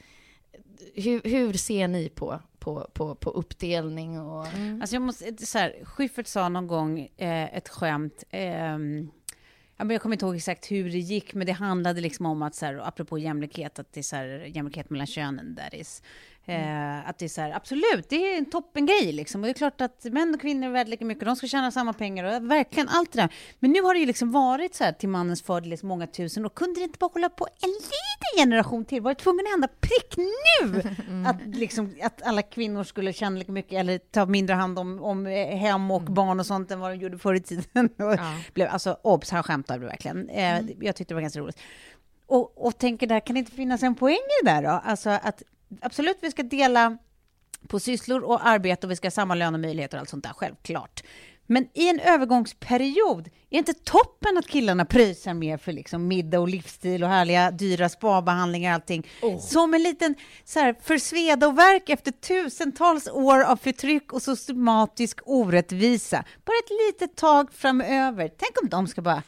hur, 0.96 1.22
hur 1.24 1.54
ser 1.54 1.88
ni 1.88 2.10
på, 2.10 2.40
på, 2.60 2.90
på, 2.94 3.16
på 3.16 3.30
uppdelning 3.30 4.20
och... 4.20 4.46
Alltså 4.82 4.96
jag 4.96 5.02
måste, 5.02 5.46
så 5.46 5.58
här, 5.58 5.76
Schyffert 5.84 6.28
sa 6.28 6.50
någon 6.50 6.68
gång 6.68 7.00
eh, 7.18 7.58
ett 7.58 7.70
skämt. 7.70 8.24
Ja, 9.78 9.86
men 9.86 9.90
jag 9.94 10.02
kommer 10.02 10.16
inte 10.16 10.26
ihåg 10.26 10.36
exakt 10.36 10.72
hur 10.72 10.90
det 10.90 10.98
gick, 11.00 11.34
men 11.34 11.48
det 11.48 11.52
handlade 11.54 12.02
liksom 12.02 12.26
om 12.26 12.42
att, 12.42 12.56
så 12.56 12.66
här, 12.66 12.88
apropå 12.88 13.18
jämlikhet, 13.18 13.80
att 13.80 13.94
det 13.94 14.00
är 14.00 14.04
så 14.04 14.16
här, 14.16 14.28
jämlikhet 14.56 14.90
mellan 14.90 15.08
könen, 15.08 15.56
that 15.56 15.74
is. 15.74 16.02
Eh, 16.46 17.10
att 17.10 17.18
det 17.18 17.26
är 17.26 17.30
så 17.30 17.42
här, 17.42 17.52
absolut, 17.52 18.10
det 18.10 18.16
är 18.34 18.38
en 18.38 18.46
toppengrej 18.46 19.12
liksom. 19.12 19.42
Och 19.42 19.46
det 19.46 19.52
är 19.52 19.54
klart 19.54 19.82
att 19.82 20.04
män 20.04 20.34
och 20.34 20.42
kvinnor 20.42 20.68
är 20.68 20.72
värda 20.72 20.90
lika 20.90 21.06
mycket, 21.06 21.26
de 21.26 21.36
ska 21.36 21.48
tjäna 21.48 21.72
samma 21.72 21.94
pengar 21.94 22.24
och 22.24 22.52
verkligen 22.52 22.90
allt 22.90 23.12
det 23.12 23.22
där. 23.22 23.34
Men 23.60 23.72
nu 23.72 23.82
har 23.82 23.94
det 23.94 24.00
ju 24.00 24.06
liksom 24.06 24.32
varit 24.32 24.76
så 24.76 24.84
här 24.84 24.92
till 24.92 25.10
mannens 25.10 25.42
fördel 25.42 25.74
i 25.74 25.78
många 25.82 26.08
tusen 26.08 26.46
och 26.46 26.54
kunde 26.56 26.80
det 26.80 26.84
inte 26.84 26.98
bara 27.00 27.10
hålla 27.14 27.30
på 27.30 27.48
en 27.62 27.70
liten 27.70 28.44
generation 28.50 28.86
till? 28.86 29.02
Var 29.02 29.12
det 29.12 29.20
tvungen 29.20 29.46
att 29.46 29.52
hända 29.52 29.68
prick 29.82 30.18
nu? 30.18 30.82
Att, 31.28 31.56
liksom, 31.56 31.96
att 32.02 32.22
alla 32.22 32.42
kvinnor 32.42 32.84
skulle 32.84 33.14
tjäna 33.14 33.38
lika 33.38 33.52
mycket 33.52 33.74
eller 33.74 33.98
ta 33.98 34.26
mindre 34.26 34.54
hand 34.56 34.80
om, 34.80 35.04
om 35.04 35.28
eh, 35.28 35.48
hem 35.58 35.92
och 35.92 36.02
barn 36.02 36.40
och 36.40 36.46
sånt 36.46 36.72
än 36.72 36.80
vad 36.80 36.92
de 36.92 36.96
gjorde 36.96 37.18
förr 37.18 37.34
i 37.34 37.40
tiden. 37.40 37.90
Och 37.98 38.20
blev, 38.54 38.70
alltså, 38.70 38.98
obs, 39.02 39.32
han 39.32 39.44
skämtade 39.44 39.86
verkligen. 39.86 40.30
Eh, 40.30 40.60
Jag 40.80 40.96
tyckte 40.96 41.04
det 41.04 41.16
var 41.16 41.22
ganska 41.22 41.40
roligt. 41.40 41.60
Och, 42.28 42.66
och 42.68 42.78
tänker 42.78 43.08
där, 43.08 43.20
kan 43.20 43.34
det 43.34 43.40
inte 43.40 43.52
finnas 43.52 43.84
en 43.84 43.96
poäng 43.96 44.16
i 44.16 44.46
det 44.46 44.52
där 44.52 44.64
då? 44.64 44.70
Alltså 44.70 45.10
att 45.10 45.44
absolut, 45.82 46.18
vi 46.22 46.32
ska 46.32 46.44
dela 46.44 46.98
på 47.68 47.80
sysslor 47.80 48.22
och 48.24 48.48
arbete 48.48 48.88
och 48.88 48.92
vi 48.92 48.96
ska 48.96 49.06
ha 49.06 49.12
samma 49.12 49.36
lönemöjligheter 49.36 49.98
och 49.98 50.00
allt 50.00 50.10
sånt 50.10 50.24
där, 50.24 50.34
självklart. 50.36 51.04
Men 51.52 51.68
i 51.74 51.90
en 51.90 52.00
övergångsperiod, 52.00 53.28
är 53.28 53.32
det 53.50 53.58
inte 53.58 53.74
toppen 53.74 54.38
att 54.38 54.48
killarna 54.48 54.86
pröjsar 54.86 55.34
mer 55.34 55.58
för 55.58 55.72
liksom 55.72 56.08
middag 56.08 56.40
och 56.40 56.48
livsstil 56.48 57.04
och 57.04 57.10
härliga 57.10 57.52
dyra 57.52 57.90
spabehandlingar 57.90 58.72
och 58.72 58.76
allting? 58.76 59.08
Som 59.40 59.74
en 59.74 59.84
liten 59.84 60.16
så 60.46 60.60
här, 60.60 60.76
för 60.82 60.98
sveda 60.98 61.48
och 61.48 61.58
verk 61.58 61.90
efter 61.90 62.12
tusentals 62.12 63.08
år 63.08 63.44
av 63.44 63.58
förtryck 63.58 64.14
och 64.14 64.22
systematisk 64.22 65.20
orättvisa. 65.26 66.24
Bara 66.46 66.58
ett 66.66 66.72
litet 66.88 67.16
tag 67.18 67.54
framöver. 67.54 68.32
Tänk 68.38 68.62
om 68.64 68.70
de 68.70 68.88
ska 68.88 69.02
bara, 69.02 69.24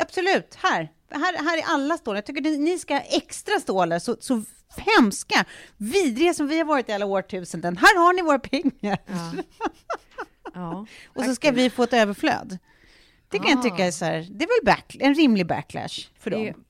absolut, 0.00 0.54
här, 0.54 0.92
här, 1.10 1.44
här 1.44 1.58
är 1.58 1.62
alla 1.66 1.96
stålar. 1.96 2.16
Jag 2.16 2.26
tycker 2.26 2.40
ni- 2.42 2.58
ni 2.58 2.78
ska 2.78 2.94
ha 2.94 3.00
extra 3.00 3.60
stålar, 3.60 3.98
så, 3.98 4.16
så 4.20 4.42
hemska, 4.76 5.44
vidriga 5.76 6.34
som 6.34 6.46
vi 6.46 6.58
har 6.58 6.64
varit 6.64 6.88
i 6.88 6.92
alla 6.92 7.06
årtusenden. 7.06 7.76
Här 7.76 7.98
har 7.98 8.12
ni 8.12 8.22
våra 8.22 8.38
pengar. 8.38 8.98
Ja. 10.54 10.86
Och 11.06 11.24
så 11.24 11.34
ska 11.34 11.50
vi 11.50 11.70
få 11.70 11.82
ett 11.82 11.92
överflöd. 11.92 12.58
Det 13.28 13.38
kan 13.38 13.50
jag 13.50 13.62
tycka 13.62 13.86
är 13.86 13.90
så 13.90 14.04
här, 14.04 14.26
det 14.30 14.44
är 14.44 14.48
väl 14.48 14.74
back, 14.74 14.96
en 15.00 15.14
rimlig 15.14 15.46
backlash 15.46 16.08
för 16.18 16.30
det, 16.30 16.50
dem. 16.50 16.64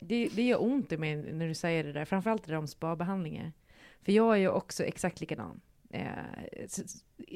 det, 0.00 0.28
det 0.32 0.42
gör 0.42 0.62
ont 0.62 0.92
i 0.92 0.96
mig 0.96 1.16
när 1.16 1.48
du 1.48 1.54
säger 1.54 1.84
det 1.84 1.92
där, 1.92 2.04
framförallt 2.04 2.44
det 2.44 2.52
där 2.52 2.58
om 2.58 2.68
spabehandlingar. 2.68 3.52
För 4.04 4.12
jag 4.12 4.34
är 4.34 4.38
ju 4.38 4.48
också 4.48 4.84
exakt 4.84 5.20
likadan. 5.20 5.60
Eh, 5.94 6.68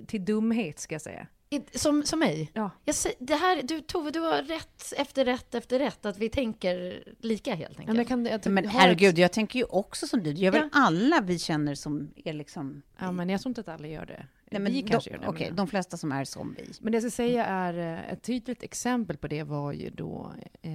till 0.06 0.24
dumhet 0.24 0.78
ska 0.78 0.94
jag 0.94 1.02
säga. 1.02 1.26
Som, 1.74 2.02
som 2.02 2.18
mig? 2.18 2.50
Ja. 2.54 2.70
Jag 2.84 2.94
det 3.18 3.34
här, 3.34 3.62
du, 3.62 3.80
Tove, 3.80 4.10
du 4.10 4.20
har 4.20 4.42
rätt 4.42 4.92
efter 4.96 5.24
rätt 5.24 5.54
efter 5.54 5.78
rätt, 5.78 6.06
att 6.06 6.18
vi 6.18 6.28
tänker 6.28 7.04
lika 7.20 7.54
helt 7.54 7.72
Ja, 7.76 7.78
enkelt. 7.80 7.86
men 7.86 7.96
jag 7.96 8.08
kan, 8.08 8.26
jag 8.26 8.52
Men 8.52 8.68
herregud, 8.68 9.18
jag 9.18 9.32
tänker 9.32 9.58
ju 9.58 9.64
också 9.64 10.06
som 10.06 10.22
du. 10.22 10.32
Det 10.32 10.40
gör 10.40 10.52
väl 10.52 10.62
Ja. 10.62 10.68
alla 10.72 11.20
vi 11.20 11.38
känner 11.38 11.74
som 11.74 12.10
är 12.24 12.32
liksom... 12.32 12.82
Ja, 12.98 13.12
men 13.12 13.28
jag 13.28 13.40
tror 13.40 13.50
inte 13.50 13.60
att 13.60 13.68
alla 13.68 13.88
gör 13.88 14.06
det. 14.06 14.26
Nej, 14.50 14.60
men 14.60 14.72
vi 14.72 14.82
de, 14.82 14.90
kanske 14.90 15.10
gör 15.10 15.18
det. 15.18 15.28
Okej, 15.28 15.46
men- 15.46 15.56
de 15.56 15.66
flesta 15.66 15.96
som 15.96 16.12
är 16.12 16.24
som 16.24 16.54
vi. 16.58 16.72
Men 16.80 16.92
det 16.92 16.96
jag 16.96 17.02
ska 17.02 17.10
säga 17.10 17.46
är, 17.46 17.74
eh, 17.78 18.12
ett 18.12 18.22
tydligt 18.22 18.62
exempel 18.62 19.16
på 19.16 19.28
det 19.28 19.42
var 19.42 19.72
ju 19.72 19.90
då 19.90 20.32
eh, 20.62 20.70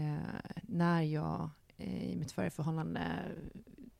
när 0.62 1.02
jag 1.02 1.50
eh, 1.78 2.12
i 2.12 2.16
mitt 2.16 2.32
förra 2.32 2.50
förhållande 2.50 3.02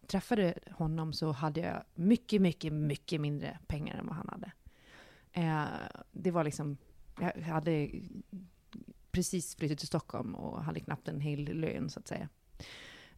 träffade 0.08 0.54
honom 0.72 1.14
så 1.14 1.32
hade 1.32 1.60
jag 1.60 1.84
mycket, 1.96 2.42
mycket, 2.42 2.74
mycket 2.74 3.22
mindre 3.22 3.60
pengar 3.68 3.96
än 3.96 4.08
vad 4.08 4.16
han 4.16 4.30
hade. 4.30 4.52
Eh, 5.32 5.66
det 6.12 6.32
var 6.32 6.44
liksom, 6.44 6.78
jag 7.20 7.42
hade 7.42 7.90
precis 9.12 9.56
flyttat 9.56 9.78
till 9.78 9.88
Stockholm 9.88 10.36
och 10.36 10.64
hade 10.64 10.80
knappt 10.80 11.08
en 11.08 11.20
hel 11.20 11.44
lön 11.44 11.90
så 11.90 12.00
att 12.00 12.08
säga. 12.08 12.30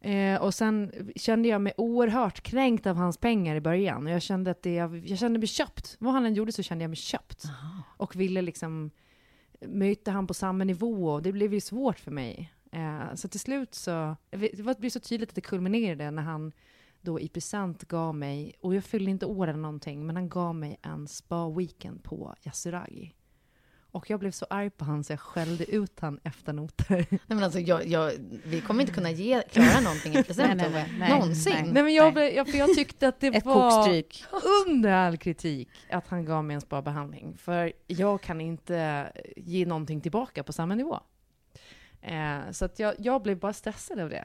Eh, 0.00 0.42
och 0.42 0.54
sen 0.54 0.92
kände 1.16 1.48
jag 1.48 1.60
mig 1.60 1.72
oerhört 1.76 2.40
kränkt 2.40 2.86
av 2.86 2.96
hans 2.96 3.16
pengar 3.16 3.56
i 3.56 3.60
början. 3.60 4.06
Och 4.06 4.12
jag 4.12 4.22
kände 4.22 4.50
att 4.50 4.62
det, 4.62 4.74
jag, 4.74 5.08
jag 5.08 5.18
kände 5.18 5.38
mig 5.38 5.48
köpt. 5.48 5.96
Vad 5.98 6.12
han 6.12 6.26
än 6.26 6.34
gjorde 6.34 6.52
så 6.52 6.62
kände 6.62 6.84
jag 6.84 6.90
mig 6.90 6.96
köpt. 6.96 7.44
Och 7.96 8.16
ville 8.16 8.42
liksom 8.42 8.90
möta 9.60 10.10
han 10.10 10.26
på 10.26 10.34
samma 10.34 10.64
nivå. 10.64 11.20
Det 11.20 11.32
blev 11.32 11.54
ju 11.54 11.60
svårt 11.60 11.98
för 11.98 12.10
mig. 12.10 12.52
Eh, 12.76 13.14
så 13.14 13.28
till 13.28 13.40
slut 13.40 13.74
så, 13.74 14.16
det 14.30 14.60
var- 14.62 14.74
det 14.74 14.80
blev 14.80 14.90
så 14.90 15.00
tydligt 15.00 15.28
att 15.28 15.34
det 15.34 15.40
kulminerade 15.40 16.10
när 16.10 16.22
han 16.22 16.52
då 17.00 17.20
i 17.20 17.28
present 17.28 17.84
gav 17.88 18.14
mig, 18.14 18.54
och 18.60 18.74
jag 18.74 18.84
fyllde 18.84 19.10
inte 19.10 19.26
år 19.26 19.48
eller 19.48 19.58
någonting, 19.60 20.06
men 20.06 20.16
han 20.16 20.28
gav 20.28 20.54
mig 20.54 20.78
en 20.82 21.06
spa-weekend 21.08 22.02
på 22.02 22.34
Yasuragi. 22.42 23.12
Och 23.90 24.10
jag 24.10 24.20
blev 24.20 24.30
så 24.30 24.46
arg 24.50 24.70
på 24.70 24.84
han 24.84 25.04
så 25.04 25.12
jag 25.12 25.20
skällde 25.20 25.64
ut 25.74 26.00
han 26.00 26.20
efter 26.24 26.52
noter. 26.52 27.06
Nej, 27.10 27.20
men 27.26 27.42
alltså, 27.42 27.58
jag, 27.60 27.86
jag, 27.86 28.12
vi 28.44 28.60
kommer 28.60 28.80
inte 28.80 28.92
kunna 28.94 29.10
ge 29.10 29.42
Klara 29.42 29.80
någonting 29.80 30.14
i 30.14 30.22
present, 30.22 30.56
Nej, 30.62 30.70
nej, 30.72 30.94
nej, 30.98 31.10
Någonsin. 31.10 31.52
nej. 31.54 31.72
Nej 31.72 31.82
men 31.82 31.94
jag, 31.94 32.34
jag, 32.34 32.48
för 32.48 32.58
jag 32.58 32.74
tyckte 32.74 33.08
att 33.08 33.20
det 33.20 33.26
Ett 33.36 33.44
var 33.44 33.70
kokstryk. 33.70 34.24
under 34.66 34.92
all 34.92 35.16
kritik 35.16 35.68
att 35.90 36.08
han 36.08 36.24
gav 36.24 36.44
mig 36.44 36.54
en 36.54 36.60
spabehandling. 36.60 37.36
För 37.38 37.72
jag 37.86 38.20
kan 38.20 38.40
inte 38.40 39.12
ge 39.36 39.66
någonting 39.66 40.00
tillbaka 40.00 40.42
på 40.42 40.52
samma 40.52 40.74
nivå. 40.74 41.00
Eh, 42.06 42.50
så 42.50 42.64
att 42.64 42.78
jag, 42.78 42.94
jag 42.98 43.22
blev 43.22 43.38
bara 43.38 43.52
stressad 43.52 43.98
av 44.00 44.10
det. 44.10 44.24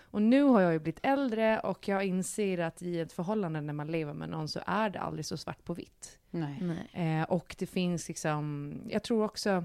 Och 0.00 0.22
nu 0.22 0.42
har 0.42 0.60
jag 0.60 0.72
ju 0.72 0.78
blivit 0.78 1.00
äldre 1.02 1.60
och 1.60 1.88
jag 1.88 2.04
inser 2.04 2.58
att 2.58 2.82
i 2.82 3.00
ett 3.00 3.12
förhållande 3.12 3.60
när 3.60 3.72
man 3.72 3.86
lever 3.86 4.12
med 4.12 4.28
någon 4.28 4.48
så 4.48 4.60
är 4.66 4.90
det 4.90 5.00
aldrig 5.00 5.26
så 5.26 5.36
svart 5.36 5.64
på 5.64 5.74
vitt. 5.74 6.18
Nej. 6.30 6.62
Eh, 6.92 7.22
och 7.22 7.56
det 7.58 7.66
finns 7.66 8.08
liksom, 8.08 8.74
jag 8.88 9.02
tror 9.02 9.24
också, 9.24 9.64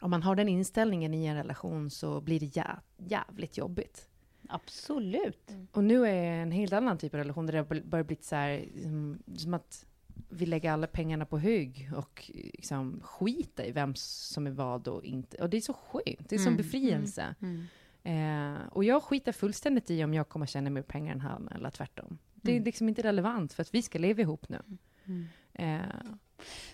om 0.00 0.10
man 0.10 0.22
har 0.22 0.36
den 0.36 0.48
inställningen 0.48 1.14
i 1.14 1.26
en 1.26 1.36
relation 1.36 1.90
så 1.90 2.20
blir 2.20 2.40
det 2.40 2.46
jä- 2.46 2.80
jävligt 2.96 3.58
jobbigt. 3.58 4.08
Absolut. 4.48 5.50
Och 5.72 5.84
nu 5.84 6.06
är 6.06 6.12
jag 6.14 6.42
en 6.42 6.52
helt 6.52 6.72
annan 6.72 6.98
typ 6.98 7.14
av 7.14 7.18
relation 7.18 7.46
där 7.46 7.52
det 7.52 7.58
har 7.58 7.80
börjat 7.80 8.06
bli 8.06 8.18
så 8.20 8.36
här, 8.36 8.64
som, 8.82 9.18
som 9.36 9.54
att 9.54 9.86
vi 10.28 10.46
lägger 10.46 10.70
alla 10.72 10.86
pengarna 10.86 11.26
på 11.26 11.38
hög 11.38 11.90
och 11.96 12.30
liksom 12.34 13.00
skita 13.04 13.64
i 13.64 13.72
vem 13.72 13.94
som 13.94 14.46
är 14.46 14.50
vad 14.50 14.88
och 14.88 15.04
inte. 15.04 15.36
Och 15.36 15.50
det 15.50 15.56
är 15.56 15.60
så 15.60 15.72
skönt, 15.72 16.28
det 16.28 16.34
är 16.34 16.38
som 16.38 16.46
Mm. 16.46 16.56
befrielse. 16.56 17.34
Eh, 18.02 18.54
och 18.72 18.84
jag 18.84 19.02
skiter 19.02 19.32
fullständigt 19.32 19.90
i 19.90 20.04
om 20.04 20.14
jag 20.14 20.28
kommer 20.28 20.46
tjäna 20.46 20.70
mer 20.70 20.82
pengar 20.82 21.12
än 21.14 21.20
han 21.20 21.48
eller 21.54 21.70
tvärtom. 21.70 22.18
Det 22.34 22.50
är 22.52 22.56
Mm. 22.56 22.64
liksom 22.64 22.88
inte 22.88 23.02
relevant 23.02 23.52
för 23.52 23.62
att 23.62 23.74
vi 23.74 23.82
ska 23.82 23.98
leva 23.98 24.22
ihop 24.22 24.48
nu. 24.48 24.60
Eh, 25.54 25.80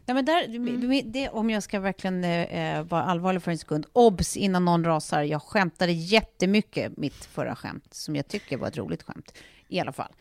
Nej, 0.06 0.14
men 0.14 0.24
där, 0.24 1.02
det, 1.02 1.28
om 1.28 1.50
jag 1.50 1.62
ska 1.62 1.80
verkligen 1.80 2.24
eh, 2.24 2.82
vara 2.82 3.02
allvarlig 3.02 3.42
för 3.42 3.50
en 3.50 3.58
sekund. 3.58 3.86
Obs 3.92 4.36
innan 4.36 4.64
någon 4.64 4.84
rasar. 4.84 5.22
Jag 5.22 5.42
skämtade 5.42 5.92
jättemycket 5.92 6.96
mitt 6.96 7.14
förra 7.24 7.56
skämt, 7.56 7.94
som 7.94 8.16
jag 8.16 8.28
tycker 8.28 8.56
var 8.56 8.68
ett 8.68 8.76
roligt 8.76 9.02
skämt. 9.02 9.34
I 9.68 9.80
alla 9.80 9.92
fall. 9.92 10.12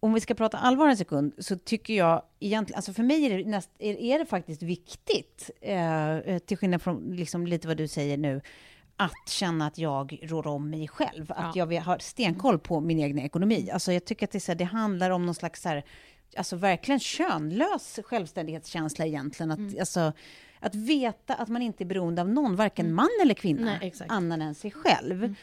Om 0.00 0.14
vi 0.14 0.20
ska 0.20 0.34
prata 0.34 0.58
allvar 0.58 0.88
en 0.88 0.96
sekund, 0.96 1.32
så 1.38 1.56
tycker 1.58 1.94
jag 1.94 2.22
egentligen, 2.40 2.76
alltså 2.76 2.92
för 2.92 3.02
mig 3.02 3.26
är 3.26 3.38
det, 3.38 3.44
näst, 3.50 3.70
är, 3.78 3.94
är 3.94 4.18
det 4.18 4.26
faktiskt 4.26 4.62
viktigt, 4.62 5.50
eh, 5.60 6.16
eh, 6.16 6.38
till 6.38 6.56
skillnad 6.56 6.82
från 6.82 7.16
liksom 7.16 7.46
lite 7.46 7.68
vad 7.68 7.76
du 7.76 7.88
säger 7.88 8.16
nu, 8.16 8.40
att 8.96 9.28
känna 9.28 9.66
att 9.66 9.78
jag 9.78 10.18
rår 10.22 10.46
om 10.46 10.70
mig 10.70 10.88
själv. 10.88 11.32
Att 11.36 11.56
jag 11.56 11.66
vill- 11.66 11.78
har 11.78 11.98
stenkoll 11.98 12.58
på 12.58 12.80
min 12.80 12.98
egen 12.98 13.18
ekonomi. 13.18 13.70
Alltså 13.72 13.92
jag 13.92 14.04
tycker 14.04 14.26
att 14.26 14.30
det, 14.32 14.40
så 14.40 14.52
här, 14.52 14.56
det 14.56 14.64
handlar 14.64 15.10
om 15.10 15.26
någon 15.26 15.34
slags 15.34 15.62
så 15.62 15.68
här, 15.68 15.84
alltså 16.36 16.56
verkligen 16.56 17.00
könlös 17.00 17.98
självständighetskänsla 18.04 19.06
egentligen. 19.06 19.50
Att, 19.50 19.78
alltså, 19.80 20.12
att 20.60 20.74
veta 20.74 21.34
att 21.34 21.48
man 21.48 21.62
inte 21.62 21.84
är 21.84 21.86
beroende 21.86 22.22
av 22.22 22.28
någon, 22.28 22.56
varken 22.56 22.94
man 22.94 23.08
eller 23.22 23.34
kvinna, 23.34 23.76
Nej, 23.80 23.92
annan 24.08 24.42
än 24.42 24.54
sig 24.54 24.70
själv. 24.70 25.20
Tror 25.20 25.34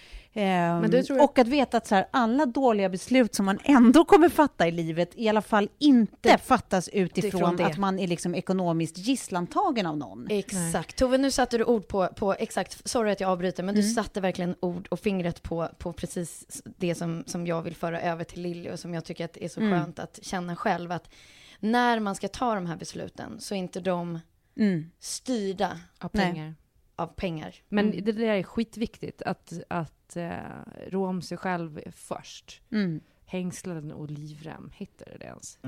jag- 1.14 1.24
Och 1.24 1.40
att 1.40 1.48
veta 1.48 1.78
att 1.78 1.88
så 1.88 1.96
här, 1.96 2.08
alla 2.12 2.46
dåliga 2.46 2.90
beslut 2.90 3.36
som 3.36 3.46
man 3.46 3.60
ändå 3.64 4.06
kommer 4.06 4.30
fatta 4.30 4.68
i 4.68 4.72
livet 4.72 5.12
i 5.16 5.30
alla 5.30 5.42
fall 5.42 5.70
inte 5.80 6.38
fattas 6.38 6.88
utifrån 6.90 7.56
det. 7.56 7.66
att 7.66 7.78
man 7.78 8.00
är 8.00 8.08
liksom 8.08 8.36
ekonomiskt 8.36 8.98
gisslantagen 8.98 9.86
av 9.86 9.98
någon. 9.98 10.28
Exakt. 10.30 10.96
Tove, 10.98 11.18
nu 11.18 11.32
satte 11.32 11.58
du 11.58 11.64
ord 11.64 11.88
på, 11.88 12.08
på 12.08 12.34
exakt, 12.34 12.88
sorry 12.90 13.12
att 13.12 13.20
jag 13.20 13.30
avbryter, 13.30 13.64
men 13.64 13.76
du 13.76 13.82
Mm. 13.82 13.94
satte 13.94 14.22
verkligen 14.22 14.56
ord 14.60 14.88
och 14.92 15.00
fingret 15.00 15.44
på, 15.44 15.70
på 15.78 15.94
precis 15.94 16.62
det 16.78 16.96
som, 16.96 17.24
som 17.28 17.48
jag 17.48 17.62
vill 17.62 17.76
föra 17.76 18.02
över 18.02 18.24
till 18.24 18.42
Lilly 18.42 18.70
och 18.70 18.80
som 18.80 18.94
jag 18.94 19.06
tycker 19.06 19.26
att 19.26 19.38
är 19.38 19.48
så 19.50 19.60
Mm. 19.60 19.72
skönt 19.80 20.00
att 20.00 20.20
känna 20.22 20.56
själv, 20.56 20.92
att 20.92 21.10
när 21.60 22.00
man 22.00 22.16
ska 22.16 22.28
ta 22.28 22.56
de 22.56 22.66
här 22.66 22.76
besluten 22.78 23.40
så 23.40 23.54
är 23.56 23.60
inte 23.60 23.80
de 23.80 24.20
Mm. 24.58 24.92
styrda 25.00 25.80
av 26.00 26.10
Nej. 26.14 26.26
pengar. 26.34 26.56
Av 26.96 27.08
pengar. 27.08 27.56
Men 27.70 27.86
Mm. 27.92 28.04
det 28.04 28.12
där 28.12 28.24
är 28.28 28.44
skitviktigt, 28.44 29.22
att, 29.22 29.54
att 29.70 30.18
uh, 30.18 30.32
rå 30.90 31.08
om 31.08 31.22
sig 31.22 31.38
själv 31.38 31.82
först. 31.92 32.62
Mm. 32.72 33.00
Hängsladen 33.26 33.92
och 33.92 34.12
livrem, 34.12 34.72
hittar 34.76 35.06
du 35.12 35.18
det 35.18 35.26
ens? 35.26 35.60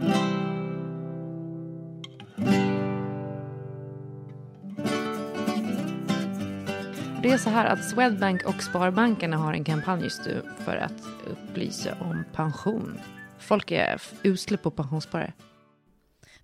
Det 7.23 7.29
är 7.31 7.37
så 7.37 7.49
här 7.49 7.65
att 7.65 7.89
Swedbank 7.89 8.45
och 8.45 8.63
Sparbankerna 8.63 9.37
har 9.37 9.53
en 9.53 9.63
kampanj 9.63 10.03
just 10.03 10.25
nu 10.25 10.41
för 10.57 10.75
att 10.77 11.03
upplysa 11.31 11.89
om 11.99 12.23
pension. 12.33 12.99
Folk 13.39 13.71
är 13.71 14.01
usla 14.23 14.57
på 14.57 14.71
pensionssparare. 14.71 15.33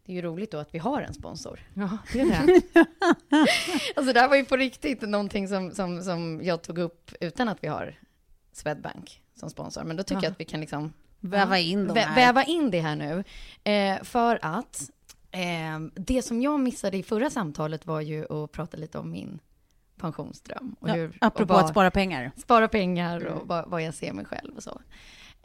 Det 0.06 0.12
är 0.12 0.16
ju 0.16 0.22
roligt 0.22 0.52
då 0.52 0.58
att 0.58 0.74
vi 0.76 0.80
har 0.80 1.02
en 1.02 1.14
sponsor. 1.14 1.60
Ja, 1.74 1.98
det 2.14 2.20
är 2.22 2.26
det. 2.48 2.62
alltså 3.96 4.14
det 4.14 4.20
här 4.20 4.30
var 4.30 4.36
ju 4.36 4.46
på 4.46 4.58
riktigt 4.58 5.02
någonting 5.02 5.48
som, 5.48 5.72
som, 5.72 6.04
som 6.04 6.42
jag 6.44 6.62
tog 6.62 6.78
upp 6.78 7.12
utan 7.20 7.50
att 7.50 7.64
vi 7.64 7.68
har 7.68 8.00
Swedbank 8.52 9.22
som 9.36 9.50
sponsor. 9.50 9.84
Men 9.84 9.98
då 9.98 10.04
tycker 10.04 10.16
Ja. 10.16 10.24
jag 10.24 10.32
att 10.32 10.40
vi 10.40 10.46
kan 10.46 10.60
liksom 10.60 10.94
Väva 11.20 11.58
in 11.60 11.90
här. 11.90 12.16
väva 12.16 12.44
in 12.44 12.72
det 12.72 12.80
här 12.82 12.96
nu. 12.96 13.24
Eh, 13.72 14.04
för 14.04 14.40
att 14.42 14.90
eh, 15.32 15.80
det 15.96 16.22
som 16.22 16.42
jag 16.42 16.60
missade 16.60 16.98
i 16.98 17.04
förra 17.04 17.30
samtalet 17.30 17.86
var 17.86 18.02
ju 18.02 18.34
att 18.44 18.52
prata 18.52 18.78
lite 18.78 18.98
om 18.98 19.12
min 19.12 19.40
pensionsdröm. 19.98 20.76
Och 20.80 20.90
Ja, 20.90 20.94
hur, 20.94 21.18
apropå 21.22 21.54
och 21.54 21.58
vad- 21.58 21.66
att 21.66 21.72
spara 21.72 21.92
pengar. 21.92 22.32
Spara 22.38 22.68
pengar 22.68 23.26
och 23.26 23.48
vad, 23.48 23.70
vad 23.70 23.82
jag 23.82 23.94
ser 23.94 24.14
mig 24.14 24.26
själv 24.26 24.56
och 24.56 24.64
så. 24.64 24.82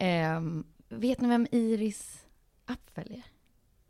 Eh, 0.05 0.41
vet 0.89 1.21
ni 1.21 1.29
vem 1.29 1.47
Iris 1.51 2.25
Apfel 2.67 3.13
är? 3.13 3.23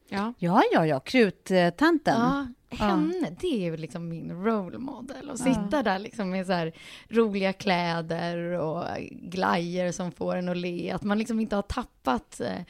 Ja. 0.08 0.32
Ja, 0.38 0.62
ja, 0.72 0.86
ja. 0.86 1.00
Kruttanten. 1.00 2.20
Ja, 2.20 2.46
henne, 2.70 3.36
det 3.40 3.46
är 3.46 3.60
ju 3.60 3.76
liksom 3.76 4.08
min 4.08 4.44
role 4.44 4.78
model. 4.78 5.30
Att 5.30 5.38
sitta 5.38 5.82
där 5.82 5.98
liksom 5.98 6.30
med 6.30 6.46
så 6.46 6.52
här 6.52 6.72
roliga 7.08 7.52
kläder 7.52 8.36
och 8.36 8.84
glajer 9.10 9.92
som 9.92 10.12
får 10.12 10.36
en 10.36 10.48
att 10.48 10.56
le. 10.56 10.90
Att 10.90 11.02
man 11.02 11.18
liksom 11.18 11.40
inte 11.40 11.56
har 11.56 11.62
tappat 11.62 12.40
eh, 12.40 12.64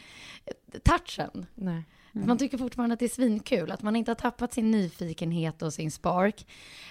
touchen. 0.82 1.46
Nej. 1.54 1.84
Att 2.12 2.26
Man 2.26 2.38
tycker 2.38 2.58
fortfarande 2.58 2.92
att 2.92 2.98
det 2.98 3.06
är 3.06 3.08
svinkul, 3.08 3.70
att 3.70 3.82
man 3.82 3.96
inte 3.96 4.10
har 4.10 4.16
tappat 4.16 4.52
sin 4.52 4.70
nyfikenhet 4.70 5.62
och 5.62 5.72
sin 5.72 5.90
spark. 5.90 6.46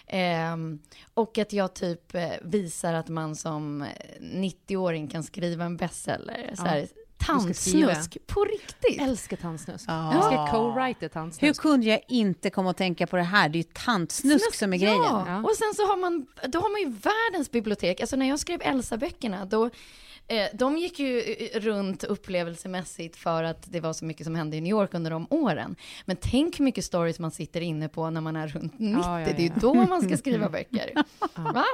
Ehm, 0.07 0.79
och 1.13 1.37
att 1.37 1.53
jag 1.53 1.73
typ 1.73 2.15
eh, 2.15 2.31
visar 2.41 2.93
att 2.93 3.07
man 3.07 3.35
som 3.35 3.81
eh, 3.81 3.87
90-åring 4.21 5.07
kan 5.07 5.23
skriva 5.23 5.65
en 5.65 5.77
bestseller. 5.77 6.51
Så 6.55 6.63
här, 6.63 6.87
tantsnusk, 7.27 8.17
på 8.27 8.43
riktigt. 8.45 9.01
Älskar 9.01 9.37
tantsnusk. 9.37 9.85
Ja. 9.87 10.13
Jag 10.13 10.23
ska 10.23 10.47
co-write 10.57 10.95
Hur 10.99 11.07
tantsnusk. 11.07 11.61
kunde 11.61 11.85
jag 11.85 11.99
inte 12.07 12.49
komma 12.49 12.69
att 12.69 12.77
tänka 12.77 13.07
på 13.07 13.15
det 13.17 13.23
här? 13.23 13.49
Det 13.49 13.57
är 13.57 13.63
ju 13.63 13.69
tantsnusk 13.73 14.55
som 14.55 14.73
är 14.73 14.77
grejen. 14.77 14.95
Ja. 14.97 15.25
Ja. 15.27 15.37
och 15.43 15.55
sen 15.55 15.73
så 15.75 15.87
har 15.87 15.97
man, 15.97 16.27
då 16.47 16.59
har 16.59 16.69
man 16.71 16.81
ju 16.81 16.99
världens 16.99 17.51
bibliotek. 17.51 18.01
Alltså 18.01 18.15
när 18.15 18.29
jag 18.29 18.39
skrev 18.39 18.61
Elsa-böckerna, 18.63 19.45
då 19.45 19.65
eh, 20.27 20.45
de 20.53 20.77
gick 20.77 20.99
ju 20.99 21.21
eh, 21.21 21.59
runt 21.59 22.03
upplevelsemässigt 22.03 23.15
för 23.15 23.43
att 23.43 23.71
det 23.71 23.79
var 23.79 23.93
så 23.93 24.05
mycket 24.05 24.25
som 24.25 24.35
hände 24.35 24.57
i 24.57 24.61
New 24.61 24.71
York 24.71 24.93
under 24.93 25.11
de 25.11 25.27
åren. 25.29 25.75
Men 26.05 26.17
tänk 26.21 26.59
hur 26.59 26.63
mycket 26.65 26.85
stories 26.85 27.19
man 27.19 27.31
sitter 27.31 27.61
inne 27.61 27.89
på 27.89 28.09
när 28.09 28.21
man 28.21 28.35
är 28.35 28.47
runt 28.47 28.79
90. 28.79 29.01
Ja, 29.03 29.19
ja, 29.21 29.25
Det 29.25 29.31
är 29.31 29.39
ju 29.39 29.47
ja. 29.47 29.53
då 29.61 29.73
man 29.73 30.01
ska 30.01 30.17
skriva 30.17 30.49
böcker. 30.49 30.91
Va? 31.35 31.65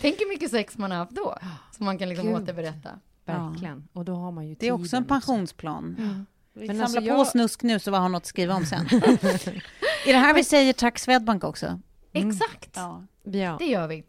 Tänk 0.00 0.20
hur 0.20 0.28
mycket 0.28 0.50
sex 0.50 0.78
man 0.78 0.90
har 0.90 0.98
haft 0.98 1.12
då, 1.12 1.38
som 1.76 1.86
man 1.86 1.98
kan 1.98 2.08
liksom 2.08 2.26
Gud. 2.28 2.42
återberätta. 2.42 2.90
Verkligen. 3.24 3.88
Och 3.92 4.04
då 4.04 4.14
har 4.14 4.32
man 4.32 4.46
ju 4.48 4.54
Det 4.54 4.68
är 4.68 4.72
också 4.72 4.96
en 4.96 5.04
pensionsplan. 5.04 5.96
Vi 6.52 6.66
Men 6.66 6.76
samlar 6.76 6.84
alltså 6.84 7.00
på 7.00 7.06
jag- 7.06 7.26
snusk 7.26 7.62
nu 7.62 7.78
så 7.78 7.90
vi 7.90 7.96
har 7.96 8.08
något 8.08 8.22
att 8.22 8.26
skriva 8.26 8.54
om 8.54 8.64
sen. 8.66 8.86
är 10.06 10.12
det 10.12 10.18
här 10.18 10.34
vi 10.34 10.44
säger 10.44 10.72
tack 10.72 10.98
Swedbank 10.98 11.44
också? 11.44 11.80
Exakt, 12.12 12.70
Ja. 12.76 13.04
Ja. 13.22 13.56
det 13.58 13.66
gör 13.66 13.88
vi. 13.88 14.04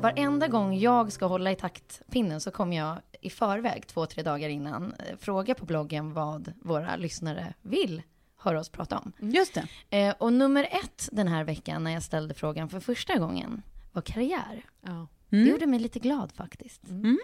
Varenda 0.00 0.48
gång 0.48 0.78
jag 0.78 1.12
ska 1.12 1.26
hålla 1.26 1.52
i 1.52 1.56
taktpinnen 1.56 2.40
så 2.40 2.50
kommer 2.50 2.76
jag 2.76 2.98
i 3.20 3.30
förväg, 3.30 3.86
två, 3.86 4.06
tre 4.06 4.22
dagar 4.22 4.48
innan, 4.48 4.92
eh, 4.98 5.16
fråga 5.18 5.54
på 5.54 5.64
bloggen 5.66 6.12
vad 6.12 6.52
våra 6.62 6.96
lyssnare 6.96 7.54
vill 7.62 8.02
höra 8.42 8.60
oss 8.60 8.68
prata 8.68 8.98
om. 8.98 9.12
Just 9.20 9.54
det. 9.54 9.66
Eh, 9.98 10.14
och 10.18 10.32
nummer 10.32 10.68
ett 10.70 11.08
den 11.12 11.28
här 11.28 11.44
veckan 11.44 11.84
när 11.84 11.90
jag 11.90 12.02
ställde 12.02 12.34
frågan 12.34 12.68
för 12.68 12.80
första 12.80 13.18
gången 13.18 13.62
var 13.92 14.02
karriär. 14.02 14.64
Ja. 14.80 15.06
Det 15.28 15.36
Mm. 15.36 15.48
gjorde 15.48 15.66
mig 15.66 15.78
lite 15.80 15.98
glad 15.98 16.32
faktiskt. 16.32 16.88
Mm. 16.88 17.18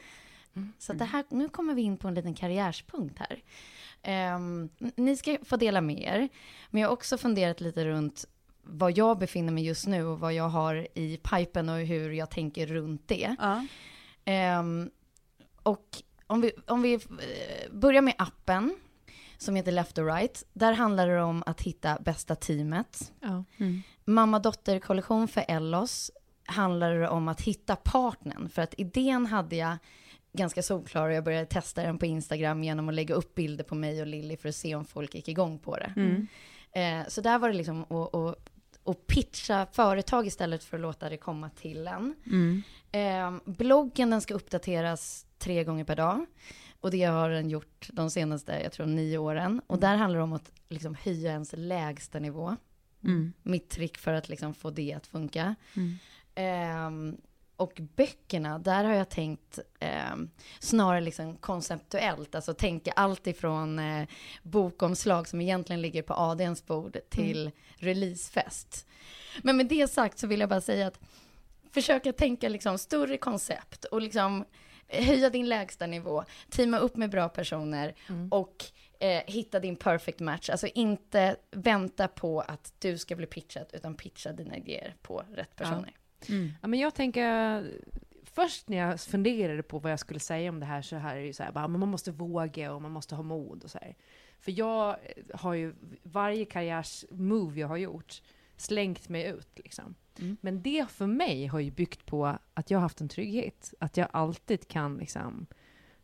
Så 0.79 0.93
att 0.93 0.99
det 0.99 1.05
här, 1.05 1.25
nu 1.31 1.49
kommer 1.49 1.75
vi 1.75 1.83
in 1.83 1.97
på 1.97 2.09
en 2.09 2.15
liten 2.15 2.35
karriärspunkt 2.35 3.19
här. 3.19 3.43
N- 4.03 4.71
ni 4.97 5.17
ska 5.17 5.39
få 5.45 5.57
dela 5.57 5.81
med 5.81 6.01
er, 6.03 6.29
men 6.71 6.83
jag 6.83 6.89
har 6.89 6.93
också 6.93 7.19
funderat 7.19 7.61
lite 7.61 7.85
runt 7.85 8.25
var 8.63 8.93
jag 8.99 9.19
befinner 9.19 9.53
mig 9.53 9.67
just 9.67 9.87
nu 9.87 10.05
och 10.05 10.21
vad 10.21 10.33
jag 10.35 10.49
har 10.49 10.89
i 10.95 11.17
pipen 11.17 11.69
och 11.69 11.77
hur 11.79 12.11
jag 12.11 12.31
tänker 12.31 12.67
runt 12.67 13.09
det. 13.09 13.37
Ja. 13.39 13.67
Ehm, 14.25 14.91
och 15.63 15.87
om 16.27 16.41
vi, 16.41 16.53
om 16.67 16.83
vi 16.83 16.95
eh, 16.95 17.01
börjar 17.73 18.03
med 18.03 18.15
appen 18.19 18.77
som 19.39 19.57
heter 19.57 19.73
Left 19.73 19.99
och 19.99 20.07
Right. 20.07 20.45
Där 20.53 20.73
handlar 20.73 21.09
det 21.09 21.23
om 21.23 21.43
att 21.47 21.61
hitta 21.61 21.99
bästa 22.01 22.35
teamet. 22.35 23.13
Ja. 23.21 23.45
Mamma-dotter-kollektion 24.05 25.29
för 25.29 25.45
Ellos 25.49 26.11
handlar 26.47 26.95
det 26.95 27.09
om 27.09 27.29
att 27.29 27.41
hitta 27.41 27.77
partnern. 27.77 28.49
För 28.49 28.63
att 28.63 28.75
idén 28.79 29.27
hade 29.27 29.57
jag 29.57 29.77
ganska 30.33 30.63
solklar 30.63 31.09
och 31.09 31.15
jag 31.15 31.25
började 31.25 31.47
testa 31.47 31.83
den 31.83 31.99
på 31.99 32.07
Instagram 32.07 32.65
genom 32.65 32.89
att 32.89 32.95
lägga 32.95 33.15
upp 33.15 33.35
bilder 33.35 33.65
på 33.65 33.75
mig 33.75 34.01
och 34.01 34.07
Lilly 34.07 34.37
för 34.37 34.49
att 34.49 34.55
se 34.55 34.75
om 34.75 34.85
folk 34.85 35.15
gick 35.15 35.29
igång 35.29 35.59
på 35.59 35.77
det. 35.77 35.93
Mm. 35.97 36.27
Eh, 36.73 37.09
så 37.09 37.21
där 37.21 37.39
var 37.39 37.49
det 37.49 37.55
liksom 37.55 37.83
att, 37.83 38.15
att, 38.15 38.51
att 38.85 39.07
pitcha 39.07 39.67
företag 39.73 40.27
istället 40.27 40.65
för 40.65 40.77
att 40.77 40.81
låta 40.81 41.09
det 41.09 41.17
komma 41.17 41.51
till 41.51 41.89
en. 41.89 42.15
Mm. 42.27 42.63
Eh, 42.93 43.53
bloggen 43.53 44.11
den 44.11 44.21
ska 44.21 44.35
uppdateras 44.35 45.27
tre 45.39 45.65
gånger 45.65 45.85
per 45.85 45.97
dag. 45.97 46.27
Och 46.81 46.91
det 46.91 47.05
har 47.05 47.31
den 47.31 47.51
gjort 47.51 47.89
de 47.93 48.11
senaste, 48.11 48.61
jag 48.63 48.73
tror 48.73 48.87
nio 48.87 49.19
åren. 49.19 49.63
Och 49.67 49.79
där 49.79 49.97
handlar 49.97 50.19
det 50.19 50.25
om 50.25 50.33
att 50.33 50.53
liksom 50.69 50.95
höja 50.95 51.33
ens 51.33 51.55
lägsta 51.57 52.19
nivå. 52.19 52.57
Mm. 53.05 53.33
Mitt 53.43 53.69
trick 53.69 53.99
för 53.99 54.13
att 54.13 54.29
liksom 54.29 54.55
få 54.55 54.71
det 54.71 54.93
att 54.93 55.07
funka. 55.07 55.55
Mm. 55.77 55.99
Ehm, 56.35 57.17
och 57.57 57.81
böckerna, 57.97 58.59
där 58.59 58.85
har 58.85 58.93
jag 58.93 59.09
tänkt 59.09 59.59
ehm, 59.81 60.31
snarare 60.59 61.01
liksom 61.01 61.37
konceptuellt. 61.37 62.35
Alltså 62.35 62.55
tänka 62.55 62.93
allt 62.93 63.27
ifrån 63.27 63.79
eh, 63.79 64.09
bokomslag 64.43 65.29
som 65.29 65.41
egentligen 65.41 65.83
ligger 65.83 66.03
på 66.03 66.15
ADns 66.15 66.67
bord 66.67 66.97
till 67.09 67.51
releasefest. 67.77 68.87
Men 69.43 69.57
med 69.57 69.67
det 69.67 69.91
sagt 69.91 70.19
så 70.19 70.27
vill 70.27 70.41
jag 70.41 70.49
bara 70.49 70.61
säga 70.61 70.87
att 70.87 71.01
försöka 71.71 72.13
tänka 72.13 72.49
liksom 72.49 72.79
större 72.79 73.19
koncept 73.19 73.85
och 73.85 74.03
liksom 74.03 74.45
höja 74.89 75.31
din 75.31 75.49
lägsta 75.49 75.87
nivå, 75.87 76.25
teama 76.51 76.79
upp 76.79 76.97
med 76.97 77.11
bra 77.11 77.29
personer 77.29 77.95
och 78.31 78.65
eh, 79.01 79.23
hitta 79.27 79.61
din 79.61 79.77
perfect 79.77 80.21
match. 80.21 80.51
Alltså 80.51 80.67
inte 80.67 81.37
vänta 81.51 82.09
på 82.09 82.41
att 82.41 82.75
du 82.79 82.99
ska 82.99 83.17
bli 83.17 83.27
pitchad, 83.27 83.67
utan 83.73 83.95
pitcha 83.95 84.33
dina 84.33 84.57
idéer 84.57 84.95
på 85.03 85.23
rätt 85.35 85.57
personer. 85.57 85.97
Mm. 86.29 86.53
Ja, 86.63 86.69
men 86.69 86.81
jag 86.81 86.95
tänker, 86.95 87.65
först 88.25 88.69
när 88.69 88.77
jag 88.77 89.01
funderade 89.01 89.63
på 89.63 89.79
vad 89.79 89.93
jag 89.93 90.01
skulle 90.01 90.21
säga 90.21 90.51
om 90.51 90.61
det 90.61 90.67
här 90.67 90.83
så 90.83 90.97
här 90.97 91.17
är 91.17 91.21
det 91.21 91.27
ju 91.27 91.33
så 91.33 91.43
här, 91.43 91.53
bara, 91.53 91.69
man 91.69 91.89
måste 91.89 92.11
våga 92.11 92.73
och 92.73 92.83
man 92.83 92.91
måste 92.93 93.15
ha 93.15 93.23
mod 93.23 93.65
och 93.65 93.71
så 93.71 93.79
här. 93.79 93.97
För 94.41 94.59
jag 94.59 94.97
har 95.35 95.55
ju 95.55 95.75
varje 96.03 96.45
karriärsmove 96.45 97.61
jag 97.61 97.69
har 97.69 97.77
gjort 97.77 98.23
slängt 98.57 99.09
mig 99.09 99.25
ut 99.27 99.59
liksom. 99.59 99.95
Men 100.41 100.63
det 100.63 100.91
för 100.91 101.07
mig 101.07 101.47
har 101.47 101.61
ju 101.61 101.71
byggt 101.71 102.07
på 102.07 102.39
att 102.55 102.71
jag 102.71 102.79
har 102.79 102.83
haft 102.83 103.01
en 103.01 103.09
trygghet. 103.09 103.75
Att 103.81 103.97
jag 103.97 104.09
alltid 104.13 104.69
kan 104.69 104.97
liksom 104.97 105.47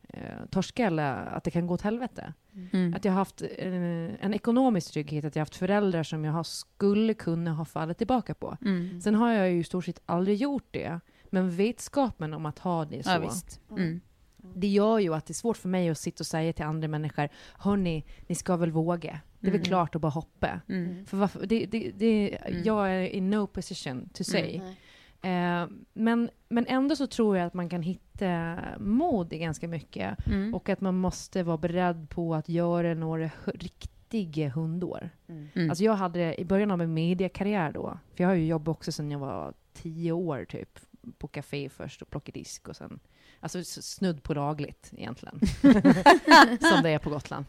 eh, 0.09 0.47
torska 0.51 0.87
eller 0.87 1.15
att 1.15 1.45
det 1.45 1.51
kan 1.51 1.67
gå 1.67 1.75
åt 1.75 1.83
helvete. 1.83 2.33
Mm. 2.73 2.95
Att 2.95 3.05
jag 3.05 3.13
har 3.13 3.19
haft 3.19 3.43
eh, 3.43 4.25
en 4.25 4.35
ekonomisk 4.35 4.93
trygghet, 4.93 5.25
att 5.25 5.37
jag 5.37 5.41
har 5.41 5.47
haft 5.47 5.57
föräldrar 5.57 6.03
som 6.03 6.25
jag 6.25 6.33
har, 6.33 6.43
skulle 6.43 7.15
kunna 7.15 7.53
ha 7.53 7.65
fallit 7.65 7.99
tillbaka 7.99 8.35
på. 8.35 8.57
Mm. 8.65 9.01
Sen 9.01 9.15
har 9.15 9.33
jag 9.33 9.51
ju 9.51 9.59
i 9.59 9.65
stort 9.65 9.85
sett 9.85 10.01
aldrig 10.07 10.37
gjort 10.37 10.69
det. 10.71 11.01
Men 11.31 11.51
vetskapen 11.51 12.35
om 12.35 12.47
att 12.47 12.59
ha 12.59 12.85
det 12.85 13.03
så, 13.03 13.11
Ja. 13.69 13.77
Mm. 13.77 14.01
Det 14.55 14.67
gör 14.67 14.99
ju 14.99 15.15
att 15.15 15.27
det 15.27 15.31
är 15.33 15.35
svårt 15.35 15.57
för 15.57 15.69
mig 15.69 15.89
att 15.89 15.99
sitta 15.99 16.23
och 16.23 16.27
säga 16.27 16.53
till 16.53 16.65
andra 16.65 16.89
människor, 16.89 17.29
hörni, 17.59 18.05
ni 18.27 18.35
ska 18.35 18.57
väl 18.57 18.71
våga. 18.71 19.21
Det 19.41 19.47
är 19.47 19.51
väl 19.51 19.61
Mm. 19.61 19.65
klart 19.69 19.95
att 19.95 20.01
bara 20.01 20.09
hoppa. 20.13 20.61
Mm. 20.69 21.07
För 21.07 21.17
varför, 21.17 21.47
det, 21.47 21.67
det, 21.67 21.91
det, 21.97 22.39
Mm. 22.47 22.63
Jag 22.65 22.91
är 22.91 23.03
in 23.07 23.31
no 23.31 23.47
position 23.47 24.09
to 24.15 24.25
say. 24.25 24.61
Eh, 25.23 25.67
men, 25.93 26.31
men 26.49 26.67
ändå 26.67 26.97
så 26.97 27.07
tror 27.07 27.37
jag 27.37 27.47
att 27.47 27.55
man 27.55 27.69
kan 27.69 27.83
hitta 27.83 28.59
mod 28.79 29.33
i 29.33 29.39
ganska 29.39 29.69
mycket. 29.69 30.27
Mm. 30.27 30.55
Och 30.55 30.69
att 30.69 30.81
man 30.81 30.95
måste 30.99 31.43
vara 31.43 31.57
beredd 31.59 32.11
på 32.11 32.35
att 32.35 32.49
göra 32.49 32.95
några 32.95 33.31
riktiga 33.45 34.49
hundår. 34.49 35.11
Mm. 35.29 35.71
Alltså 35.71 35.85
jag 35.85 35.95
hade 35.95 36.41
i 36.41 36.45
början 36.45 36.71
av 36.71 36.79
min 36.79 36.95
mediekarriär 36.95 37.73
då, 37.73 37.99
för 38.15 38.25
jag 38.25 38.29
har 38.29 38.35
ju 38.35 38.47
jobbat 38.47 38.77
också 38.77 38.93
sedan 38.93 39.11
jag 39.11 39.19
var 39.19 39.55
tio 39.73 40.13
år 40.13 40.45
typ, 40.45 40.79
på 41.19 41.29
café 41.29 41.69
först 41.69 42.03
och 42.03 42.11
plocka 42.11 42.33
disk 42.33 42.69
och 42.69 42.77
sen, 42.77 43.01
alltså 43.41 43.65
snudd 43.65 44.23
på 44.23 44.35
lagligt 44.35 44.91
egentligen. 44.97 45.41
som 46.61 46.83
det 46.83 46.91
är 46.91 46.99
på 46.99 47.11
Gotland. 47.11 47.47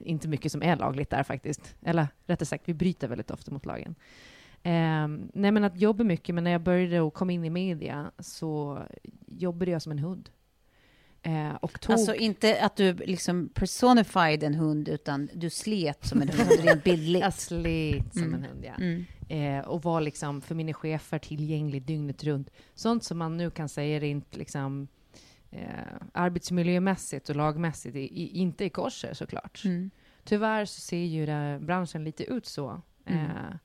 Inte 0.00 0.28
mycket 0.28 0.52
som 0.52 0.62
är 0.62 0.76
lagligt 0.76 1.10
där 1.10 1.22
faktiskt. 1.22 1.74
Eller 1.82 2.08
rättare 2.26 2.46
sagt, 2.46 2.68
vi 2.68 2.74
bryter 2.74 3.08
väldigt 3.08 3.30
ofta 3.30 3.50
mot 3.52 3.66
lagen. 3.66 3.94
Um, 4.64 5.30
nej 5.34 5.50
men 5.50 5.64
att 5.64 5.76
jobba 5.80 6.04
mycket, 6.04 6.34
men 6.34 6.44
när 6.44 6.50
jag 6.50 6.60
började 6.60 7.00
och 7.00 7.14
kom 7.14 7.30
in 7.30 7.44
i 7.44 7.50
media 7.50 8.10
så 8.18 8.82
jobbade 9.26 9.70
jag 9.70 9.82
som 9.82 9.92
en 9.92 9.98
hund. 9.98 10.30
Eh, 11.22 11.54
och 11.54 11.80
tog... 11.80 11.92
Alltså 11.92 12.14
inte 12.14 12.60
att 12.62 12.76
du 12.76 12.92
liksom 12.92 13.48
personified 13.54 14.42
en 14.42 14.54
hund, 14.54 14.88
utan 14.88 15.28
du 15.34 15.50
slet 15.50 16.06
som 16.06 16.22
en 16.22 16.28
hund, 16.28 16.50
rent 16.60 16.84
bildligt. 16.84 17.24
Jag 17.24 17.34
slet 17.34 18.12
som 18.12 18.22
Mm. 18.22 18.34
en 18.34 18.42
hund, 18.44 18.64
ja. 18.64 18.74
Mm. 18.74 19.04
Eh, 19.28 19.58
och 19.58 19.82
var 19.82 20.00
liksom 20.00 20.40
för 20.40 20.54
mina 20.54 20.72
chefer 20.72 21.18
tillgänglig 21.18 21.82
dygnet 21.82 22.24
runt. 22.24 22.50
Sånt 22.74 23.04
som 23.04 23.18
man 23.18 23.36
nu 23.36 23.50
kan 23.50 23.68
säga 23.68 24.00
rent 24.00 24.36
liksom 24.36 24.88
eh, 25.50 25.68
arbetsmiljömässigt 26.12 27.28
och 27.28 27.36
lagmässigt 27.36 27.96
i, 27.96 28.22
i, 28.22 28.38
inte 28.38 28.64
i 28.64 28.70
korser 28.70 29.14
såklart. 29.14 29.64
Mm. 29.64 29.90
Tyvärr 30.24 30.64
så 30.64 30.80
ser 30.80 31.04
ju 31.04 31.26
det, 31.26 31.58
branschen 31.62 32.04
lite 32.04 32.24
ut 32.24 32.46
så. 32.46 32.82
Mm. 33.06 33.24
Eh, 33.24 33.56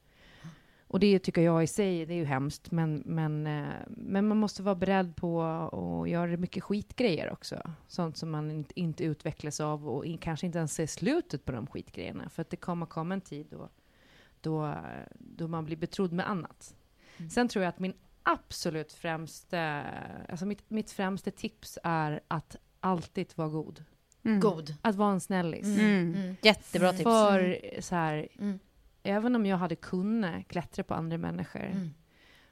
och 0.88 1.00
det 1.00 1.20
tycker 1.20 1.42
jag 1.42 1.64
i 1.64 1.68
sig, 1.68 2.06
det 2.06 2.14
är 2.14 2.18
ju 2.18 2.26
hemskt, 2.26 2.72
men, 2.72 3.04
men, 3.06 3.48
eh, 3.48 3.74
men 3.88 4.28
man 4.28 4.38
måste 4.38 4.64
vara 4.64 4.76
beredd 4.76 5.16
på 5.16 5.44
att 5.44 6.10
göra 6.10 6.38
mycket 6.38 6.64
skitgrejer 6.64 7.32
också. 7.32 7.62
Sånt 7.88 8.18
som 8.18 8.32
man 8.32 8.52
inte, 8.52 8.80
inte 8.80 9.04
utvecklas 9.04 9.60
av 9.60 9.90
och 9.90 10.06
in, 10.06 10.18
kanske 10.18 10.46
inte 10.46 10.58
ens 10.58 10.74
ser 10.74 10.88
slutet 10.88 11.46
på 11.46 11.52
de 11.52 11.68
skitgrejerna. 11.68 12.30
För 12.30 12.42
att 12.42 12.50
det 12.50 12.58
kommer 12.58 12.86
komma 12.86 13.14
en 13.14 13.22
tid 13.22 13.48
då, 13.50 13.70
då, 14.44 14.76
då 15.20 15.48
man 15.48 15.66
blir 15.66 15.78
betrodd 15.78 16.12
med 16.14 16.30
annat. 16.30 16.76
Sen 17.30 17.48
tror 17.48 17.64
jag 17.64 17.70
att 17.70 17.80
min 17.80 17.94
absolut 18.24 18.94
främsta, 18.94 19.84
alltså 20.30 20.46
mitt, 20.46 20.70
mitt 20.70 20.92
främsta 20.92 21.32
tips 21.32 21.80
är 21.84 22.20
att 22.28 22.56
alltid 22.80 23.32
vara 23.36 23.50
god. 23.50 23.84
Mm. 24.24 24.40
God. 24.40 24.76
Att 24.82 24.96
vara 24.96 25.12
en 25.14 25.20
snällis. 25.20 25.66
Mm. 25.66 26.16
Mm. 26.16 26.36
Jättebra 26.42 26.92
tips. 26.92 27.04
För 27.04 27.60
så 27.82 27.96
här, 27.96 28.28
Mm. 28.40 28.60
även 29.04 29.36
om 29.36 29.46
jag 29.46 29.58
hade 29.58 29.76
kunnat 29.76 30.48
klättra 30.48 30.84
på 30.84 30.94
andra 30.94 31.18
människor 31.18 31.62
Mm. 31.66 31.94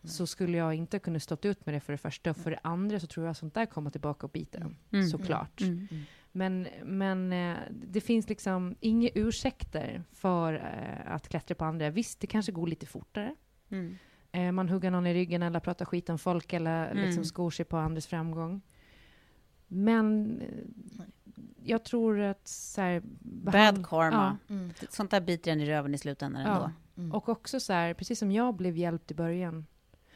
så 0.04 0.28
skulle 0.28 0.58
jag 0.58 0.74
inte 0.74 1.00
kunna 1.00 1.20
stått 1.20 1.46
ut 1.46 1.66
med 1.66 1.76
det 1.76 1.80
för 1.80 1.94
det 1.94 1.98
första. 1.98 2.30
Och 2.30 2.38
för 2.38 2.52
det 2.52 2.60
andra 2.64 3.00
så 3.00 3.08
tror 3.08 3.26
jag 3.26 3.36
sånt 3.38 3.54
där 3.54 3.66
kommer 3.66 3.90
tillbaka 3.90 4.26
och 4.26 4.32
bita 4.32 4.58
en, 4.58 4.76
Mm. 4.92 5.08
såklart. 5.10 5.62
Mm. 6.34 6.64
Men, 6.64 6.68
men 6.98 7.34
eh, 7.34 7.58
det 7.72 8.02
finns 8.02 8.30
liksom 8.30 8.76
inga 8.80 9.10
ursäkter 9.16 10.04
för 10.12 10.54
eh, 10.54 11.12
att 11.14 11.28
klättra 11.30 11.56
på 11.56 11.66
andra. 11.66 11.90
Visst, 11.90 12.20
det 12.20 12.28
kanske 12.28 12.52
går 12.52 12.68
lite 12.68 12.86
fortare. 12.86 13.36
Mm. 13.70 13.98
Eh, 14.32 14.52
Man 14.52 14.70
hugger 14.70 14.92
någon 14.92 15.08
i 15.08 15.14
ryggen 15.14 15.44
eller 15.44 15.60
pratar 15.60 15.86
skit 15.86 16.10
om 16.10 16.20
folk 16.20 16.54
eller 16.54 16.92
Mm. 16.92 17.06
liksom 17.06 17.26
skor 17.26 17.52
sig 17.52 17.66
på 17.66 17.78
andras 17.78 18.08
framgång. 18.08 18.62
Men 19.68 20.42
jag 21.64 21.84
tror 21.86 22.20
att 22.20 22.48
så 22.48 22.82
här, 22.82 23.02
Bad 23.22 23.86
karma. 23.88 24.38
Ja. 24.48 24.54
Mm. 24.56 24.72
Sånt 24.90 25.12
där 25.12 25.22
biter 25.22 25.52
en 25.52 25.62
i 25.62 25.66
röven 25.66 25.94
i 25.94 25.98
slutändan 25.98 26.46
ändå. 26.46 26.72
Ja. 26.96 27.18
Och 27.18 27.30
också 27.30 27.60
så 27.60 27.74
här, 27.74 27.94
precis 27.94 28.20
som 28.20 28.32
jag 28.32 28.56
blev 28.56 28.78
hjälpt 28.78 29.12
i 29.12 29.16
början. 29.16 29.66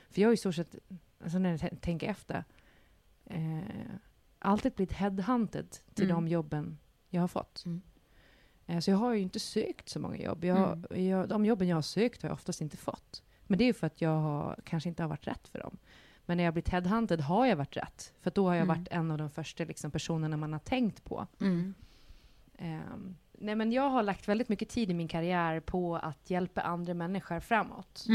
För 0.09 0.21
jag 0.21 0.29
har 0.29 0.33
i 0.33 0.37
stort 0.37 0.55
sett, 0.55 0.75
alltså 1.23 1.39
när 1.39 1.49
jag 1.61 1.81
tänker 1.81 2.09
efter, 2.09 2.43
eh, 3.25 3.59
alltid 4.43 4.73
blivit 4.73 4.93
headhunted 4.93 5.77
till 5.93 6.05
Mm. 6.11 6.15
de 6.15 6.27
jobben 6.27 6.77
jag 7.09 7.21
har 7.21 7.27
fått. 7.27 7.63
Mm. 7.65 7.81
Eh, 8.65 8.79
så 8.79 8.91
jag 8.91 8.97
har 8.97 9.13
ju 9.13 9.19
inte 9.21 9.39
sökt 9.39 9.89
så 9.89 9.99
många 9.99 10.17
jobb. 10.17 10.43
Jag, 10.43 10.57
Mm. 10.89 11.05
jag, 11.09 11.29
de 11.29 11.45
jobben 11.45 11.67
jag 11.67 11.77
har 11.77 11.81
sökt 11.81 12.21
har 12.21 12.29
jag 12.29 12.33
oftast 12.33 12.61
inte 12.61 12.77
fått. 12.77 13.23
Men 13.47 13.57
det 13.57 13.63
är 13.63 13.65
ju 13.65 13.73
för 13.73 13.87
att 13.87 14.01
jag 14.01 14.19
har, 14.19 14.59
kanske 14.63 14.89
inte 14.89 15.03
har 15.03 15.07
varit 15.09 15.27
rätt 15.27 15.47
för 15.47 15.59
dem. 15.59 15.77
Men 16.25 16.37
när 16.37 16.43
jag 16.43 16.47
har 16.51 16.53
blivit 16.53 16.69
headhunted 16.69 17.21
har 17.21 17.45
jag 17.45 17.55
varit 17.55 17.77
rätt. 17.77 18.13
För 18.21 18.31
då 18.31 18.47
har 18.47 18.53
jag 18.55 18.63
Mm. 18.63 18.77
varit 18.77 18.87
en 18.91 19.11
av 19.11 19.17
de 19.17 19.29
första 19.29 19.63
liksom, 19.63 19.91
personerna 19.91 20.37
man 20.37 20.53
har 20.53 20.59
tänkt 20.59 21.03
på. 21.03 21.27
Mm. 21.41 21.73
Ehm, 22.57 23.15
nej, 23.31 23.55
men 23.55 23.71
jag 23.71 23.89
har 23.89 24.03
lagt 24.03 24.27
väldigt 24.27 24.49
mycket 24.49 24.69
tid 24.69 24.91
i 24.91 24.93
min 24.93 25.07
karriär 25.07 25.59
på 25.59 25.95
att 25.97 26.29
hjälpa 26.29 26.61
andra 26.61 26.93
människor 26.93 27.39
framåt. 27.39 28.05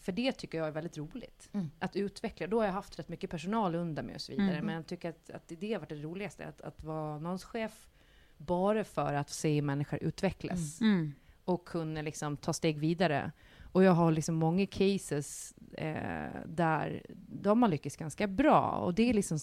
Mm. 0.00 0.04
För 0.04 0.12
det 0.12 0.32
tycker 0.32 0.58
jag 0.58 0.66
är 0.66 0.70
väldigt 0.72 0.98
roligt. 0.98 1.48
Mm. 1.52 1.70
Att 1.78 1.96
utveckla. 1.96 2.46
Då 2.46 2.58
har 2.58 2.64
jag 2.66 2.72
haft 2.72 2.98
rätt 2.98 3.08
mycket 3.08 3.30
personal 3.30 3.74
under 3.74 4.02
mig 4.02 4.14
och 4.14 4.20
så 4.20 4.32
vidare. 4.32 4.52
Mm. 4.52 4.66
Men 4.66 4.74
jag 4.74 4.86
tycker 4.86 5.10
att, 5.10 5.30
att 5.30 5.48
det 5.48 5.72
har 5.72 5.80
varit 5.80 5.88
det 5.88 5.94
roligaste. 6.02 6.46
Att, 6.46 6.60
att 6.60 6.84
vara 6.84 7.18
någons 7.18 7.44
chef 7.44 7.88
bara 8.36 8.84
för 8.84 9.14
att 9.14 9.30
se 9.30 9.62
människor 9.62 10.02
utvecklas. 10.02 10.80
Mm. 10.80 11.12
Och 11.44 11.64
kunna 11.68 12.02
liksom 12.02 12.36
ta 12.36 12.52
steg 12.52 12.78
vidare. 12.78 13.32
Och 13.72 13.84
jag 13.84 13.92
har 13.92 14.12
liksom 14.12 14.34
många 14.34 14.66
cases 14.66 15.54
eh, 15.72 16.30
där 16.46 17.02
de 17.26 17.62
har 17.62 17.68
lyckats 17.68 17.96
ganska 17.96 18.26
bra. 18.26 18.70
Och 18.70 18.94
det 18.94 19.10
är 19.10 19.14
liksom, 19.14 19.38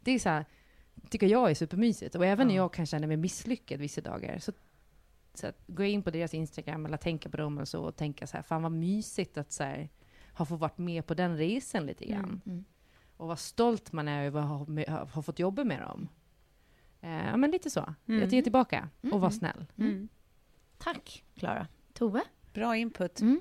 det 0.00 0.10
är 0.12 0.18
så 0.18 0.28
här, 0.28 0.44
tycker 1.10 1.26
jag 1.26 1.50
är 1.50 1.54
supermysigt. 1.54 2.14
Och 2.14 2.26
även 2.26 2.46
när 2.48 2.54
Ja. 2.54 2.62
jag 2.62 2.72
kan 2.72 2.86
känna 2.86 3.06
mig 3.06 3.16
misslyckad 3.16 3.80
vissa 3.80 4.00
dagar. 4.00 4.38
Så, 4.38 4.52
så 5.34 5.46
att 5.46 5.62
gå 5.66 5.84
in 5.84 6.02
på 6.02 6.10
deras 6.10 6.34
Instagram 6.34 6.86
eller 6.86 6.96
tänka 6.96 7.28
på 7.28 7.36
dem 7.36 7.58
och 7.58 7.68
så 7.68 7.84
och 7.84 7.96
tänka 7.96 8.26
så 8.26 8.36
här, 8.36 8.42
fan 8.42 8.62
vad 8.62 8.72
mysigt 8.72 9.38
att 9.38 9.52
så 9.52 9.62
här, 9.62 9.88
ha 10.38 10.44
fått 10.44 10.60
varit 10.60 10.78
med 10.78 11.06
på 11.06 11.14
den 11.14 11.36
resan 11.36 11.86
lite 11.86 12.04
grann. 12.04 12.40
Mm. 12.46 12.64
Och 13.16 13.26
vad 13.28 13.38
stolt 13.38 13.92
man 13.92 14.08
är 14.08 14.24
över 14.26 14.40
att 14.40 14.46
ha, 14.48 14.66
ha, 14.88 15.04
ha 15.04 15.22
fått 15.22 15.38
jobba 15.38 15.64
med 15.64 15.80
dem. 15.80 16.08
Eh, 17.00 17.26
ja, 17.26 17.36
men 17.36 17.50
lite 17.50 17.70
så. 17.70 17.94
Mm. 18.08 18.24
Att 18.26 18.32
ge 18.32 18.42
tillbaka 18.42 18.88
och 18.98 19.04
Mm. 19.04 19.20
vara 19.20 19.30
snäll. 19.30 19.66
Mm. 19.78 20.08
Tack, 20.78 21.24
Klara. 21.34 21.66
Tove? 21.94 22.22
Bra 22.52 22.76
input. 22.76 23.20
Mm. 23.20 23.40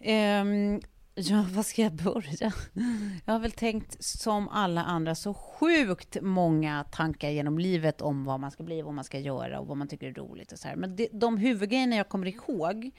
Ehm, 0.00 0.80
ja, 1.14 1.46
vad 1.50 1.66
ska 1.66 1.82
jag 1.82 1.92
börja? 1.92 2.52
Jag 3.24 3.32
har 3.32 3.38
väl 3.40 3.52
tänkt 3.52 4.04
som 4.04 4.48
alla 4.48 4.84
andra 4.84 5.14
så 5.14 5.34
sjukt 5.34 6.16
många 6.22 6.84
tankar 6.84 7.30
genom 7.30 7.58
livet 7.58 8.00
om 8.00 8.24
vad 8.24 8.40
man 8.40 8.50
ska 8.50 8.62
bli, 8.62 8.82
vad 8.82 8.94
man 8.94 9.04
ska 9.04 9.18
göra 9.18 9.60
och 9.60 9.66
vad 9.66 9.76
man 9.76 9.88
tycker 9.88 10.06
är 10.08 10.14
roligt 10.14 10.52
och 10.52 10.58
så 10.58 10.68
här. 10.68 10.76
Men 10.76 10.96
det, 10.96 11.08
de 11.12 11.36
huvudgrejerna 11.38 11.96
jag 11.96 12.08
kommer 12.08 12.26
ihåg 12.26 12.90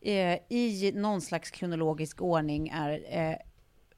eh, 0.00 0.38
i 0.48 0.92
någon 0.94 1.20
slags 1.20 1.50
kronologisk 1.50 2.22
ordning 2.22 2.68
är 2.68 3.04
eh, 3.08 3.36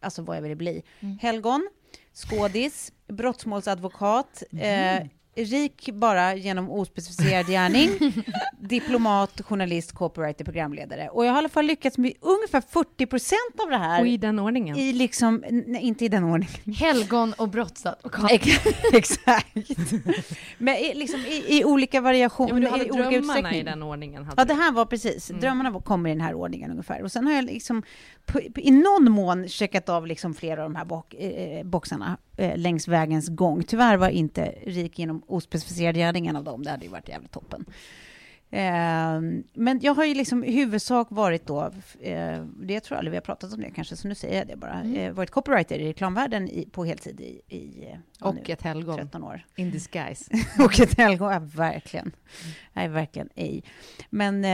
alltså 0.01 0.23
vad 0.23 0.37
jag 0.37 0.43
ville 0.43 0.57
bli. 0.57 0.83
Helgon, 1.21 1.69
skådis, 2.15 2.93
brottsmålsadvokat, 3.07 4.43
eh, 4.53 5.07
rik 5.45 5.89
bara 5.93 6.35
genom 6.35 6.71
ospecificerad 6.71 7.47
gärning, 7.47 7.91
diplomat, 8.61 9.41
journalist, 9.41 9.93
copywriter, 9.93 10.45
programledare. 10.45 11.09
Och 11.09 11.25
jag 11.27 11.31
har 11.31 11.37
i 11.37 11.39
alla 11.39 11.49
fall 11.49 11.65
lyckats 11.67 11.99
med 11.99 12.13
ungefär 12.21 12.61
40 12.61 13.07
procent 13.07 13.61
av 13.65 13.71
det 13.71 13.77
här. 13.77 14.01
Och 14.01 14.07
i 14.07 14.17
den 14.17 14.39
ordningen. 14.39 14.77
I 14.77 14.93
liksom, 14.93 15.45
nej, 15.67 15.83
inte 15.83 16.05
i 16.05 16.09
den 16.09 16.25
ordningen. 16.25 16.75
Helgon 16.75 17.33
och 17.33 17.49
brottsadvokat. 17.49 18.31
Ex- 18.33 18.67
Exakt. 18.93 19.57
Men 20.59 20.77
i, 20.77 20.95
liksom 20.95 21.21
i, 21.21 21.59
i 21.59 21.65
olika 21.65 22.01
variationer, 22.01 22.49
Ja, 22.49 22.55
men 22.55 22.63
du 22.63 22.69
hade 22.69 22.85
i 22.85 22.89
drömmarna 22.89 23.55
i 23.55 23.63
den 23.63 23.83
ordningen. 23.83 24.25
Hade 24.25 24.41
Ja, 24.41 24.45
det 24.45 24.55
här 24.55 24.73
var 24.73 24.85
precis. 24.85 25.31
Mm. 25.31 25.41
Drömmarna 25.41 25.71
var- 25.71 25.81
kommer 25.81 26.11
i 26.11 26.13
den 26.13 26.21
här 26.21 26.35
ordningen 26.35 26.71
ungefär. 26.71 27.03
Och 27.03 27.13
sen 27.13 27.27
har 27.27 27.33
jag 27.35 27.45
liksom 27.45 27.83
i 28.57 28.71
någon 28.71 29.13
mån 29.13 29.49
checkat 29.49 29.89
av 29.89 30.07
liksom 30.07 30.35
flera 30.35 30.63
av 30.65 30.71
de 30.71 30.77
här 30.77 30.85
bock, 30.85 31.15
eh, 31.15 31.65
boxarna 31.65 32.17
eh, 32.37 32.57
längs 32.57 32.89
vägens 32.89 33.29
gång. 33.29 33.63
Tyvärr 33.63 33.97
var 33.97 34.09
inte 34.09 34.55
rik 34.67 34.99
genom 34.99 35.23
ospecificerad 35.27 35.95
gärning 35.97 36.27
en 36.27 36.37
av 36.37 36.45
dem. 36.45 36.63
Det 36.63 36.71
hade 36.71 36.85
ju 36.85 36.91
varit 36.91 37.09
jävligt 37.09 37.33
toppen. 37.33 37.65
Eh, 38.51 39.21
men 39.55 39.79
jag 39.83 39.95
har 39.95 40.05
ju 40.05 40.15
liksom 40.15 40.45
i 40.45 40.53
huvudsak 40.53 41.07
varit 41.11 41.47
då, 41.47 41.65
eh, 42.01 42.45
det 42.45 42.75
jag 42.75 42.83
tror 42.83 42.99
aldrig 42.99 43.11
vi 43.11 43.17
har 43.17 43.23
pratat 43.23 43.53
om 43.53 43.61
det 43.61 43.71
kanske, 43.71 43.97
så 43.97 44.09
nu 44.09 44.15
säger 44.15 44.39
jag 44.39 44.47
det 44.47 44.57
bara, 44.57 44.81
Mm. 44.81 44.97
eh, 44.97 45.13
varit 45.13 45.31
copywriter 45.31 45.79
i 45.79 45.89
reklamvärlden 45.89 46.49
i, 46.49 46.67
på 46.73 46.85
heltid 46.85 47.21
i, 47.21 47.41
i 47.57 47.85
eh, 47.85 47.99
ja, 48.21 48.33
nu, 48.33 48.41
Och 48.41 48.51
ett 48.51 48.63
helgon. 48.63 48.97
13 48.97 49.23
år. 49.25 49.47
In 49.57 49.71
disguise. 49.71 50.31
och 50.65 50.81
ett 50.81 50.99
helgon, 50.99 51.33
ja, 51.33 51.39
verkligen. 51.55 52.13
Nej, 52.73 52.89
verkligen 52.89 53.29
ej. 53.35 53.63
Men, 54.11 54.45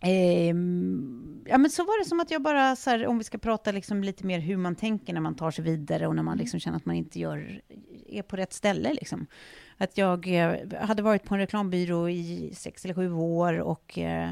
ehm, 0.00 1.44
ja, 1.46 1.58
men 1.58 1.70
så 1.70 1.84
var 1.84 2.02
det 2.02 2.08
som 2.08 2.20
att 2.20 2.30
jag 2.30 2.42
bara, 2.42 2.76
så 2.76 2.90
här, 2.90 3.06
om 3.06 3.18
vi 3.18 3.24
ska 3.24 3.38
prata 3.38 3.72
liksom 3.72 4.04
lite 4.04 4.26
mer 4.26 4.38
hur 4.38 4.56
man 4.56 4.76
tänker 4.76 5.12
när 5.12 5.20
man 5.20 5.34
tar 5.34 5.50
sig 5.50 5.64
vidare 5.64 6.06
och 6.06 6.16
när 6.16 6.22
man 6.22 6.38
liksom 6.38 6.60
känner 6.60 6.76
att 6.76 6.86
man 6.86 6.96
inte 6.96 7.18
gör, 7.18 7.60
är 8.08 8.22
på 8.22 8.36
rätt 8.36 8.52
ställe. 8.52 8.94
Liksom. 8.94 9.26
Att 9.76 9.98
jag 9.98 10.26
eh, 10.26 10.56
hade 10.80 11.02
varit 11.02 11.24
på 11.24 11.34
en 11.34 11.40
reklambyrå 11.40 12.08
i 12.08 12.52
sex 12.56 12.84
eller 12.84 12.94
sju 12.94 13.12
år 13.12 13.60
och 13.60 13.98
eh, 13.98 14.30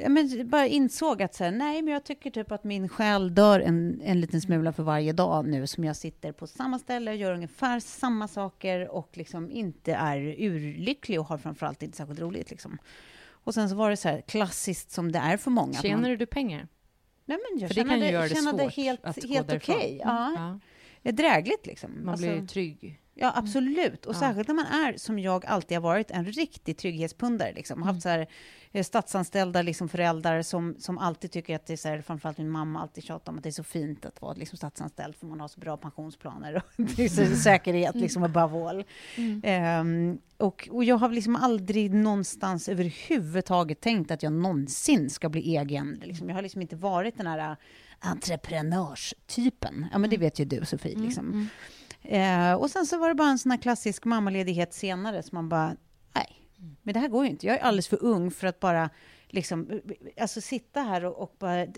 Ja, 0.00 0.08
men 0.08 0.48
bara 0.48 0.66
insåg 0.66 1.22
att 1.22 1.34
så 1.34 1.44
här, 1.44 1.50
nej, 1.50 1.82
men 1.82 1.92
jag 1.94 2.04
tycker 2.04 2.30
typ 2.30 2.52
att 2.52 2.64
min 2.64 2.88
själ 2.88 3.34
dör 3.34 3.60
en, 3.60 4.00
en 4.04 4.20
liten 4.20 4.40
smula 4.40 4.72
för 4.72 4.82
varje 4.82 5.12
dag 5.12 5.46
nu 5.48 5.66
som 5.66 5.84
jag 5.84 5.96
sitter 5.96 6.32
på 6.32 6.46
samma 6.46 6.78
ställe 6.78 7.10
och 7.10 7.16
gör 7.16 7.32
ungefär 7.32 7.80
samma 7.80 8.28
saker 8.28 8.88
och 8.88 9.10
liksom 9.12 9.50
inte 9.50 9.92
är 9.92 10.18
urlycklig 10.38 11.20
och 11.20 11.26
har 11.26 11.38
framförallt 11.38 11.82
inte 11.82 11.96
särskilt 11.96 12.20
roligt. 12.20 12.50
Liksom. 12.50 12.78
Och 13.48 13.54
sen 13.54 13.68
så 13.68 13.74
var 13.74 13.90
det 13.90 13.96
så 13.96 14.08
här 14.08 14.20
klassiskt 14.20 14.90
som 14.90 15.12
det 15.12 15.18
är 15.18 15.36
för 15.36 15.50
många. 15.50 15.82
Tjänar 15.82 16.08
man, 16.08 16.18
du 16.18 16.26
pengar? 16.26 16.68
nej, 17.24 17.38
men 17.50 17.60
jag 17.60 17.68
För 17.68 17.74
det 17.74 17.80
kan 17.80 17.90
ju 17.90 17.94
tjänade, 17.94 18.12
göra 18.12 18.22
det 18.28 18.34
tjänade 18.34 18.58
svårt 18.62 18.72
helt, 18.76 19.04
att 19.04 19.22
gå 19.22 19.28
helt 19.28 19.48
därifrån. 19.48 19.76
okej. 19.76 20.00
Ja, 20.04 20.32
Ja. 20.36 20.58
ja. 21.02 21.12
Drägligt 21.12 21.66
liksom. 21.66 21.90
Man 22.04 22.08
Alltså- 22.08 22.26
blir 22.26 22.46
trygg. 22.46 23.00
Ja, 23.20 23.32
absolut. 23.36 24.06
Och 24.06 24.14
Ja. 24.14 24.18
särskilt 24.18 24.48
när 24.48 24.54
man 24.54 24.66
är, 24.66 24.96
som 24.96 25.18
jag 25.18 25.46
alltid 25.46 25.76
har 25.76 25.82
varit, 25.82 26.10
en 26.10 26.24
riktig 26.24 26.76
trygghetspundare. 26.78 27.52
Liksom. 27.52 27.82
Haft 27.82 28.02
så 28.02 28.08
här, 28.08 28.26
eh, 28.72 28.84
statsanställda 28.84 29.62
liksom, 29.62 29.88
föräldrar 29.88 30.42
som, 30.42 30.76
som 30.78 30.98
alltid 30.98 31.30
tycker 31.30 31.54
att 31.56 31.66
det 31.66 31.72
är 31.72 31.76
så 31.76 31.88
här, 31.88 32.00
framförallt 32.02 32.38
min 32.38 32.50
mamma 32.50 32.80
alltid 32.82 33.04
tjatar 33.04 33.32
om 33.32 33.38
att 33.38 33.44
det 33.44 33.50
är 33.50 33.50
så 33.50 33.64
fint 33.64 34.04
att 34.06 34.22
vara 34.22 34.34
liksom, 34.34 34.56
statsanställd 34.56 35.16
för 35.16 35.26
man 35.26 35.40
har 35.40 35.48
så 35.48 35.60
bra 35.60 35.76
pensionsplaner 35.76 36.56
och 36.56 36.62
det 36.96 37.04
är 37.04 37.08
så 37.08 37.36
säkerhet 37.36 37.94
liksom 37.94 38.22
above 38.22 38.68
all. 38.68 38.84
Ehm, 39.42 40.18
och, 40.36 40.68
och 40.72 40.84
jag 40.84 40.96
har 40.96 41.08
liksom 41.08 41.36
aldrig 41.36 41.94
någonstans 41.94 42.68
överhuvudtaget 42.68 43.80
tänkt 43.80 44.10
att 44.10 44.22
jag 44.22 44.32
någonsin 44.32 45.10
ska 45.10 45.28
bli 45.28 45.56
egen. 45.56 46.00
Liksom. 46.04 46.28
Jag 46.28 46.36
har 46.36 46.42
liksom 46.42 46.62
inte 46.62 46.76
varit 46.76 47.16
den 47.16 47.26
här 47.26 47.50
äh, 47.50 47.56
entreprenörstypen. 48.00 49.86
Ja, 49.92 49.98
men 49.98 50.10
det 50.10 50.16
vet 50.16 50.38
ju 50.38 50.44
du, 50.44 50.64
Sofie. 50.64 50.98
Liksom. 50.98 51.48
Eh, 52.08 52.52
och 52.52 52.70
sen 52.70 52.86
så 52.86 52.98
var 52.98 53.08
det 53.08 53.14
bara 53.14 53.28
en 53.28 53.38
sån 53.38 53.50
här 53.50 53.58
klassisk 53.58 54.04
mammaledighet 54.04 54.74
senare 54.74 55.22
som 55.22 55.36
man 55.36 55.48
bara, 55.48 55.76
nej, 56.14 56.48
men 56.82 56.94
det 56.94 57.00
här 57.00 57.08
går 57.08 57.24
ju 57.24 57.30
inte. 57.30 57.46
Jag 57.46 57.56
är 57.56 57.62
alldeles 57.62 57.88
för 57.88 58.04
ung 58.04 58.30
för 58.30 58.46
att 58.46 58.60
bara 58.60 58.90
liksom, 59.28 59.70
eh, 59.70 59.76
eh, 59.76 60.22
alltså 60.22 60.40
sitta 60.40 60.80
här 60.80 61.04
och, 61.04 61.22
och 61.22 61.36
bara 61.38 61.62
eh, 61.62 61.68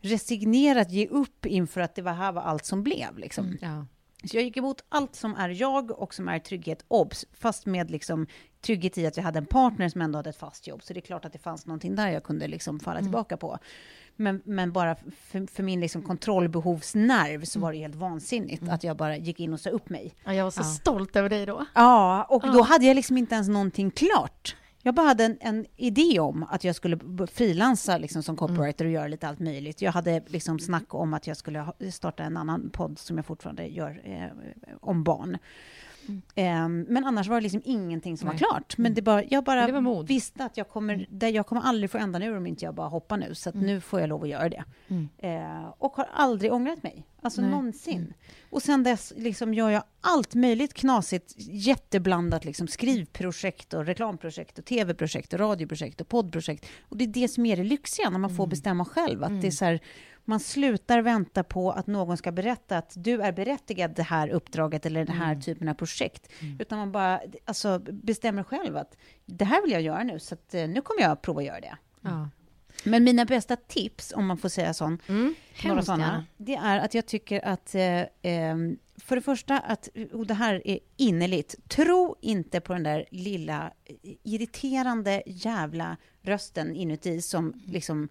resignerat 0.00 0.90
ge 0.90 1.06
upp 1.06 1.46
inför 1.46 1.80
att 1.80 1.94
det 1.94 2.02
var 2.02 2.12
här 2.12 2.32
var 2.32 2.42
allt 2.42 2.64
som 2.64 2.82
blev. 2.82 3.18
Liksom. 3.18 3.46
Mm, 3.46 3.58
ja. 3.60 3.86
Så 4.30 4.36
jag 4.36 4.44
gick 4.44 4.56
emot 4.56 4.84
allt 4.88 5.14
som 5.16 5.34
är 5.34 5.48
jag 5.48 5.90
och 5.90 6.14
som 6.14 6.28
är 6.28 6.38
trygghet, 6.38 6.84
obs, 6.88 7.24
fast 7.32 7.66
med 7.66 7.90
liksom 7.90 8.26
trygghet 8.60 8.98
i 8.98 9.06
att 9.06 9.16
jag 9.16 9.24
hade 9.24 9.38
en 9.38 9.46
partner 9.46 9.88
som 9.88 10.00
ändå 10.02 10.18
hade 10.18 10.30
ett 10.30 10.36
fast 10.36 10.66
jobb. 10.66 10.82
Så 10.82 10.92
det 10.92 10.98
är 10.98 11.02
klart 11.02 11.24
att 11.24 11.32
det 11.32 11.38
fanns 11.38 11.66
någonting 11.66 11.94
där 11.96 12.08
jag 12.08 12.24
kunde 12.24 12.48
liksom 12.48 12.80
falla 12.80 12.98
Mm. 12.98 13.04
tillbaka 13.10 13.36
på. 13.36 13.58
Men, 14.16 14.42
men 14.44 14.72
bara 14.72 14.94
för, 15.30 15.46
för 15.54 15.62
min 15.62 15.80
liksom 15.80 16.02
kontrollbehovsnerv 16.02 17.44
så 17.44 17.60
var 17.60 17.72
det 17.72 17.78
helt 17.78 17.94
vansinnigt 17.94 18.68
att 18.68 18.84
jag 18.84 18.96
bara 18.96 19.16
gick 19.16 19.40
in 19.40 19.52
och 19.52 19.60
sa 19.60 19.70
upp 19.70 19.88
mig. 19.88 20.14
Ja, 20.24 20.34
jag 20.34 20.44
var 20.44 20.50
så 20.50 20.62
stolt 20.64 21.16
över 21.16 21.28
dig 21.28 21.46
då. 21.46 21.66
Ja, 21.74 22.24
och 22.30 22.42
då 22.42 22.58
Ja. 22.58 22.62
hade 22.62 22.86
jag 22.86 22.94
liksom 22.94 23.16
inte 23.16 23.34
ens 23.34 23.48
någonting 23.48 23.90
klart. 23.90 24.56
Jag 24.86 24.94
bara 24.94 25.06
hade 25.06 25.24
en, 25.24 25.36
en 25.40 25.66
idé 25.76 26.20
om 26.20 26.42
att 26.50 26.64
jag 26.64 26.76
skulle 26.76 26.98
frilansa 27.32 27.98
liksom 27.98 28.22
som 28.22 28.36
copywriter 28.36 28.84
och 28.84 28.90
göra 28.90 29.08
lite 29.08 29.28
allt 29.28 29.40
möjligt. 29.40 29.82
Jag 29.82 29.92
hade 29.92 30.22
liksom 30.26 30.58
snack 30.58 30.94
om 30.94 31.14
att 31.14 31.26
jag 31.26 31.36
skulle 31.36 31.66
starta 31.92 32.22
en 32.22 32.36
annan 32.36 32.70
podd 32.70 32.98
som 32.98 33.16
jag 33.16 33.26
fortfarande 33.26 33.66
gör 33.66 34.00
eh, 34.04 34.28
om 34.80 35.04
barn. 35.04 35.38
Ehm, 36.34 36.86
men 36.88 37.04
annars 37.04 37.28
var 37.28 37.36
det 37.36 37.42
liksom 37.42 37.62
ingenting 37.64 38.18
som 38.18 38.28
Nej. 38.28 38.38
var 38.40 38.48
klart. 38.48 38.78
Men 38.78 38.94
det 38.94 39.02
bara, 39.02 39.24
jag 39.24 39.44
bara 39.44 39.66
det 39.66 40.04
visste 40.06 40.44
att 40.44 40.56
jag 40.56 40.68
kommer, 40.68 41.06
där 41.10 41.28
jag 41.28 41.46
kommer 41.46 41.62
aldrig 41.62 41.90
få 41.90 41.98
ändan 41.98 42.22
ur 42.22 42.36
om 42.36 42.46
inte 42.46 42.64
jag 42.64 42.74
bara 42.74 42.88
hoppar 42.88 43.16
nu. 43.16 43.34
Så 43.34 43.48
att 43.48 43.54
nu 43.54 43.80
får 43.80 44.00
jag 44.00 44.08
lov 44.08 44.22
att 44.22 44.28
göra 44.28 44.48
det. 44.48 44.64
Mm. 44.88 45.08
Eh, 45.18 45.74
och 45.78 45.96
har 45.96 46.08
aldrig 46.12 46.52
ångrat 46.52 46.82
mig. 46.82 47.06
Alltså 47.22 47.40
Nej. 47.40 47.50
någonsin. 47.50 48.14
Och 48.50 48.62
sen 48.62 48.82
dess 48.82 49.12
liksom 49.16 49.54
gör 49.54 49.70
jag 49.70 49.82
allt 50.00 50.34
möjligt 50.34 50.74
knasigt, 50.74 51.34
jätteblandat 51.36 52.44
liksom 52.44 52.68
skrivprojekt 52.68 53.74
och 53.74 53.86
reklamprojekt 53.86 54.58
och 54.58 54.64
tv-projekt 54.64 55.32
och 55.32 55.38
radioprojekt 55.40 56.00
och 56.00 56.08
poddprojekt. 56.08 56.66
Och 56.88 56.96
det 56.96 57.04
är 57.04 57.08
det 57.08 57.28
som 57.28 57.46
är 57.46 57.56
det 57.56 57.64
lyxiga 57.64 58.10
när 58.10 58.18
man 58.18 58.36
får 58.36 58.46
bestämma 58.46 58.84
själv. 58.84 59.24
Att 59.24 59.40
det 59.40 59.46
är 59.46 59.50
så 59.50 59.64
här, 59.64 59.80
man 60.24 60.40
slutar 60.40 61.02
vänta 61.02 61.44
på 61.44 61.72
att 61.72 61.86
någon 61.86 62.16
ska 62.16 62.32
berätta 62.32 62.78
att 62.78 62.92
du 62.96 63.22
är 63.22 63.32
berättigad 63.32 63.94
det 63.94 64.02
här 64.02 64.28
uppdraget 64.28 64.86
eller 64.86 65.04
den 65.04 65.16
här 65.16 65.36
typen 65.36 65.68
av 65.68 65.74
projekt. 65.74 66.28
Utan 66.58 66.78
man 66.78 66.92
bara 66.92 67.20
alltså, 67.44 67.78
bestämmer 67.78 68.42
själv 68.42 68.76
att 68.76 68.96
det 69.26 69.44
här 69.44 69.62
vill 69.62 69.72
jag 69.72 69.82
göra 69.82 70.02
nu, 70.02 70.18
så 70.18 70.34
att, 70.34 70.54
eh, 70.54 70.68
nu 70.68 70.80
kommer 70.80 71.02
jag 71.02 71.10
att 71.10 71.22
prova 71.22 71.40
att 71.40 71.46
göra 71.46 71.60
det. 71.60 71.76
Ja. 72.00 72.28
Men 72.84 73.04
mina 73.04 73.24
bästa 73.24 73.56
tips, 73.56 74.12
om 74.16 74.26
man 74.26 74.38
får 74.38 74.48
säga 74.48 74.74
sån, 74.74 74.98
några 75.06 75.34
hemskt 75.54 75.86
sådana, 75.86 76.24
det 76.36 76.54
är 76.54 76.78
att 76.78 76.94
jag 76.94 77.06
tycker 77.06 77.44
att, 77.44 77.74
eh, 77.74 78.02
ehm, 78.22 78.78
för 78.96 79.16
det 79.16 79.22
första, 79.22 79.58
att, 79.58 79.88
och 80.12 80.26
det 80.26 80.34
här 80.34 80.62
är 80.64 80.78
innerligt, 80.96 81.68
tro 81.68 82.16
inte 82.20 82.60
på 82.60 82.72
den 82.72 82.82
där 82.82 83.04
lilla 83.10 83.72
eh, 83.84 83.94
irriterande 84.22 85.22
jävla 85.26 85.96
rösten 86.22 86.76
inuti 86.76 87.22
som 87.22 87.62
liksom 87.66 88.08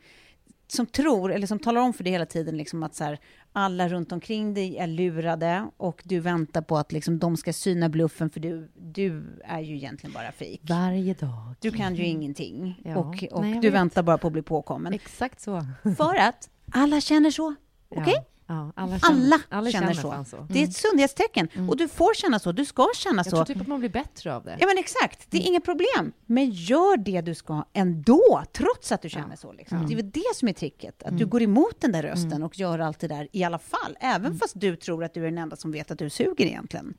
som 0.74 0.86
tror, 0.86 1.32
eller 1.34 1.48
som 1.48 1.60
talar 1.60 1.82
om 1.82 1.94
för 1.94 2.04
dig 2.04 2.14
hela 2.14 2.26
tiden, 2.26 2.58
liksom 2.58 2.84
att 2.84 2.96
så 2.96 3.04
här, 3.04 3.20
alla 3.54 3.90
runt 3.90 4.12
omkring 4.12 4.54
dig 4.54 4.78
är 4.78 4.88
lurade 4.88 5.68
och 5.78 6.02
du 6.06 6.20
väntar 6.20 6.62
på 6.62 6.78
att 6.78 6.92
liksom, 6.92 7.20
de 7.20 7.38
ska 7.38 7.54
syna 7.54 7.90
bluffen, 7.90 8.30
för 8.30 8.40
du, 8.40 8.72
du 8.76 9.24
är 9.46 9.60
ju 9.60 9.76
egentligen 9.76 10.14
bara 10.14 10.32
fejk. 10.32 10.62
Varje 10.64 11.14
dag. 11.14 11.56
Du 11.60 11.72
kan 11.72 11.96
ju 11.96 12.04
ingenting 12.06 12.82
Ja. 12.86 12.98
och, 12.98 13.24
och 13.32 13.42
Nej, 13.42 13.54
du 13.54 13.60
vet. 13.60 13.74
väntar 13.74 14.04
bara 14.04 14.18
på 14.18 14.28
att 14.28 14.34
bli 14.34 14.42
påkommen. 14.42 14.94
Exakt 14.94 15.42
så. 15.42 15.66
För 15.98 16.16
att 16.16 16.50
alla 16.72 17.02
känner 17.02 17.32
så. 17.32 17.56
Okej? 17.90 18.14
Ja. 18.16 18.24
Ja, 18.54 18.72
alla 18.76 19.00
känner, 19.00 19.22
Alla, 19.26 19.40
alla 19.50 19.72
känner, 19.72 19.94
så. 19.94 20.26
så. 20.30 20.48
Det 20.50 20.60
är 20.60 20.64
ett 20.64 20.76
sundhetstecken. 20.76 21.48
Och 21.70 21.78
du 21.78 21.88
får 21.88 22.14
känna 22.14 22.40
så. 22.40 22.52
Du 22.52 22.66
ska 22.66 22.88
känna 22.96 23.18
Jag 23.18 23.26
så. 23.26 23.30
tror 23.32 23.46
typ 23.46 23.62
att 23.62 23.68
man 23.68 23.80
blir 23.80 23.90
bättre 23.90 24.36
av 24.36 24.44
det. 24.44 24.58
Ja, 24.60 24.68
men 24.68 24.78
exakt. 24.78 25.32
Det 25.32 25.38
är 25.38 25.48
inget 25.48 25.66
problem. 25.66 26.14
Men 26.26 26.50
gör 26.50 26.98
det 26.98 27.22
du 27.22 27.36
ska 27.36 27.66
ändå, 27.74 28.44
trots 28.54 28.92
att 28.92 29.02
du 29.02 29.10
känner 29.10 29.36
så. 29.36 29.52
Liksom. 29.54 29.88
Det 29.88 29.94
är 29.94 29.96
väl 29.96 30.12
det 30.12 30.36
som 30.36 30.48
är 30.48 30.54
tricket. 30.54 31.04
Att 31.04 31.18
du 31.18 31.26
går 31.26 31.42
emot 31.42 31.82
den 31.82 31.92
där 31.92 32.04
rösten 32.04 32.44
och 32.44 32.60
gör 32.60 32.80
allt 32.80 33.00
det 33.00 33.08
där 33.08 33.28
i 33.32 33.44
alla 33.44 33.60
fall. 33.60 33.98
Även 34.00 34.38
fast 34.38 34.60
du 34.60 34.76
tror 34.76 35.04
att 35.04 35.14
du 35.14 35.22
är 35.22 35.26
den 35.26 35.38
enda 35.38 35.56
som 35.56 35.72
vet 35.72 35.92
att 35.92 36.00
du 36.00 36.10
suger 36.10 36.46
egentligen. 36.46 36.94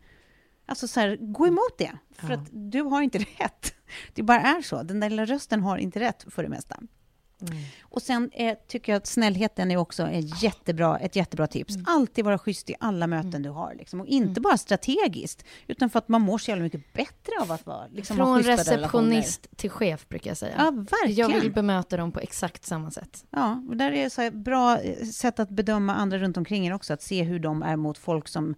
Alltså 0.66 0.88
så 0.88 1.00
här, 1.00 1.16
gå 1.20 1.46
emot 1.46 1.78
det. 1.78 1.92
För 2.18 2.28
Ja. 2.28 2.34
att 2.34 2.48
du 2.52 2.80
har 2.82 3.02
inte 3.02 3.18
rätt. 3.38 3.74
Det 4.14 4.22
bara 4.22 4.40
är 4.40 4.62
så. 4.62 4.82
Den 4.82 5.00
där 5.00 5.11
lilla 5.11 5.24
rösten 5.24 5.61
har 5.62 5.78
inte 5.78 6.00
rätt 6.00 6.24
för 6.30 6.42
det 6.42 6.48
mesta. 6.48 6.76
Och 7.82 8.03
sen 8.03 8.30
eh, 8.32 8.57
tycker 8.68 8.93
jag 8.93 8.97
att 8.97 9.07
snällheten 9.07 9.70
är 9.70 9.76
också 9.76 10.03
ett 10.03 10.43
jättebra, 10.43 10.99
ett 10.99 11.16
jättebra 11.16 11.47
tips. 11.47 11.74
Alltid 11.87 12.24
vara 12.24 12.39
schysst 12.39 12.70
i 12.70 12.74
alla 12.80 13.07
möten 13.07 13.43
du 13.43 13.51
har. 13.51 13.74
Liksom. 13.74 14.01
Och 14.01 14.07
inte 14.07 14.41
bara 14.41 14.57
strategiskt, 14.57 15.45
utan 15.66 15.91
för 15.91 15.99
att 15.99 16.09
man 16.09 16.22
mår 16.22 16.39
så 16.39 16.51
jävla 16.51 16.64
mycket 16.64 16.93
bättre 16.93 17.32
av 17.41 17.53
att 17.53 17.66
vara 17.66 17.87
liksom, 17.87 18.16
Från 18.16 18.43
receptionist 18.43 19.49
till 19.57 19.70
chef 19.70 20.09
brukar 20.09 20.30
jag 20.30 20.37
säga. 20.37 20.55
Ja, 20.59 20.70
verkligen. 20.70 21.30
Jag 21.30 21.41
vill 21.41 21.53
bemöta 21.53 21.97
dem 21.97 22.12
på 22.12 22.20
exakt 22.20 22.64
samma 22.64 22.91
sätt. 22.91 23.24
Ja, 23.30 23.62
och 23.68 23.76
där 23.76 23.93
är 23.93 24.09
så 24.09 24.22
här 24.22 24.30
bra 24.30 24.78
eh, 24.78 25.07
sätt 25.07 25.41
att 25.41 25.51
bedöma 25.51 25.95
andra 25.95 26.18
runt 26.18 26.37
omkring 26.37 26.66
en 26.66 26.72
också, 26.72 26.93
att 26.93 27.03
se 27.03 27.22
hur 27.22 27.39
de 27.39 27.62
är 27.62 27.76
mot 27.76 27.99
folk 27.99 28.28
som, 28.28 28.55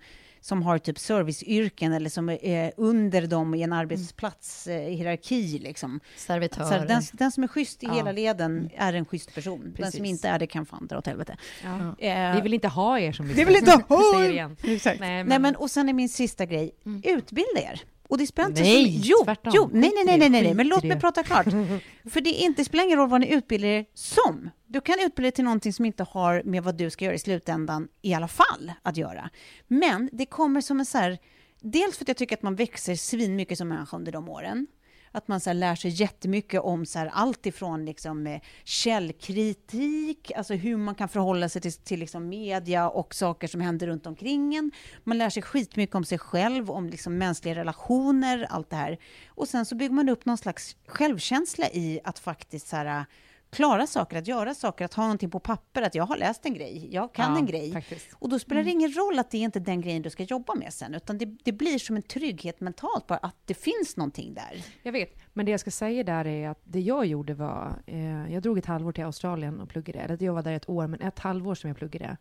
som 0.46 0.62
har 0.62 0.78
typ 0.78 0.98
serviceyrken 0.98 1.92
eller 1.92 2.10
som 2.10 2.28
är 2.28 2.72
under 2.76 3.26
dem 3.26 3.54
i 3.54 3.62
en 3.62 3.72
arbetsplatshierarki. 3.72 5.58
Liksom. 5.58 6.00
Servitörer. 6.16 6.80
Så 6.80 6.86
den, 6.86 7.02
den 7.12 7.32
som 7.32 7.42
är 7.44 7.48
schysst 7.48 7.82
i 7.82 7.86
Ja. 7.86 7.92
hela 7.94 8.12
leden 8.12 8.70
är 8.76 8.92
en 8.92 9.04
schysst 9.04 9.34
person. 9.34 9.60
Den 9.60 9.72
Precis. 9.72 9.96
som 9.96 10.04
inte 10.04 10.28
är 10.28 10.38
det 10.38 10.46
kan 10.46 10.66
fan 10.66 10.86
dra 10.86 10.98
åt 10.98 11.06
helvete. 11.06 11.36
Ja. 11.64 12.06
Eh, 12.06 12.34
Vi 12.34 12.40
vill 12.40 12.54
inte 12.54 12.68
ha 12.68 12.98
er 12.98 13.12
som 13.12 13.28
det 13.28 13.44
vill 13.44 13.56
inte 13.56 13.82
ha 13.88 14.24
er! 14.24 14.30
igen. 14.30 14.56
Exakt. 14.64 15.00
Nej, 15.00 15.10
Nej, 15.10 15.24
men- 15.24 15.42
men, 15.42 15.56
och 15.56 15.70
sen 15.70 15.88
är 15.88 15.92
min 15.92 16.08
sista 16.08 16.46
grej, 16.46 16.70
utbilda 17.04 17.60
er. 17.60 17.80
Och 18.08 18.18
det 18.18 18.26
spelar 18.26 18.48
inte 18.48 18.62
Nej, 18.62 18.92
så... 18.92 19.00
Jo, 19.02 19.16
tvärtom. 19.24 19.52
jo, 19.56 19.70
nej, 19.72 19.92
nej, 19.94 20.04
nej, 20.04 20.18
nej, 20.18 20.30
nej, 20.30 20.42
nej, 20.42 20.54
men 20.54 20.68
låt 20.68 20.84
mig 20.84 21.00
prata 21.00 21.22
klart. 21.22 21.44
För 22.10 22.20
det, 22.20 22.30
inte, 22.30 22.60
det 22.60 22.64
spelar 22.64 22.84
ingen 22.84 22.98
roll 22.98 23.08
vad 23.08 23.20
ni 23.20 23.34
utbildar 23.34 23.68
er 23.68 23.84
som. 23.94 24.50
Du 24.66 24.80
kan 24.80 24.94
utbilda 25.00 25.22
dig 25.26 25.32
till 25.32 25.44
någonting 25.44 25.72
som 25.72 25.84
inte 25.84 26.04
har 26.10 26.42
med 26.44 26.62
vad 26.62 26.74
du 26.74 26.90
ska 26.90 27.04
göra 27.04 27.14
i 27.14 27.18
slutändan 27.18 27.88
i 28.02 28.14
alla 28.14 28.28
fall 28.28 28.72
att 28.82 28.96
göra. 28.96 29.30
Men 29.66 30.10
det 30.12 30.26
kommer 30.26 30.60
som 30.60 30.80
en 30.80 30.86
så 30.86 30.98
här... 30.98 31.18
Dels 31.60 31.96
för 31.96 32.04
att 32.04 32.08
jag 32.08 32.16
tycker 32.16 32.36
att 32.36 32.42
man 32.42 32.54
växer 32.54 32.94
svin 32.94 33.36
mycket 33.36 33.58
som 33.58 33.68
människa 33.68 33.96
under 33.96 34.12
de 34.12 34.28
åren. 34.28 34.66
Att 35.16 35.28
man 35.28 35.40
så 35.40 35.50
här 35.50 35.54
lär 35.54 35.74
sig 35.74 35.90
jättemycket 35.90 36.60
om 36.60 36.86
så 36.86 36.98
här 36.98 37.10
allt 37.12 37.46
ifrån 37.46 37.84
liksom, 37.84 38.26
eh, 38.26 38.40
källkritik, 38.64 40.32
alltså 40.36 40.54
hur 40.54 40.76
man 40.76 40.94
kan 40.94 41.08
förhålla 41.08 41.48
sig 41.48 41.62
till, 41.62 41.72
till 41.72 42.00
liksom 42.00 42.28
media 42.28 42.88
och 42.88 43.14
saker 43.14 43.48
som 43.48 43.60
händer 43.60 43.86
runt 43.86 44.06
omkring 44.06 44.54
en. 44.54 44.70
Man 45.04 45.18
lär 45.18 45.30
sig 45.30 45.42
skitmycket 45.42 45.94
om 45.94 46.04
sig 46.04 46.18
själv, 46.18 46.70
om 46.70 46.88
liksom 46.88 47.18
mänskliga 47.18 47.54
relationer, 47.54 48.46
allt 48.50 48.70
det 48.70 48.76
här. 48.76 48.98
Och 49.28 49.48
sen 49.48 49.66
så 49.66 49.74
bygger 49.74 49.94
man 49.94 50.08
upp 50.08 50.24
någon 50.24 50.38
slags 50.38 50.76
självkänsla 50.86 51.68
i 51.68 52.00
att 52.04 52.18
faktiskt 52.18 52.68
så 52.68 52.76
här, 52.76 53.06
klara 53.50 53.86
saker, 53.86 54.18
att 54.18 54.28
göra 54.28 54.54
saker, 54.54 54.84
att 54.84 54.94
ha 54.94 55.02
någonting 55.02 55.30
på 55.30 55.38
papper, 55.40 55.82
att 55.82 55.94
jag 55.94 56.04
har 56.06 56.16
läst 56.16 56.46
en 56.46 56.54
grej, 56.54 56.88
jag 56.94 57.12
kan 57.14 57.32
Ja, 57.32 57.38
en 57.38 57.46
grej. 57.46 57.72
faktiskt. 57.72 58.06
Och 58.14 58.28
då 58.28 58.38
spelar 58.38 58.62
det 58.62 58.70
ingen 58.70 58.90
roll 58.92 59.18
att 59.18 59.30
det 59.30 59.38
är 59.38 59.42
inte 59.42 59.60
den 59.60 59.80
grejen 59.80 60.02
du 60.02 60.10
ska 60.10 60.22
jobba 60.22 60.54
med 60.54 60.72
sen, 60.72 60.94
utan 60.94 61.18
det, 61.18 61.24
det 61.44 61.52
blir 61.52 61.78
som 61.78 61.96
en 61.96 62.02
trygghet 62.02 62.60
mentalt 62.60 63.06
bara 63.06 63.18
att 63.18 63.36
det 63.44 63.54
finns 63.54 63.96
någonting 63.96 64.34
där. 64.34 64.64
Jag 64.82 64.92
vet, 64.92 65.14
men 65.32 65.46
det 65.46 65.50
jag 65.50 65.60
ska 65.60 65.70
säga 65.70 66.04
där 66.04 66.26
är 66.26 66.48
att 66.48 66.60
det 66.64 66.80
jag 66.80 67.06
gjorde 67.06 67.34
var, 67.34 67.82
eh, 67.86 68.32
jag 68.32 68.42
drog 68.42 68.58
ett 68.58 68.66
halvår 68.66 68.92
till 68.92 69.04
Australien 69.04 69.60
och 69.60 69.68
pluggade, 69.68 69.98
eller 69.98 70.22
jag 70.22 70.32
var 70.32 70.42
där 70.42 70.52
ett 70.52 70.68
år, 70.68 70.86
men 70.86 71.00
ett 71.00 71.18
halvår 71.18 71.54
som 71.54 71.68
jag 71.68 71.76
pluggade. 71.76 72.16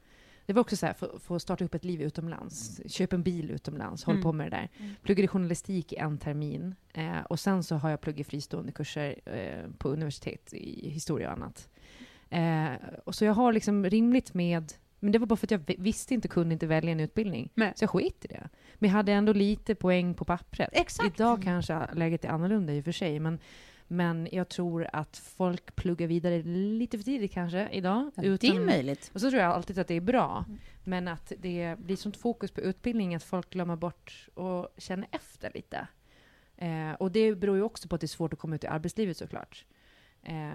Det 0.46 0.54
var 0.54 0.62
också 0.62 0.78
så 0.78 0.86
här, 0.86 0.94
för, 0.94 1.20
för 1.20 1.36
att 1.36 1.42
starta 1.42 1.66
upp 1.66 1.76
ett 1.76 1.84
liv 1.84 2.02
utomlands, 2.02 2.82
köp 2.88 3.14
en 3.14 3.24
bil 3.24 3.52
utomlands, 3.52 4.04
håll 4.04 4.16
Mm. 4.16 4.24
på 4.24 4.32
med 4.34 4.52
det 4.52 4.58
där. 4.58 4.70
Pluggade 5.04 5.28
journalistik 5.28 5.94
i 5.94 5.96
en 5.96 6.18
termin, 6.18 6.76
eh, 6.94 7.20
och 7.30 7.40
sen 7.40 7.64
så 7.64 7.76
har 7.76 7.90
jag 7.90 8.02
pluggat 8.02 8.28
fristående 8.28 8.72
kurser 8.72 9.16
eh, 9.26 9.72
på 9.78 9.90
universitet 9.90 10.54
i 10.54 10.90
historia 10.90 11.28
och 11.28 11.34
annat. 11.34 11.70
Eh, 12.30 12.90
och 13.06 13.16
så 13.16 13.26
jag 13.26 13.34
har 13.34 13.54
liksom 13.54 13.86
rimligt 13.86 14.34
med 14.34 14.74
men 15.00 15.12
det 15.12 15.20
var 15.20 15.28
bara 15.28 15.36
för 15.36 15.48
att 15.48 15.52
jag 15.52 15.62
vi- 15.68 15.76
visste 15.80 16.14
inte, 16.14 16.28
kunde 16.28 16.54
inte 16.54 16.68
välja 16.68 16.92
en 16.92 17.00
utbildning. 17.00 17.50
Nej. 17.56 17.74
Så 17.76 17.84
jag 17.84 17.90
skit 17.90 18.26
i 18.26 18.28
det. 18.28 18.50
Men 18.76 18.90
jag 18.90 18.96
hade 18.98 19.12
ändå 19.12 19.34
lite 19.34 19.76
poäng 19.76 20.14
på 20.14 20.26
pappret. 20.26 20.70
Exakt. 20.72 21.20
Idag 21.20 21.44
kanske 21.44 21.88
läget 21.94 22.26
är 22.26 22.30
annorlunda 22.30 22.74
i 22.74 22.80
och 22.82 22.86
för 22.86 22.92
sig, 22.92 23.20
men, 23.20 23.40
men 23.88 24.30
jag 24.32 24.50
tror 24.50 24.88
att 24.94 25.18
folk 25.18 25.76
pluggar 25.76 26.08
vidare 26.08 26.44
lite 26.44 26.98
för 26.98 27.06
tidigt 27.06 27.32
kanske 27.32 27.70
idag. 27.70 28.12
Ja, 28.16 28.38
det 28.40 28.48
är 28.48 28.66
möjligt. 28.66 29.12
Och 29.14 29.22
så 29.22 29.30
tror 29.30 29.42
jag 29.42 29.52
alltid 29.52 29.80
att 29.80 29.88
det 29.88 29.94
är 29.94 30.02
bra, 30.02 30.46
men 30.84 31.08
att 31.08 31.32
det 31.40 31.76
blir 31.80 31.96
sånt 31.96 32.18
fokus 32.18 32.52
på 32.52 32.62
utbildning 32.62 33.16
att 33.16 33.24
folk 33.24 33.50
glömmer 33.50 33.76
bort 33.76 34.30
och 34.34 34.68
känner 34.78 35.08
efter 35.12 35.52
lite. 35.54 35.88
Eh, 36.58 36.92
och 36.92 37.12
det 37.12 37.36
beror 37.36 37.56
ju 37.56 37.64
också 37.64 37.88
på 37.88 37.96
att 37.96 38.02
det 38.02 38.06
är 38.06 38.08
svårt 38.08 38.34
att 38.34 38.40
komma 38.40 38.56
ut 38.56 38.64
i 38.64 38.68
arbetslivet 38.68 39.18
såklart. 39.18 39.66
Ja, 40.22 40.54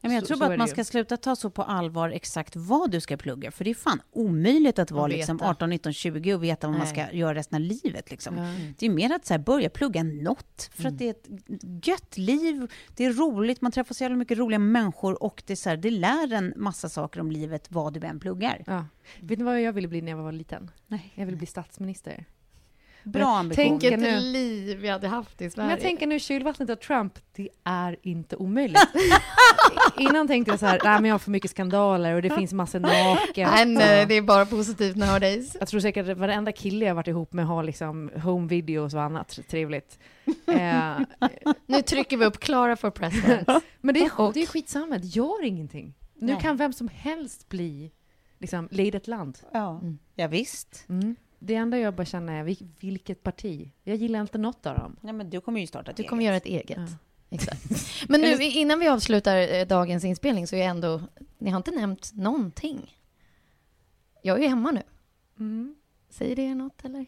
men 0.00 0.12
jag 0.12 0.22
så- 0.22 0.26
tror 0.26 0.38
bara 0.38 0.52
att 0.52 0.58
man 0.58 0.68
ska 0.68 0.84
sluta 0.84 1.16
ta 1.16 1.36
så 1.36 1.50
på 1.50 1.62
allvar 1.62 2.10
exakt 2.10 2.56
vad 2.56 2.90
du 2.90 3.00
ska 3.00 3.16
plugga. 3.16 3.50
För 3.50 3.64
det 3.64 3.70
är 3.70 3.74
fan 3.74 4.00
omöjligt 4.12 4.78
att 4.78 4.90
vara 4.90 5.06
liksom 5.06 5.36
veta. 5.36 5.50
18, 5.50 5.70
19, 5.70 5.92
20 5.92 6.34
och 6.34 6.44
veta 6.44 6.66
vad 6.66 6.78
man 6.78 6.86
Nej. 6.94 7.04
ska 7.06 7.16
göra 7.16 7.34
resten 7.34 7.56
av 7.56 7.60
livet. 7.60 8.10
Liksom. 8.10 8.36
Ja. 8.38 8.44
Det 8.78 8.86
är 8.86 8.90
mer 8.90 9.14
att 9.14 9.26
så 9.26 9.34
här, 9.34 9.38
börja 9.38 9.70
plugga 9.70 10.02
något. 10.02 10.70
För 10.74 10.88
att 10.88 10.98
det 10.98 11.06
är 11.06 11.10
ett 11.10 11.28
gött 11.86 12.18
liv, 12.18 12.70
det 12.96 13.04
är 13.04 13.12
roligt, 13.12 13.60
man 13.60 13.72
träffar 13.72 13.94
så 13.94 14.04
jävla 14.04 14.16
mycket 14.16 14.38
roliga 14.38 14.58
människor 14.58 15.22
och 15.22 15.42
det, 15.46 15.52
är 15.52 15.56
så 15.56 15.68
här, 15.68 15.76
det 15.76 15.90
lär 15.90 16.32
en 16.32 16.52
massa 16.56 16.88
saker 16.88 17.20
om 17.20 17.30
livet 17.30 17.66
vad 17.70 17.92
du 17.92 18.06
än 18.06 18.20
pluggar. 18.20 18.62
Ja. 18.66 18.86
Vet 19.20 19.38
ni 19.38 19.44
vad 19.44 19.60
jag 19.62 19.72
ville 19.72 19.88
bli 19.88 20.00
när 20.02 20.12
jag 20.12 20.18
var 20.18 20.32
liten? 20.32 20.70
Nej. 20.86 21.12
Jag 21.14 21.26
ville 21.26 21.36
bli 21.38 21.46
statsminister. 21.46 22.24
Bra 23.04 23.36
ambition. 23.38 23.64
Tänk 23.64 23.80
Tänker 23.80 23.92
ett 23.92 24.00
nu- 24.00 24.20
liv 24.32 24.78
vi 24.78 24.88
hade 24.88 25.08
haft 25.08 25.42
i 25.42 25.50
Sverige. 25.50 25.66
Men 25.66 25.70
jag 25.76 25.80
tänker 25.80 26.06
nu 26.06 26.18
kylvattnet 26.18 26.70
av 26.70 26.76
Trump, 26.76 27.18
det 27.36 27.48
är 27.64 27.96
inte 28.02 28.36
omöjligt. 28.36 28.78
Innan 29.98 30.26
tänkte 30.28 30.50
jag 30.52 30.60
så 30.60 30.66
här, 30.66 30.80
nej 30.84 30.92
men 31.00 31.04
jag 31.04 31.14
har 31.14 31.18
för 31.18 31.30
mycket 31.30 31.50
skandaler 31.50 32.14
och 32.14 32.22
det 32.22 32.30
finns 32.30 32.52
massor 32.52 32.80
naket. 32.80 33.48
Nej, 33.50 33.66
nej, 33.66 34.06
det 34.06 34.14
är 34.14 34.22
bara 34.22 34.46
positivt 34.46 34.96
nowadays. 34.96 35.56
Jag 35.60 35.68
tror 35.68 35.80
säkert 35.80 36.08
att 36.08 36.18
varenda 36.18 36.52
kille 36.52 36.84
jag 36.86 36.94
varit 36.94 37.08
ihop 37.08 37.32
med 37.32 37.46
har 37.46 37.62
liksom 37.62 38.10
home 38.22 38.48
videos 38.48 38.94
och 38.94 39.02
annat 39.02 39.38
trevligt. 39.48 39.98
Eh, 40.46 40.98
Nu 41.66 41.82
trycker 41.82 42.16
vi 42.16 42.24
upp 42.24 42.38
Klara 42.40 42.76
for 42.76 42.90
president. 42.90 43.48
men 43.80 43.94
det 43.94 44.00
är, 44.04 44.20
Och- 44.20 44.32
det 44.32 44.42
är 44.42 44.46
skitsamma, 44.46 44.98
det 44.98 45.06
gör 45.06 45.44
ingenting. 45.44 45.94
Nu 46.14 46.32
Nej. 46.32 46.42
kan 46.42 46.56
vem 46.56 46.72
som 46.72 46.88
helst 46.88 47.48
bli 47.48 47.92
liksom, 48.38 48.68
lead 48.70 48.94
ett 48.94 49.06
land. 49.08 49.38
Ja, 49.52 49.80
ja 50.14 50.28
visst. 50.28 50.84
Mm. 50.88 51.16
Det 51.38 51.54
enda 51.54 51.78
jag 51.78 51.94
bara 51.94 52.04
känner 52.04 52.40
är, 52.40 52.44
vil- 52.44 52.68
vilket 52.80 53.22
parti? 53.22 53.70
Jag 53.84 53.96
gillar 53.96 54.20
inte 54.20 54.38
något 54.38 54.66
av 54.66 54.76
dem. 54.78 54.96
Nej, 55.00 55.12
men 55.12 55.30
du 55.30 55.40
kommer 55.40 55.60
ju 55.60 55.66
starta 55.66 55.90
ett 55.90 55.96
Du 55.96 56.02
eget. 56.02 56.10
kommer 56.10 56.24
göra 56.24 56.36
ett 56.36 56.46
eget. 56.46 56.78
Exakt. 57.30 57.62
Men 58.08 58.20
nu 58.20 58.42
innan 58.42 58.78
vi 58.80 58.88
avslutar 58.88 59.36
eh, 59.54 59.66
dagens 59.66 60.04
inspelning 60.04 60.46
så 60.46 60.56
är 60.56 60.60
jag 60.60 60.68
ändå, 60.68 61.00
ni 61.38 61.50
har 61.50 61.56
inte 61.56 61.70
nämnt 61.70 62.10
någonting. 62.14 62.96
Jag 64.22 64.38
är 64.38 64.42
ju 64.42 64.48
hemma 64.48 64.70
nu. 64.70 64.82
Mm. 65.38 65.74
Säger 66.10 66.36
det 66.36 66.42
er 66.42 66.54
något 66.54 66.84
eller? 66.84 67.06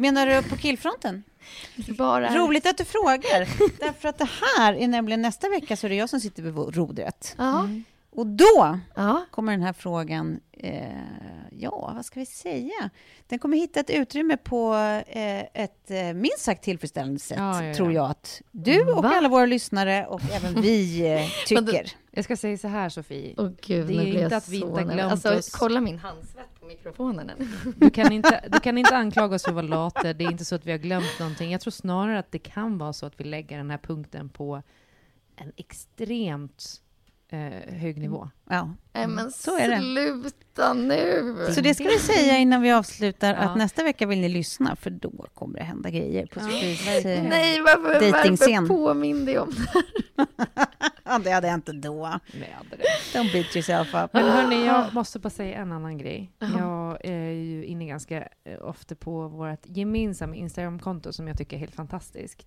Menar 0.00 0.26
du 0.26 0.42
på 0.48 0.56
killfronten? 0.56 1.22
Bara... 1.98 2.34
Roligt 2.36 2.66
att 2.66 2.78
du 2.78 2.84
frågar. 2.84 3.48
Därför 3.80 4.08
att 4.08 4.18
det 4.18 4.28
här 4.56 4.74
är 4.74 4.88
nämligen 4.88 5.22
nästa 5.22 5.48
vecka 5.48 5.76
så 5.76 5.86
är 5.86 5.88
det 5.88 5.94
jag 5.96 6.10
som 6.10 6.20
sitter 6.20 6.42
vid 6.42 6.54
rodret. 6.76 7.34
Ja. 7.38 7.68
Och 8.12 8.26
då 8.26 8.78
ja. 8.94 9.26
kommer 9.30 9.52
den 9.52 9.62
här 9.62 9.72
frågan, 9.72 10.40
eh, 10.52 10.82
ja, 11.50 11.92
vad 11.94 12.04
ska 12.04 12.20
vi 12.20 12.26
säga? 12.26 12.90
Den 13.26 13.38
kommer 13.38 13.56
hitta 13.56 13.80
ett 13.80 13.90
utrymme 13.90 14.36
på 14.36 14.74
eh, 15.06 15.62
ett 15.62 15.90
eh, 15.90 16.12
minst 16.14 16.38
sagt 16.38 16.62
tillfredsställande 16.64 17.18
sätt, 17.20 17.38
Ja, 17.38 17.62
ja, 17.62 17.68
ja. 17.68 17.74
tror 17.74 17.92
jag 17.92 18.10
att 18.10 18.42
du 18.50 18.92
och 18.92 19.02
Va? 19.02 19.12
alla 19.14 19.28
våra 19.28 19.46
lyssnare 19.46 20.06
och 20.06 20.20
även 20.32 20.62
vi 20.62 21.06
eh, 21.14 21.28
tycker. 21.46 21.92
Jag 22.10 22.24
ska 22.24 22.36
säga 22.36 22.58
så 22.58 22.68
här 22.68 22.88
Sofie, 22.88 23.34
Åh 23.38 23.50
gud, 23.60 23.86
Det 23.86 23.94
är 23.94 23.96
nu 23.96 24.02
blir 24.02 24.06
inte 24.06 24.20
jag 24.20 24.32
att 24.32 24.48
vi 24.48 24.56
inte 24.56 24.82
har 24.82 24.92
glömt 24.92 25.12
alltså, 25.12 25.34
oss. 25.38 25.50
Kolla 25.50 25.80
min 25.80 25.98
handsvett 25.98 26.60
på 26.60 26.66
mikrofonen. 26.66 27.30
du 27.76 27.90
kan, 27.90 28.12
inte, 28.12 28.44
du 28.48 28.60
kan 28.60 28.78
inte 28.78 28.96
anklaga 28.96 29.34
oss 29.34 29.42
för 29.42 29.50
att 29.50 29.54
vara 29.54 29.66
lata, 29.66 30.12
det 30.12 30.24
är 30.24 30.30
inte 30.30 30.44
så 30.44 30.54
att 30.54 30.66
vi 30.66 30.70
har 30.70 30.78
glömt 30.78 31.18
någonting. 31.18 31.52
Jag 31.52 31.60
tror 31.60 31.70
snarare 31.70 32.18
att 32.18 32.32
det 32.32 32.38
kan 32.38 32.78
vara 32.78 32.92
så 32.92 33.06
att 33.06 33.20
vi 33.20 33.24
lägger 33.24 33.56
den 33.56 33.70
här 33.70 33.78
punkten 33.78 34.28
på 34.28 34.62
en 35.36 35.52
extremt 35.56 36.82
eh, 37.30 37.74
hög 37.74 37.98
nivå. 38.00 38.30
Ja. 38.50 38.74
Nej 38.92 39.06
men 39.06 39.30
Så 39.30 39.58
är 39.58 39.68
det. 39.68 39.78
sluta 39.80 40.74
nu! 40.74 41.36
Så 41.54 41.60
det 41.60 41.74
ska 41.74 41.84
vi 41.84 41.98
säga 41.98 42.38
innan 42.38 42.62
vi 42.62 42.72
avslutar, 42.72 43.34
Ja. 43.34 43.36
att 43.40 43.56
nästa 43.56 43.82
vecka 43.84 44.06
vill 44.06 44.20
ni 44.20 44.28
lyssna, 44.28 44.76
för 44.76 44.90
då 44.90 45.10
kommer 45.34 45.58
det 45.58 45.64
hända 45.64 45.90
grejer 45.90 46.26
på 46.26 46.40
Sofies 46.40 47.04
eh, 47.04 47.22
Nej, 47.22 47.60
varför, 47.60 48.12
varför 48.12 48.68
påminner 48.68 49.32
jag 49.32 49.42
om 49.42 49.50
det? 49.54 50.26
Ja, 51.04 51.18
det 51.18 51.30
hade 51.30 51.46
jag 51.46 51.54
inte 51.54 51.72
då. 51.72 52.20
Nej, 52.34 52.54
hade 52.56 52.76
det. 52.76 53.18
Don't 53.18 53.32
beat 53.32 53.56
yourself 53.56 53.94
up. 53.94 54.12
Men 54.12 54.24
hörni, 54.32 54.66
jag 54.66 54.94
måste 54.94 55.18
bara 55.18 55.30
säga 55.30 55.58
en 55.58 55.72
annan 55.72 55.98
grej. 55.98 56.32
Jag 56.38 57.04
är 57.04 57.30
ju 57.30 57.64
inne 57.64 57.86
ganska 57.86 58.28
eh, 58.44 58.60
ofta 58.62 58.94
på 58.94 59.28
vårt 59.28 59.66
gemensamma 59.66 60.34
Instagramkonto 60.34 61.12
som 61.12 61.28
jag 61.28 61.38
tycker 61.38 61.56
är 61.56 61.60
helt 61.60 61.74
fantastiskt. 61.74 62.46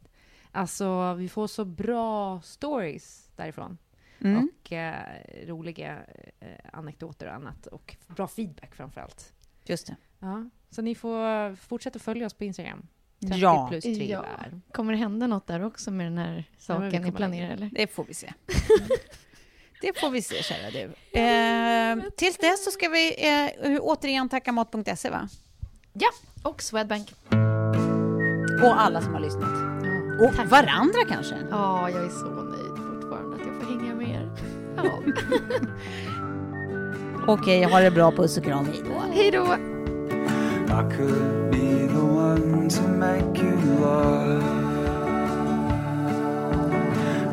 Alltså, 0.51 1.13
vi 1.13 1.29
får 1.29 1.47
så 1.47 1.65
bra 1.65 2.41
stories 2.43 3.29
därifrån. 3.35 3.77
Mm. 4.23 4.49
Och 4.63 4.71
eh, 4.71 5.05
roliga 5.47 5.97
eh, 6.39 6.47
anekdoter 6.73 7.27
och 7.27 7.33
annat. 7.33 7.67
Och 7.67 7.95
bra 8.07 8.27
feedback 8.27 8.75
framför 8.75 9.01
allt. 9.01 9.33
Just 9.65 9.87
det. 9.87 9.95
Ja, 10.19 10.49
så 10.69 10.81
ni 10.81 10.95
får 10.95 11.55
fortsätta 11.55 11.99
följa 11.99 12.25
oss 12.25 12.33
på 12.33 12.43
Instagram. 12.43 12.87
30 13.21 13.35
Ja. 13.37 13.67
plus 13.69 13.83
3 13.83 13.93
Ja. 14.09 14.21
där. 14.21 14.61
Kommer 14.71 14.93
det 14.93 14.99
hända 14.99 15.27
något 15.27 15.47
där 15.47 15.63
också 15.65 15.91
med 15.91 16.05
den 16.05 16.17
här 16.17 16.49
saken 16.57 16.89
ni 16.89 16.97
kommer 16.97 17.11
planerar 17.11 17.53
eller? 17.53 17.69
Det 17.73 17.87
får 17.87 18.03
vi 18.05 18.13
se. 18.13 18.33
Det 19.81 19.99
får 19.99 20.09
vi 20.09 20.21
se, 20.21 20.43
kära 20.43 20.71
du. 20.71 21.19
Eh, 21.19 22.09
tills 22.17 22.37
dess 22.37 22.65
så 22.65 22.71
ska 22.71 22.89
vi 22.89 23.27
eh, 23.27 23.77
återigen 23.81 24.29
tacka 24.29 24.51
Mat.se, 24.51 25.09
va? 25.09 25.29
Ja, 25.93 26.09
och 26.43 26.61
Swedbank. 26.61 27.11
Och 28.63 28.81
alla 28.81 29.01
som 29.01 29.13
har 29.13 29.19
lyssnat. 29.19 29.49
Och 30.21 30.49
varandra 30.49 30.99
kanske. 31.09 31.35
Ja, 31.51 31.89
jag 31.89 32.05
är 32.05 32.09
så 32.09 32.25
nöjd 32.25 32.72
Ja. 34.75 34.99
Okej, 37.27 37.63
ha 37.63 37.79
det 37.79 37.91
bra. 37.91 38.11
Puss 38.11 38.37
och 38.37 38.43
kram. 38.43 38.65
Hej 38.65 38.81
då. 38.85 39.13
Hej 39.13 39.31
då! 39.31 39.43
I 40.73 40.95
could 40.97 41.51
be 41.51 41.87
the 41.87 42.01
one 42.01 42.69
to 42.69 42.81
make 42.87 43.39
you 43.39 43.55
love. 43.79 44.43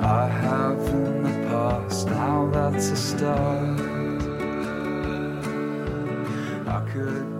I 0.02 0.28
have 0.28 0.88
in 0.90 1.22
the 1.22 1.48
past, 1.48 2.08
now 2.08 2.50
that's 2.52 2.90
a 2.92 2.96
start. 2.96 3.80
I 6.66 6.80
could 6.92 7.39